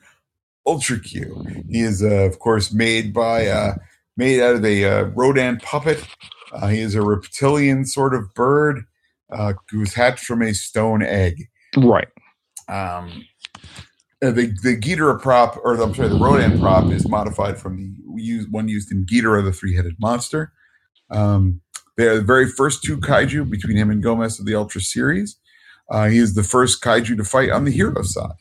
Ultra 0.67 0.99
Q. 0.99 1.45
He 1.69 1.81
is, 1.81 2.03
uh, 2.03 2.07
of 2.07 2.39
course, 2.39 2.73
made 2.73 3.13
by 3.13 3.47
uh, 3.47 3.75
made 4.17 4.41
out 4.41 4.57
of 4.57 4.65
a 4.65 4.85
uh, 4.85 5.03
Rodan 5.15 5.59
puppet. 5.59 6.05
Uh, 6.53 6.69
he 6.69 6.81
is 6.81 6.95
a 6.95 7.03
reptilian 7.03 7.85
sort 7.85 8.15
of 8.15 8.33
bird 8.35 8.85
uh, 9.33 9.55
who 9.71 9.81
was 9.81 9.95
hatched 9.95 10.25
from 10.25 10.43
a 10.43 10.55
stone 10.55 11.03
egg. 11.03 11.49
Right. 11.77 12.09
Um, 12.69 13.25
uh, 14.23 14.31
the 14.31 14.57
the 14.63 14.77
Ghidorah 14.77 15.21
prop, 15.21 15.59
or 15.65 15.77
the, 15.77 15.85
I'm 15.85 15.95
sorry, 15.95 16.09
the 16.09 16.19
Rodan 16.19 16.59
prop 16.61 16.91
is 16.91 17.09
modified 17.09 17.59
from 17.59 17.77
the 17.77 18.23
use, 18.23 18.47
one 18.49 18.69
used 18.69 18.91
in 18.91 19.05
Ghidorah, 19.05 19.45
the 19.45 19.53
three-headed 19.53 19.97
monster. 19.99 20.53
Um, 21.11 21.61
they 21.97 22.07
are 22.07 22.17
the 22.17 22.23
very 22.23 22.49
first 22.49 22.83
two 22.83 22.97
kaiju 22.99 23.51
between 23.51 23.77
him 23.77 23.91
and 23.91 24.03
Gomez 24.03 24.41
of 24.41 24.47
the 24.47 24.55
Ultra 24.55 24.81
series. 24.81 25.37
Uh, 25.91 26.09
he 26.09 26.19
is 26.19 26.35
the 26.35 26.43
first 26.43 26.83
kaiju 26.83 27.17
to 27.17 27.25
fight 27.25 27.51
on 27.51 27.65
the 27.65 27.71
hero 27.71 28.03
side. 28.03 28.33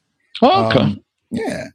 Oh, 0.42 0.70
Okay. 0.70 0.80
Um, 0.80 1.04
yeah. 1.30 1.68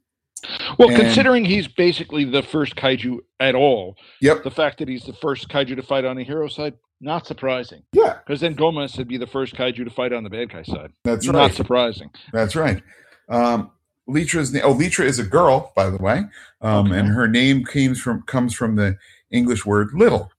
Well, 0.78 0.88
and- 0.90 0.98
considering 0.98 1.44
he's 1.44 1.68
basically 1.68 2.24
the 2.24 2.42
first 2.42 2.76
kaiju 2.76 3.18
at 3.40 3.54
all, 3.54 3.96
Yep. 4.20 4.44
the 4.44 4.50
fact 4.50 4.78
that 4.78 4.88
he's 4.88 5.04
the 5.04 5.12
first 5.14 5.48
kaiju 5.48 5.76
to 5.76 5.82
fight 5.82 6.04
on 6.04 6.16
the 6.16 6.24
hero 6.24 6.48
side, 6.48 6.74
not 7.00 7.26
surprising. 7.26 7.82
Yeah. 7.92 8.18
Because 8.26 8.40
then 8.40 8.54
Gomess 8.56 8.96
would 8.98 9.08
be 9.08 9.16
the 9.18 9.26
first 9.26 9.54
kaiju 9.54 9.84
to 9.84 9.90
fight 9.90 10.12
on 10.12 10.24
the 10.24 10.30
bad 10.30 10.50
guy 10.52 10.62
side. 10.62 10.92
That's 11.04 11.26
not 11.26 11.34
right. 11.34 11.54
surprising. 11.54 12.10
That's 12.32 12.56
right. 12.56 12.82
Um, 13.28 13.70
Litra's 14.08 14.54
oh, 14.64 14.74
Litra 14.74 15.04
is 15.04 15.18
a 15.18 15.24
girl, 15.24 15.72
by 15.76 15.90
the 15.90 15.98
way, 15.98 16.24
um, 16.62 16.86
Okay. 16.86 16.98
and 16.98 17.08
her 17.08 17.28
name 17.28 17.62
comes 17.64 18.00
from 18.00 18.22
comes 18.22 18.54
from 18.54 18.74
the 18.76 18.96
English 19.30 19.66
word 19.66 19.90
little. 19.92 20.30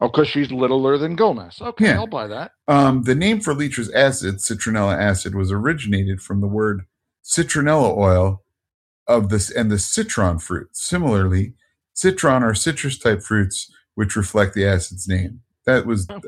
Oh, 0.00 0.06
because 0.08 0.28
she's 0.28 0.52
littler 0.52 0.96
than 0.96 1.16
Gomess. 1.16 1.60
Okay, 1.60 1.86
Yeah. 1.86 1.96
I'll 1.96 2.06
buy 2.06 2.28
that. 2.28 2.52
Um, 2.68 3.02
the 3.02 3.16
name 3.16 3.40
for 3.40 3.52
Litra's 3.54 3.90
acid, 3.90 4.36
citronella 4.36 4.96
acid, 4.96 5.34
was 5.34 5.50
originated 5.50 6.22
from 6.22 6.40
the 6.40 6.46
word 6.46 6.82
citronella 7.24 7.96
oil 7.96 8.44
of 9.08 9.28
this 9.30 9.50
and 9.50 9.70
the 9.70 9.78
citron 9.78 10.38
fruit. 10.38 10.68
Similarly, 10.72 11.54
citron 11.94 12.42
are 12.42 12.54
citrus 12.54 12.98
type 12.98 13.22
fruits 13.22 13.70
which 13.94 14.14
reflect 14.16 14.54
the 14.54 14.64
acid's 14.66 15.08
name. 15.08 15.40
That 15.66 15.86
was 15.86 16.08
uh, 16.08 16.20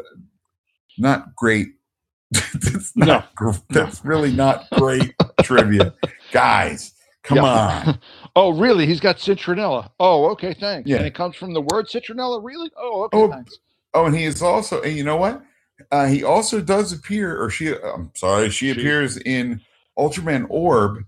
not 0.98 1.34
great. 1.36 1.68
that's 2.30 2.96
No. 2.96 3.22
gr- 3.36 3.50
That's 3.70 4.04
really 4.04 4.32
not 4.32 4.66
great 4.72 5.14
trivia, 5.42 5.94
guys. 6.32 6.92
Come 7.22 7.38
Yeah. 7.38 7.44
on. 7.86 7.98
Oh, 8.36 8.50
really? 8.56 8.86
He's 8.86 9.00
got 9.00 9.16
citronella. 9.16 9.90
Oh, 9.98 10.30
okay, 10.30 10.54
thanks. 10.54 10.88
Yeah. 10.88 10.98
And 10.98 11.06
it 11.06 11.14
comes 11.16 11.34
from 11.34 11.52
the 11.52 11.60
word 11.62 11.86
citronella, 11.88 12.40
really? 12.42 12.70
Oh, 12.76 13.02
okay, 13.04 13.18
Oh, 13.18 13.28
thanks. 13.28 13.58
Oh, 13.92 14.06
and 14.06 14.16
he 14.16 14.22
is 14.24 14.40
also, 14.40 14.80
and 14.82 14.96
you 14.96 15.02
know 15.02 15.16
what? 15.16 15.42
Uh, 15.90 16.06
he 16.06 16.22
also 16.22 16.60
does 16.60 16.92
appear, 16.92 17.36
or 17.42 17.50
she, 17.50 17.74
I'm 17.74 18.12
sorry, 18.14 18.48
she 18.50 18.66
She- 18.72 18.80
appears 18.80 19.16
in 19.16 19.60
Ultraman 19.98 20.46
Orb 20.48 21.02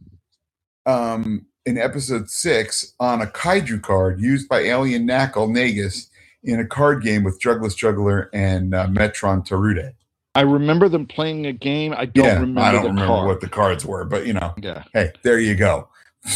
um, 0.85 1.47
in 1.67 1.79
episode 1.79 2.29
six 2.31 2.95
on 2.99 3.21
a 3.23 3.27
kaiju 3.27 3.83
card 3.83 4.21
used 4.21 4.49
by 4.49 4.61
Alien 4.61 5.07
Nackle 5.07 5.49
Nagus 5.49 6.09
in 6.43 6.59
a 6.61 6.67
card 6.67 7.03
game 7.03 7.23
with 7.25 7.41
Jugless 7.41 7.77
Juggler 7.77 8.29
and 8.33 8.75
uh, 8.75 8.87
Metron 8.89 9.47
Tarude. 9.47 9.93
I 10.35 10.41
remember 10.41 10.89
them 10.89 11.07
playing 11.07 11.47
a 11.47 11.53
game. 11.53 11.95
I 11.97 12.07
don't 12.07 12.25
yeah, 12.25 12.35
remember 12.35 12.61
I 12.63 12.73
don't 12.73 12.83
the 12.83 12.89
remember 12.89 13.07
card. 13.15 13.27
what 13.29 13.41
the 13.41 13.49
cards 13.49 13.85
were, 13.85 14.05
but 14.05 14.27
you 14.27 14.33
know, 14.33 14.55
Yeah. 14.61 14.83
hey, 14.93 15.13
there 15.23 15.39
you 15.39 15.55
go. 15.55 15.89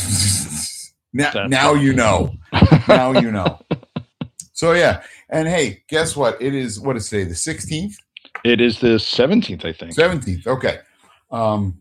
now, 1.12 1.30
That's 1.32 1.50
now 1.50 1.74
you 1.74 1.92
know. 1.92 2.34
Now 2.88 3.18
you 3.18 3.32
know. 3.32 3.58
So 4.52 4.72
yeah, 4.72 5.02
and 5.28 5.48
hey, 5.48 5.82
guess 5.88 6.14
what? 6.14 6.40
It 6.40 6.54
is 6.54 6.78
what 6.78 6.96
is 6.96 7.08
today? 7.08 7.24
The 7.24 7.34
16th. 7.34 7.94
it 8.44 8.60
is 8.60 8.78
the 8.78 8.96
17th, 8.96 9.64
I 9.64 9.72
think. 9.72 9.94
17th. 9.96 10.46
Okay. 10.46 10.78
Um, 11.32 11.78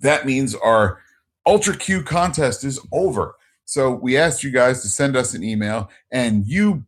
that 0.00 0.26
means 0.26 0.54
our 0.56 1.00
Ultra 1.46 1.76
Q 1.76 2.02
contest 2.02 2.64
is 2.64 2.80
over. 2.92 3.36
So 3.64 3.90
we 3.90 4.16
asked 4.16 4.42
you 4.42 4.50
guys 4.50 4.82
to 4.82 4.88
send 4.88 5.16
us 5.16 5.34
an 5.34 5.42
email, 5.42 5.90
and 6.10 6.46
you 6.46 6.84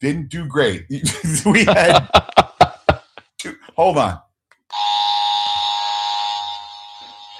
didn't 0.00 0.28
do 0.28 0.46
great. 0.46 0.86
we 1.46 1.64
had 1.64 2.08
two, 3.38 3.56
hold 3.76 3.98
on. 3.98 4.18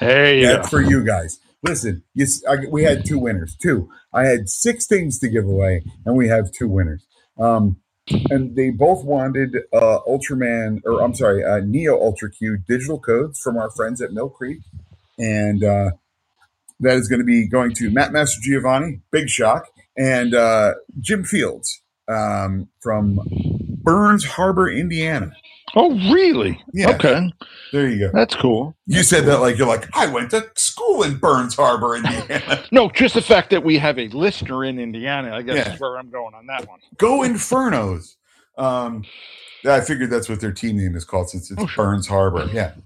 hey, 0.01 0.45
That's 0.45 0.69
for 0.69 0.81
you 0.81 1.05
guys. 1.05 1.39
Listen, 1.62 2.03
you, 2.14 2.27
I, 2.49 2.57
we 2.71 2.85
had 2.85 3.05
two 3.05 3.19
winners. 3.19 3.57
Two. 3.57 3.91
I 4.12 4.25
had 4.25 4.49
six 4.49 4.87
things 4.87 5.19
to 5.21 5.29
give 5.29 5.45
away, 5.45 5.85
and 6.07 6.16
we 6.16 6.29
have 6.29 6.53
two 6.53 6.69
winners. 6.69 7.07
Um, 7.39 7.79
and 8.31 8.57
they 8.57 8.71
both 8.71 9.05
wanted 9.05 9.57
uh, 9.73 9.99
Ultraman, 10.07 10.81
or 10.85 11.03
I'm 11.03 11.14
sorry, 11.14 11.45
uh, 11.45 11.61
Neo 11.61 12.01
Ultra 12.01 12.31
Q 12.31 12.57
digital 12.57 12.99
codes 12.99 13.39
from 13.39 13.59
our 13.59 13.71
friends 13.71 14.01
at 14.01 14.12
Mill 14.12 14.31
Creek, 14.31 14.61
and 15.19 15.62
uh, 15.62 15.91
that 16.81 16.97
is 16.97 17.09
going 17.09 17.20
to 17.20 17.24
be 17.24 17.47
going 17.49 17.72
to 17.74 17.91
Matt 17.91 18.12
Master 18.12 18.41
Giovanni, 18.43 19.01
Big 19.11 19.29
Shock, 19.29 19.66
and 19.97 20.35
uh, 20.35 20.74
Jim 21.01 21.24
Fields 21.24 21.83
um, 22.09 22.68
from 22.81 23.18
Burns 23.83 24.24
Harbor, 24.24 24.68
Indiana. 24.70 25.33
oh, 25.76 25.91
really? 26.12 26.62
Yeah. 26.72 26.91
Okay, 26.93 27.31
There 27.72 27.89
you 27.89 27.99
go. 27.99 28.11
that's 28.14 28.35
cool. 28.35 28.74
You 28.87 29.03
said 29.03 29.26
that 29.26 29.41
like 29.41 29.59
you're 29.59 29.66
like 29.66 29.89
I 29.95 30.07
went 30.07 30.31
to 30.31 30.51
school 30.57 31.03
in 31.03 31.16
Burns 31.18 31.55
Harbor, 31.55 31.97
Indiana. 31.97 32.64
No, 32.72 32.89
just 32.91 33.14
the 33.14 33.22
fact 33.22 33.51
that 33.51 33.62
we 33.64 33.76
have 33.79 33.99
a 33.99 34.09
listener 34.09 34.64
in 34.64 34.79
Indiana, 34.79 35.35
I 35.35 35.43
guess 35.43 35.57
Yeah. 35.57 35.74
is 35.74 35.81
where 35.81 35.99
I'm 35.99 36.11
going 36.11 36.35
on 36.35 36.47
that 36.47 36.66
one. 36.68 36.81
Go 36.97 37.20
Infernos. 37.20 38.14
Um, 38.57 39.05
yeah, 39.65 39.75
I 39.75 39.81
figured 39.81 40.11
that's 40.11 40.29
what 40.29 40.41
their 40.41 40.53
team 40.53 40.77
name 40.77 40.95
is 40.97 41.05
called 41.05 41.31
since 41.31 41.51
it's 41.51 41.63
Oh, 41.63 41.67
sure. 41.67 41.85
Burns 41.87 42.07
Harbor. 42.07 42.49
Yeah. 42.53 42.73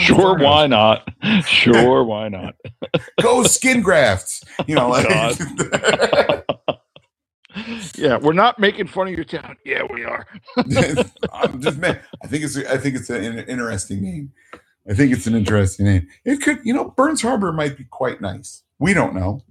Sure, 0.00 0.36
why 0.38 0.66
not? 0.66 1.06
Sure, 1.46 2.02
why 2.04 2.28
not? 2.28 2.54
Go 3.22 3.42
skin 3.44 3.82
grafts. 3.82 4.42
You 4.66 4.74
know, 4.76 4.88
like, 4.88 5.06
Yeah, 7.96 8.16
we're 8.18 8.32
not 8.32 8.58
making 8.58 8.86
fun 8.86 9.08
of 9.08 9.14
your 9.14 9.24
town. 9.24 9.56
Yeah, 9.64 9.82
we 9.92 10.04
are. 10.04 10.26
I'm 11.32 11.60
just 11.60 11.78
man. 11.78 11.98
I 12.22 12.26
think 12.28 12.44
it's 12.44 12.56
I 12.56 12.76
think 12.78 12.94
it's 12.96 13.10
an 13.10 13.38
interesting 13.40 14.02
name. 14.02 14.32
I 14.88 14.94
think 14.94 15.12
it's 15.12 15.26
an 15.26 15.34
interesting 15.34 15.86
name. 15.86 16.08
It 16.24 16.40
could, 16.42 16.60
you 16.64 16.72
know, 16.72 16.90
Burns 16.96 17.20
Harbor 17.22 17.52
might 17.52 17.76
be 17.76 17.84
quite 17.84 18.20
nice. 18.20 18.62
We 18.78 18.94
don't 18.94 19.14
know. 19.14 19.42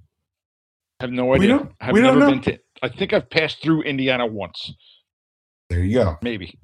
I 1.00 1.04
have 1.06 1.12
no 1.12 1.26
We 1.26 1.38
idea. 1.38 1.48
don't- 1.50 1.72
I've 1.82 1.94
we 1.94 2.02
don't 2.02 2.20
know. 2.20 2.30
been 2.32 2.42
to. 2.42 2.60
I 2.82 2.90
think 2.90 3.14
I've 3.14 3.30
passed 3.30 3.62
through 3.62 3.84
Indiana 3.84 4.26
once, 4.26 4.74
There 5.70 5.84
you 5.84 5.94
go. 6.00 6.18
maybe. 6.22 6.58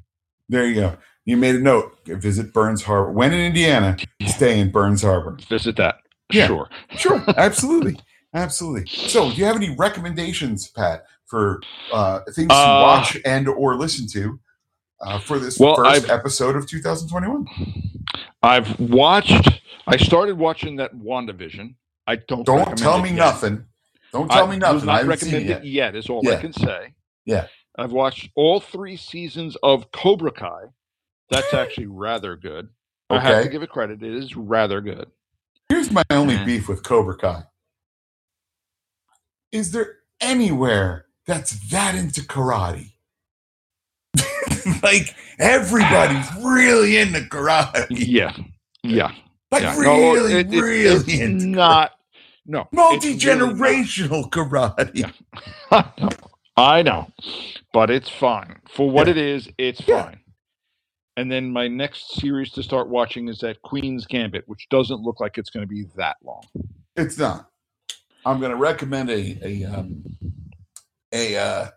There 0.50 0.66
you 0.66 0.76
go. 0.76 0.98
You 1.26 1.38
made 1.38 1.56
a 1.56 1.60
note. 1.60 1.98
Visit 2.06 2.54
Burns 2.54 2.84
Harbor. 2.84 3.12
When 3.12 3.34
in 3.34 3.40
Indiana, 3.40 3.98
stay 4.28 4.60
in 4.60 4.72
Burns 4.72 5.02
Harbor. 5.02 5.38
Visit 5.50 5.76
that. 5.78 5.96
Yeah. 6.32 6.48
Sure. 6.48 6.70
Sure, 6.98 7.24
absolutely, 7.38 8.00
absolutely. 8.34 8.86
So, 8.88 9.30
do 9.32 9.36
you 9.38 9.46
have 9.46 9.56
any 9.56 9.76
recommendations, 9.76 10.70
Pat, 10.70 11.06
for 11.28 11.62
uh, 11.94 12.20
things 12.34 12.48
to 12.48 12.54
Uh, 12.54 12.82
watch 12.82 13.18
and 13.26 13.48
or 13.48 13.76
listen 13.76 14.08
to 14.10 14.40
uh, 15.02 15.20
for 15.20 15.40
this 15.40 15.60
Well, 15.60 15.76
1st 15.78 15.86
I've- 15.88 16.10
episode 16.12 16.56
of 16.56 16.68
2021? 16.68 17.46
I've 18.44 18.80
watched. 18.80 19.62
I 19.88 19.98
started 19.98 20.38
watching 20.38 20.76
that 20.78 20.94
WandaVision. 20.96 21.76
I 22.08 22.16
don't. 22.18 22.46
Don't 22.46 22.78
tell 22.78 23.02
me 23.02 23.10
yet. 23.10 23.16
nothing. 23.18 23.66
Don't 24.14 24.30
tell 24.30 24.48
I 24.48 24.52
me 24.52 24.58
nothing. 24.58 24.90
I 24.90 25.00
haven't 25.00 25.20
seen 25.20 25.30
it 25.30 25.34
recommend 25.34 25.50
yet. 25.50 25.64
it 25.64 25.68
yet. 25.68 25.96
Is 25.96 26.10
all 26.10 26.28
I 26.32 26.36
can 26.38 26.54
say. 26.54 26.94
Yeah. 27.26 27.48
I've 27.78 27.92
watched 27.92 28.30
all 28.36 28.60
three 28.60 28.96
seasons 28.98 29.58
of 29.64 29.92
Cobra 29.92 30.32
Kai. 30.32 30.66
That's 31.30 31.54
actually 31.54 31.88
rather 31.88 32.36
good. 32.36 32.70
I 33.10 33.20
have 33.20 33.44
to 33.44 33.50
give 33.50 33.64
it 33.64 33.70
credit. 33.70 34.02
It 34.02 34.14
is 34.16 34.36
rather 34.36 34.82
good. 34.82 35.10
Here's 35.70 35.92
my 35.92 36.04
only 36.10 36.36
Uh. 36.38 36.46
beef 36.46 36.68
with 36.68 36.84
Cobra 36.84 37.18
Kai. 37.18 37.44
Is 39.52 39.72
there 39.72 39.98
anywhere 40.22 41.06
that's 41.26 41.70
that 41.70 41.96
into 41.96 42.22
karate? 42.22 42.92
like 44.84 45.16
everybody's 45.40 46.28
really 46.44 46.98
into 46.98 47.20
karate. 47.22 47.88
Yeah. 47.90 48.36
Yeah. 48.84 49.12
Like 49.52 49.64
yeah. 49.64 49.78
really, 49.80 50.34
it- 50.34 50.54
it- 50.54 50.60
really 50.62 50.96
it's 50.96 51.08
into 51.22 51.48
not. 51.48 51.92
No. 52.46 52.62
it's 52.62 52.74
multi 52.74 53.14
really 53.14 53.40
not. 53.48 53.56
generational 53.56 54.30
karate. 54.30 54.92
Yeah. 54.94 55.12
I 55.72 55.86
know. 56.00 56.10
I 56.58 56.82
know, 56.84 57.12
but 57.74 57.90
it's 57.90 58.10
fine 58.10 58.60
for 58.70 58.90
what 58.90 59.08
Yeah. 59.08 59.12
it 59.12 59.18
is. 59.18 59.50
It's 59.58 59.86
Yeah. 59.88 60.04
fine. 60.04 60.20
And 61.18 61.32
then 61.32 61.52
my 61.52 61.68
next 61.68 62.12
series 62.16 62.52
to 62.52 62.64
start 62.64 62.90
watching 62.90 63.28
is 63.30 63.40
that 63.40 63.62
Queen's 63.62 64.06
Gambit, 64.06 64.44
which 64.48 64.68
doesn't 64.70 65.02
look 65.02 65.20
like 65.20 65.38
it's 65.38 65.50
going 65.50 65.66
to 65.66 65.68
be 65.74 65.86
that 65.96 66.18
long. 66.24 66.44
It's 66.96 67.18
not. 67.18 67.50
I'm 68.26 68.40
going 68.40 68.52
to 68.52 68.58
recommend 68.58 69.10
a 69.10 69.38
a 69.44 69.64
um, 69.66 70.04
a 71.14 71.38
uh, 71.38 71.68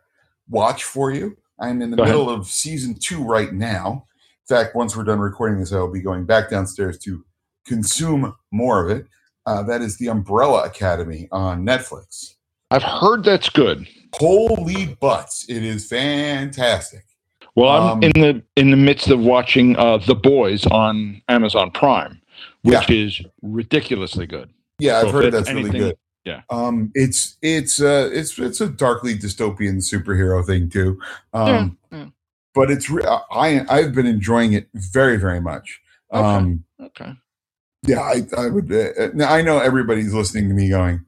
watch 0.49 0.85
for 0.85 1.11
you. 1.13 1.37
I'm 1.61 1.83
in 1.83 1.91
the 1.91 1.97
Go 1.97 2.05
ahead. 2.05 2.15
middle 2.17 2.31
of 2.31 2.47
season 2.47 2.95
two 2.99 3.23
right 3.25 3.53
now. 3.53 4.05
In 4.49 4.57
fact, 4.57 4.75
once 4.75 4.97
we're 4.97 5.05
done 5.05 5.19
recording 5.21 5.59
this, 5.61 5.73
I 5.73 5.79
will 5.79 5.93
be 5.93 6.01
going 6.01 6.25
back 6.25 6.51
downstairs 6.51 6.99
to 7.01 7.25
consume 7.67 8.35
more 8.51 8.85
of 8.85 8.91
it. 8.97 9.07
Uh, 9.45 9.63
that 9.65 9.83
is 9.83 9.99
the 9.99 10.09
Umbrella 10.09 10.65
Academy 10.65 11.29
on 11.33 11.65
Netflix. 11.67 12.35
I've 12.71 12.83
heard 12.83 13.25
that's 13.25 13.51
good. 13.51 13.87
Holy 14.15 14.97
butts! 15.01 15.45
It 15.49 15.63
is 15.65 15.87
fantastic. 15.87 17.05
Well, 17.55 17.69
I'm 17.71 17.91
Um, 17.99 18.03
in 18.05 18.13
the 18.13 18.43
in 18.57 18.71
the 18.71 18.77
midst 18.77 19.09
of 19.09 19.21
watching 19.21 19.77
uh, 19.77 19.99
The 19.99 20.15
Boys 20.15 20.65
on 20.67 21.21
Amazon 21.29 21.71
Prime, 21.73 22.21
which 22.63 22.89
is 22.91 23.21
ridiculously 23.43 24.27
good. 24.27 24.51
Yeah, 24.79 24.99
I've 25.01 25.11
heard 25.11 25.33
that's 25.33 25.53
really 25.53 25.71
good. 25.71 25.97
yeah. 26.25 26.43
Um, 26.51 26.93
it's 26.95 27.37
it's 27.43 27.81
uh 27.81 28.11
it's 28.13 28.39
it's 28.39 28.61
a 28.61 28.69
darkly 28.69 29.15
dystopian 29.19 29.79
superhero 29.79 30.45
thing 30.47 30.71
too. 30.71 31.01
Um, 31.33 31.77
Yeah, 31.91 31.99
yeah. 31.99 32.07
but 32.55 32.71
it's 32.71 32.89
re- 32.89 33.05
I 33.33 33.65
I've 33.69 33.93
been 33.95 34.07
enjoying 34.07 34.53
it 34.53 34.69
very 34.75 35.17
very 35.17 35.41
much. 35.41 35.81
Okay. 36.13 36.23
Um, 36.25 36.65
Okay. 36.81 37.13
yeah, 37.87 38.01
I 38.01 38.23
I 38.37 38.49
would. 38.49 38.71
Uh, 38.73 39.09
now 39.15 39.33
I 39.33 39.43
know 39.43 39.59
everybody's 39.59 40.15
listening 40.15 40.49
to 40.49 40.55
me 40.55 40.69
going, 40.69 41.05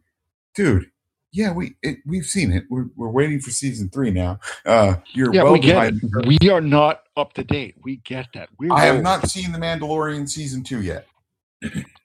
dude. 0.56 0.90
Yeah, 1.32 1.52
we 1.52 1.74
it, 1.82 1.98
we've 2.04 2.24
seen 2.26 2.52
it. 2.52 2.64
We're, 2.68 2.86
we're 2.96 3.10
waiting 3.10 3.40
for 3.40 3.50
season 3.50 3.88
three 3.88 4.10
now. 4.10 4.40
Uh, 4.66 4.96
you're 5.12 5.32
Yeah, 5.32 5.44
well 5.44 5.52
we 5.52 5.60
get 5.60 5.94
it. 5.94 6.26
We 6.26 6.50
are 6.50 6.60
not 6.60 7.04
up 7.16 7.34
to 7.34 7.44
date. 7.44 7.76
We 7.82 7.96
get 7.98 8.26
that. 8.34 8.48
We're 8.58 8.72
I 8.72 8.80
have 8.86 9.02
not 9.02 9.28
seen 9.28 9.52
the 9.52 9.58
Mandalorian 9.58 10.28
season 10.28 10.64
two 10.64 10.82
yet. 10.82 11.06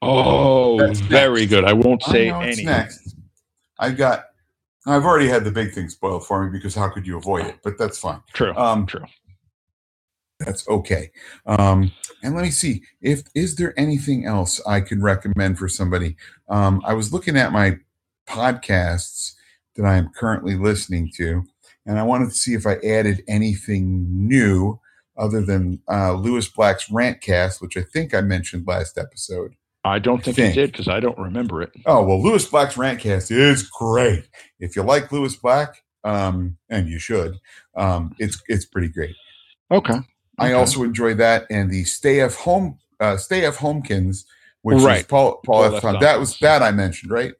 Oh, 0.01 0.77
That's 0.77 0.99
very 0.99 1.41
next. 1.41 1.49
good. 1.49 1.65
I 1.65 1.73
won't 1.73 2.03
say 2.03 2.29
it's 2.29 2.57
any. 2.59 2.65
next. 2.65 3.15
I've 3.79 3.97
got. 3.97 4.25
I've 4.85 5.03
already 5.05 5.27
had 5.27 5.43
the 5.43 5.51
big 5.51 5.73
thing 5.73 5.89
spoiled 5.89 6.27
for 6.27 6.45
me 6.45 6.51
because 6.51 6.75
how 6.75 6.89
could 6.89 7.07
you 7.07 7.17
avoid 7.17 7.47
it? 7.47 7.55
But 7.63 7.79
that's 7.79 7.97
fine. 7.97 8.21
True. 8.33 8.53
Um, 8.55 8.85
True. 8.85 9.05
That's 10.39 10.67
okay. 10.67 11.11
Um, 11.45 11.91
and 12.21 12.35
let 12.35 12.43
me 12.43 12.51
see 12.51 12.83
if 13.01 13.23
is 13.33 13.55
there 13.55 13.73
anything 13.79 14.25
else 14.25 14.61
I 14.67 14.81
can 14.81 15.01
recommend 15.01 15.57
for 15.57 15.69
somebody. 15.69 16.17
Um, 16.49 16.81
I 16.85 16.93
was 16.93 17.13
looking 17.13 17.37
at 17.37 17.51
my 17.51 17.79
podcasts 18.27 19.33
that 19.75 19.85
I 19.85 19.95
am 19.95 20.09
currently 20.09 20.55
listening 20.55 21.11
to, 21.15 21.43
and 21.85 21.99
I 21.99 22.03
wanted 22.03 22.29
to 22.29 22.35
see 22.35 22.53
if 22.53 22.65
I 22.65 22.75
added 22.77 23.23
anything 23.27 24.27
new 24.27 24.79
other 25.17 25.41
than 25.41 25.81
uh, 25.89 26.13
Lewis 26.13 26.47
Black's 26.47 26.89
Rantcast, 26.89 27.61
which 27.61 27.77
I 27.77 27.81
think 27.81 28.13
I 28.13 28.21
mentioned 28.21 28.67
last 28.67 28.97
episode. 28.97 29.53
I 29.83 29.99
don't 29.99 30.23
think, 30.23 30.35
think. 30.35 30.55
you 30.55 30.61
did 30.63 30.71
because 30.71 30.87
I 30.87 30.99
don't 30.99 31.17
remember 31.17 31.61
it. 31.61 31.71
Oh 31.85 32.03
well, 32.03 32.21
Lewis 32.21 32.47
Black's 32.47 32.75
Rantcast 32.75 33.31
is 33.31 33.63
great. 33.69 34.27
If 34.59 34.75
you 34.75 34.81
like 34.81 35.11
Lewis 35.11 35.35
Black, 35.35 35.83
um, 36.03 36.57
and 36.69 36.87
you 36.87 36.97
should, 36.97 37.37
um, 37.75 38.15
it's 38.17 38.41
it's 38.47 38.65
pretty 38.65 38.89
great. 38.89 39.15
Okay. 39.71 39.99
I 40.37 40.53
also 40.53 40.83
enjoy 40.83 41.13
that 41.15 41.45
and 41.49 41.71
the 41.71 41.83
Stay 41.85 42.19
F 42.19 42.35
Home 42.35 42.77
uh, 42.99 43.17
Stay 43.17 43.45
F 43.45 43.57
Homekins, 43.57 44.25
which 44.63 44.77
is 44.77 45.03
Paul 45.03 45.39
Paul, 45.45 45.69
Paul 45.69 45.75
F. 45.75 45.85
F. 45.85 46.01
That 46.01 46.19
was 46.19 46.37
that 46.39 46.61
I 46.61 46.71
mentioned, 46.71 47.11
right? 47.11 47.33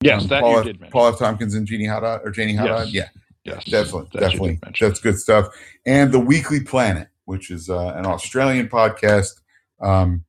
Yes, 0.00 0.22
Um, 0.22 0.28
that 0.28 0.40
Paul 0.42 0.56
you 0.58 0.64
did 0.64 0.80
mention. 0.80 0.92
Paul 0.92 1.08
F. 1.08 1.18
Tompkins 1.18 1.54
and 1.54 1.66
Jeannie 1.66 1.86
Haddad 1.86 2.20
or 2.24 2.30
Janie 2.30 2.52
Haddad. 2.54 2.88
Yes. 2.88 3.08
Yeah, 3.44 3.54
yes, 3.54 3.64
definitely, 3.64 4.08
that 4.12 4.20
definitely. 4.20 4.60
That's 4.80 5.00
good 5.00 5.18
stuff. 5.18 5.48
And 5.86 6.12
the 6.12 6.20
Weekly 6.20 6.60
Planet, 6.60 7.08
which 7.24 7.50
is 7.50 7.68
uh, 7.68 7.94
an 7.96 8.06
Australian 8.06 8.68
podcast. 8.68 9.40
Um, 9.80 10.24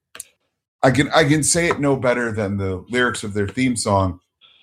I 0.82 0.92
can 0.92 1.10
I 1.12 1.24
can 1.26 1.44
say 1.44 1.68
it 1.68 1.80
no 1.80 1.96
better 1.98 2.32
than 2.32 2.58
the 2.58 2.84
lyrics 2.90 3.24
of 3.24 3.34
their 3.34 3.48
theme 3.48 3.76
song, 3.76 4.20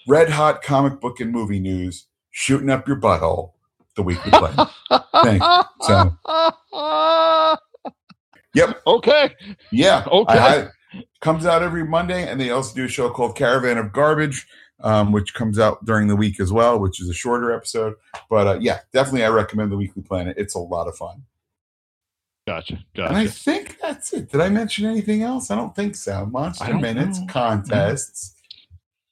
"Red 0.08 0.30
Hot 0.30 0.62
Comic 0.62 1.00
Book 1.00 1.20
and 1.20 1.30
Movie 1.30 1.60
News, 1.60 2.06
shooting 2.30 2.70
up 2.70 2.88
your 2.88 2.96
butthole." 3.00 3.52
The 3.94 4.02
Weekly 4.02 4.30
Planet. 4.30 4.68
Thank 5.22 5.42
So- 5.82 6.16
Yep. 8.54 8.80
Okay. 8.86 9.34
Yeah. 9.70 10.04
Okay. 10.10 10.38
I, 10.38 10.56
I- 10.62 10.68
comes 11.20 11.44
out 11.44 11.62
every 11.62 11.84
Monday, 11.84 12.26
and 12.28 12.40
they 12.40 12.50
also 12.50 12.74
do 12.74 12.84
a 12.84 12.88
show 12.88 13.10
called 13.10 13.36
Caravan 13.36 13.76
of 13.78 13.92
Garbage, 13.92 14.46
um, 14.80 15.12
which 15.12 15.34
comes 15.34 15.58
out 15.58 15.84
during 15.84 16.08
the 16.08 16.16
week 16.16 16.40
as 16.40 16.52
well, 16.52 16.78
which 16.78 17.00
is 17.00 17.08
a 17.08 17.14
shorter 17.14 17.52
episode. 17.52 17.94
But 18.28 18.46
uh, 18.46 18.58
yeah, 18.60 18.80
definitely, 18.92 19.24
I 19.24 19.28
recommend 19.28 19.72
the 19.72 19.76
Weekly 19.76 20.02
Planet. 20.02 20.36
It's 20.38 20.54
a 20.54 20.58
lot 20.58 20.88
of 20.88 20.96
fun. 20.96 21.22
Gotcha. 22.46 22.78
Gotcha. 22.94 23.08
And 23.08 23.16
I 23.16 23.26
think 23.26 23.78
that's 23.80 24.12
it. 24.12 24.30
Did 24.30 24.40
I 24.40 24.48
mention 24.48 24.86
anything 24.86 25.22
else? 25.22 25.50
I 25.50 25.56
don't 25.56 25.74
think 25.74 25.96
so. 25.96 26.26
Monster 26.26 26.74
minutes, 26.78 27.18
know. 27.20 27.26
contests, 27.28 28.36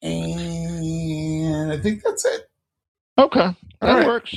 and 0.02 1.72
I 1.72 1.78
think 1.78 2.02
that's 2.04 2.24
it. 2.24 2.48
Okay. 3.18 3.56
That 3.80 3.92
right. 3.92 4.06
works. 4.06 4.36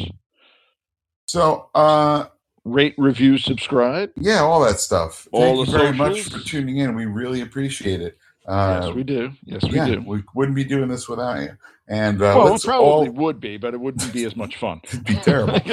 So, 1.27 1.69
uh, 1.75 2.25
Rate, 2.63 2.95
review, 2.97 3.37
subscribe. 3.37 4.11
yeah, 4.17 4.39
all 4.39 4.59
that 4.61 4.79
stuff. 4.79 5.27
All 5.31 5.65
Thank 5.65 5.67
you 5.67 5.77
very 5.77 5.93
much 5.93 6.23
for 6.23 6.39
tuning 6.39 6.77
in. 6.77 6.95
We 6.95 7.05
really 7.05 7.41
appreciate 7.41 8.01
it. 8.01 8.17
Uh, 8.47 8.81
yes, 8.81 8.95
we 8.95 9.03
do. 9.03 9.31
Yes, 9.43 9.63
we 9.63 9.75
yeah, 9.75 9.85
do. 9.87 10.03
we 10.05 10.23
wouldn't 10.33 10.55
be 10.55 10.63
doing 10.63 10.87
this 10.87 11.09
without 11.09 11.41
you. 11.41 11.57
And 11.89 12.21
uh, 12.21 12.33
well, 12.37 12.55
it 12.55 12.63
probably 12.63 12.87
all 12.87 13.09
would 13.09 13.39
be, 13.39 13.57
but 13.57 13.73
it 13.73 13.79
wouldn't 13.79 14.11
be 14.13 14.25
as 14.25 14.35
much 14.35 14.57
fun. 14.57 14.81
it'd 14.85 15.05
be 15.05 15.15
terrible. 15.15 15.59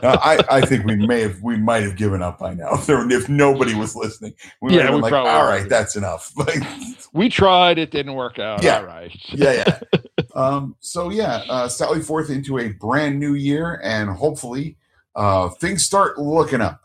Uh, 0.00 0.16
I, 0.22 0.58
I 0.58 0.60
think 0.60 0.84
we 0.84 0.94
may 0.94 1.22
have 1.22 1.42
we 1.42 1.56
might 1.56 1.82
have 1.82 1.96
given 1.96 2.22
up 2.22 2.38
by 2.38 2.54
now 2.54 2.74
if, 2.74 2.86
there, 2.86 3.10
if 3.10 3.28
nobody 3.28 3.74
was 3.74 3.96
listening. 3.96 4.32
We 4.60 4.76
Yeah, 4.76 4.94
we 4.94 5.00
like, 5.00 5.10
probably 5.10 5.32
all 5.32 5.48
right, 5.48 5.68
that's 5.68 5.96
enough. 5.96 6.30
Like, 6.36 6.62
we 7.12 7.28
tried; 7.28 7.78
it 7.78 7.90
didn't 7.90 8.14
work 8.14 8.38
out. 8.38 8.62
Yeah. 8.62 8.78
All 8.78 8.84
right. 8.84 9.10
yeah, 9.30 9.64
yeah. 9.66 9.98
Um, 10.36 10.76
so 10.78 11.10
yeah, 11.10 11.42
uh, 11.48 11.68
sally 11.68 12.00
forth 12.00 12.30
into 12.30 12.58
a 12.58 12.68
brand 12.68 13.18
new 13.18 13.34
year, 13.34 13.80
and 13.82 14.08
hopefully 14.08 14.76
uh, 15.16 15.48
things 15.48 15.84
start 15.84 16.16
looking 16.18 16.60
up. 16.60 16.84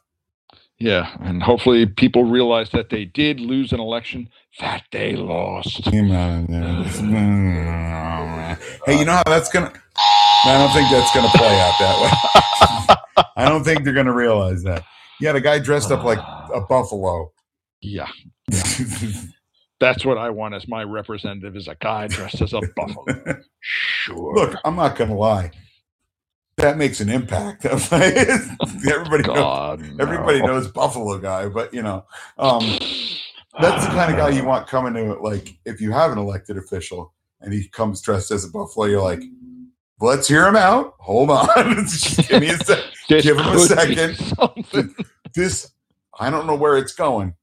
Yeah, 0.83 1.15
and 1.21 1.41
hopefully 1.41 1.85
people 1.85 2.25
realize 2.25 2.71
that 2.71 2.89
they 2.89 3.05
did 3.05 3.39
lose 3.39 3.71
an 3.71 3.79
election 3.79 4.27
that 4.59 4.83
they 4.91 5.15
lost. 5.15 5.85
hey, 8.85 8.99
you 8.99 9.05
know 9.05 9.13
how 9.13 9.23
that's 9.23 9.47
gonna? 9.47 9.71
I 10.43 10.57
don't 10.57 10.73
think 10.73 10.91
that's 10.91 11.15
gonna 11.15 11.29
play 11.29 11.57
out 11.61 11.75
that 11.79 12.01
way. 12.01 12.11
I 13.37 13.47
don't 13.47 13.63
think 13.63 13.85
they're 13.85 13.93
gonna 13.93 14.11
realize 14.11 14.63
that. 14.63 14.83
You 15.21 15.27
had 15.27 15.37
a 15.37 15.41
guy 15.41 15.59
dressed 15.59 15.89
up 15.89 16.03
like 16.03 16.19
a 16.53 16.59
buffalo. 16.59 17.31
Yeah, 17.79 18.09
that's 19.79 20.03
what 20.03 20.17
I 20.17 20.31
want 20.31 20.53
as 20.53 20.67
my 20.67 20.83
representative 20.83 21.55
is 21.55 21.69
a 21.69 21.75
guy 21.75 22.07
dressed 22.07 22.41
as 22.41 22.51
a 22.51 22.59
buffalo. 22.75 23.05
Sure. 23.65 24.35
Look, 24.35 24.57
I'm 24.65 24.75
not 24.75 24.97
gonna 24.97 25.15
lie. 25.15 25.49
That 26.57 26.77
makes 26.77 27.01
an 27.01 27.09
impact. 27.09 27.65
everybody 27.65 29.23
knows, 29.23 29.79
no. 29.79 29.79
everybody 29.99 30.41
knows 30.41 30.67
Buffalo 30.67 31.17
guy, 31.17 31.47
but 31.47 31.73
you 31.73 31.81
know, 31.81 32.05
um, 32.37 32.77
that's 33.59 33.85
the 33.85 33.91
kind 33.91 34.11
of 34.11 34.17
guy 34.17 34.29
you 34.29 34.45
want 34.45 34.67
coming 34.67 34.93
to 34.93 35.13
it. 35.13 35.21
Like, 35.21 35.57
if 35.65 35.81
you 35.81 35.91
have 35.91 36.11
an 36.11 36.17
elected 36.17 36.57
official 36.57 37.13
and 37.41 37.53
he 37.53 37.67
comes 37.69 38.01
dressed 38.01 38.31
as 38.31 38.45
a 38.45 38.49
buffalo, 38.49 38.85
you're 38.85 39.01
like, 39.01 39.21
let's 39.99 40.27
hear 40.27 40.47
him 40.47 40.55
out. 40.55 40.93
Hold 40.99 41.31
on, 41.31 41.75
give 42.27 42.41
me 42.41 42.49
a 42.49 42.57
sec. 42.57 42.79
Give 43.09 43.37
him 43.37 43.45
a 43.45 43.59
second. 43.59 44.17
This, 45.35 45.71
I 46.17 46.29
don't 46.29 46.47
know 46.47 46.55
where 46.55 46.77
it's 46.77 46.93
going, 46.93 47.35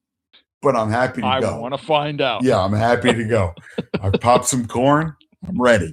but 0.63 0.75
I'm 0.75 0.91
happy 0.91 1.21
to 1.21 1.27
I 1.27 1.41
go. 1.41 1.55
I 1.55 1.59
want 1.59 1.75
to 1.75 1.87
find 1.87 2.21
out. 2.23 2.43
Yeah, 2.43 2.59
I'm 2.59 2.73
happy 2.73 3.13
to 3.13 3.25
go. 3.25 3.55
I 4.01 4.09
popped 4.11 4.47
some 4.47 4.67
corn. 4.67 5.15
I'm 5.47 5.61
ready. 5.61 5.93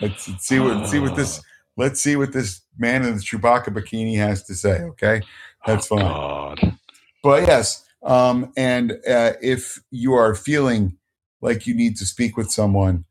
Let's, 0.00 0.28
let's 0.28 0.46
see 0.46 0.60
what 0.60 0.86
see 0.86 1.00
what 1.00 1.16
this 1.16 1.42
let's 1.78 2.02
see 2.02 2.16
what 2.16 2.32
this 2.34 2.60
man 2.76 3.04
in 3.04 3.14
the 3.14 3.20
Chewbacca 3.22 3.68
bikini 3.68 4.16
has 4.18 4.42
to 4.44 4.54
say. 4.54 4.80
Okay, 4.82 5.22
that's 5.66 5.90
Oh, 5.90 5.96
fine. 5.96 6.04
God. 6.06 6.78
But 7.22 7.46
yes, 7.46 7.84
um, 8.02 8.52
and 8.56 8.92
uh, 9.08 9.32
if 9.40 9.80
you 9.90 10.12
are 10.14 10.34
feeling 10.34 10.98
like 11.40 11.66
you 11.66 11.74
need 11.74 11.96
to 11.96 12.04
speak 12.06 12.36
with 12.36 12.50
someone 12.50 13.04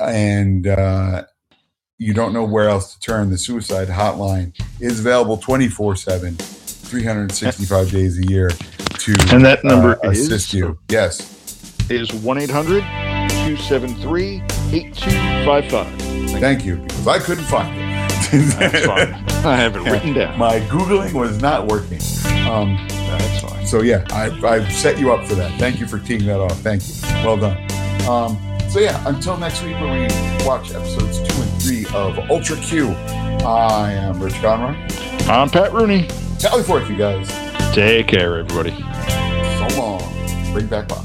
and 0.00 0.66
uh, 0.66 1.24
you 1.98 2.12
don't 2.12 2.32
know 2.32 2.44
where 2.44 2.68
else 2.68 2.94
to 2.94 3.00
turn, 3.00 3.30
the 3.30 3.38
suicide 3.38 3.88
hotline 3.88 4.58
is 4.80 5.00
available 5.00 5.36
24 5.38 5.96
7, 5.96 6.34
365 6.36 7.90
days 7.90 8.18
a 8.18 8.26
year 8.26 8.50
to 8.50 9.14
And 9.32 9.44
that 9.44 9.64
number 9.64 9.98
uh, 10.04 10.10
is 10.10 10.20
assist 10.26 10.52
you. 10.52 10.78
Yes. 10.90 11.20
is 11.90 12.12
1 12.12 12.38
800 12.38 12.80
273 12.80 14.42
8255. 14.72 16.05
Thank 16.40 16.64
you, 16.64 16.76
because 16.76 17.06
I 17.08 17.18
couldn't 17.18 17.44
find 17.44 17.76
it. 17.76 18.56
That's 18.58 18.86
fine. 18.86 19.14
I 19.46 19.56
have 19.56 19.76
it 19.76 19.80
written 19.90 20.12
down. 20.14 20.38
My 20.38 20.58
Googling 20.60 21.12
was 21.12 21.40
not 21.40 21.66
working. 21.66 22.00
Um, 22.50 22.76
That's 22.88 23.40
fine. 23.40 23.66
so, 23.66 23.82
yeah, 23.82 24.04
I've, 24.10 24.44
I've 24.44 24.70
set 24.72 24.98
you 24.98 25.12
up 25.12 25.26
for 25.26 25.34
that. 25.36 25.58
Thank 25.58 25.78
you 25.80 25.86
for 25.86 25.98
teeing 25.98 26.24
that 26.26 26.40
off. 26.40 26.58
Thank 26.60 26.82
you. 26.88 26.94
Well 27.24 27.36
done. 27.36 27.56
Um, 28.08 28.36
so, 28.68 28.80
yeah, 28.80 29.00
until 29.06 29.36
next 29.36 29.62
week 29.62 29.74
when 29.80 29.92
we 29.92 30.46
watch 30.46 30.72
episodes 30.72 31.18
two 31.18 31.40
and 31.42 31.62
three 31.62 31.86
of 31.94 32.18
Ultra 32.30 32.56
Q, 32.56 32.88
I 33.44 33.92
am 33.92 34.20
Rich 34.20 34.34
Conroy. 34.34 34.76
I'm 35.28 35.48
Pat 35.48 35.72
Rooney. 35.72 36.08
Tally 36.38 36.62
forth, 36.62 36.88
you 36.90 36.96
guys. 36.96 37.28
Take 37.74 38.08
care, 38.08 38.38
everybody. 38.38 38.70
So 38.70 39.80
long. 39.80 40.52
Bring 40.52 40.66
back 40.66 40.88
Bob. 40.88 41.04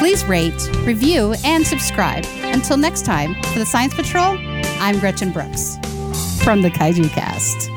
Please 0.00 0.24
rate, 0.24 0.70
review, 0.78 1.34
and 1.44 1.66
subscribe. 1.66 2.24
Until 2.42 2.78
next 2.78 3.04
time, 3.04 3.34
for 3.52 3.58
the 3.58 3.66
Science 3.66 3.92
Patrol, 3.92 4.38
I'm 4.80 4.98
Gretchen 4.98 5.30
Brooks 5.30 5.76
from 6.42 6.62
the 6.62 6.70
Kaiju 6.70 7.10
Cast. 7.10 7.68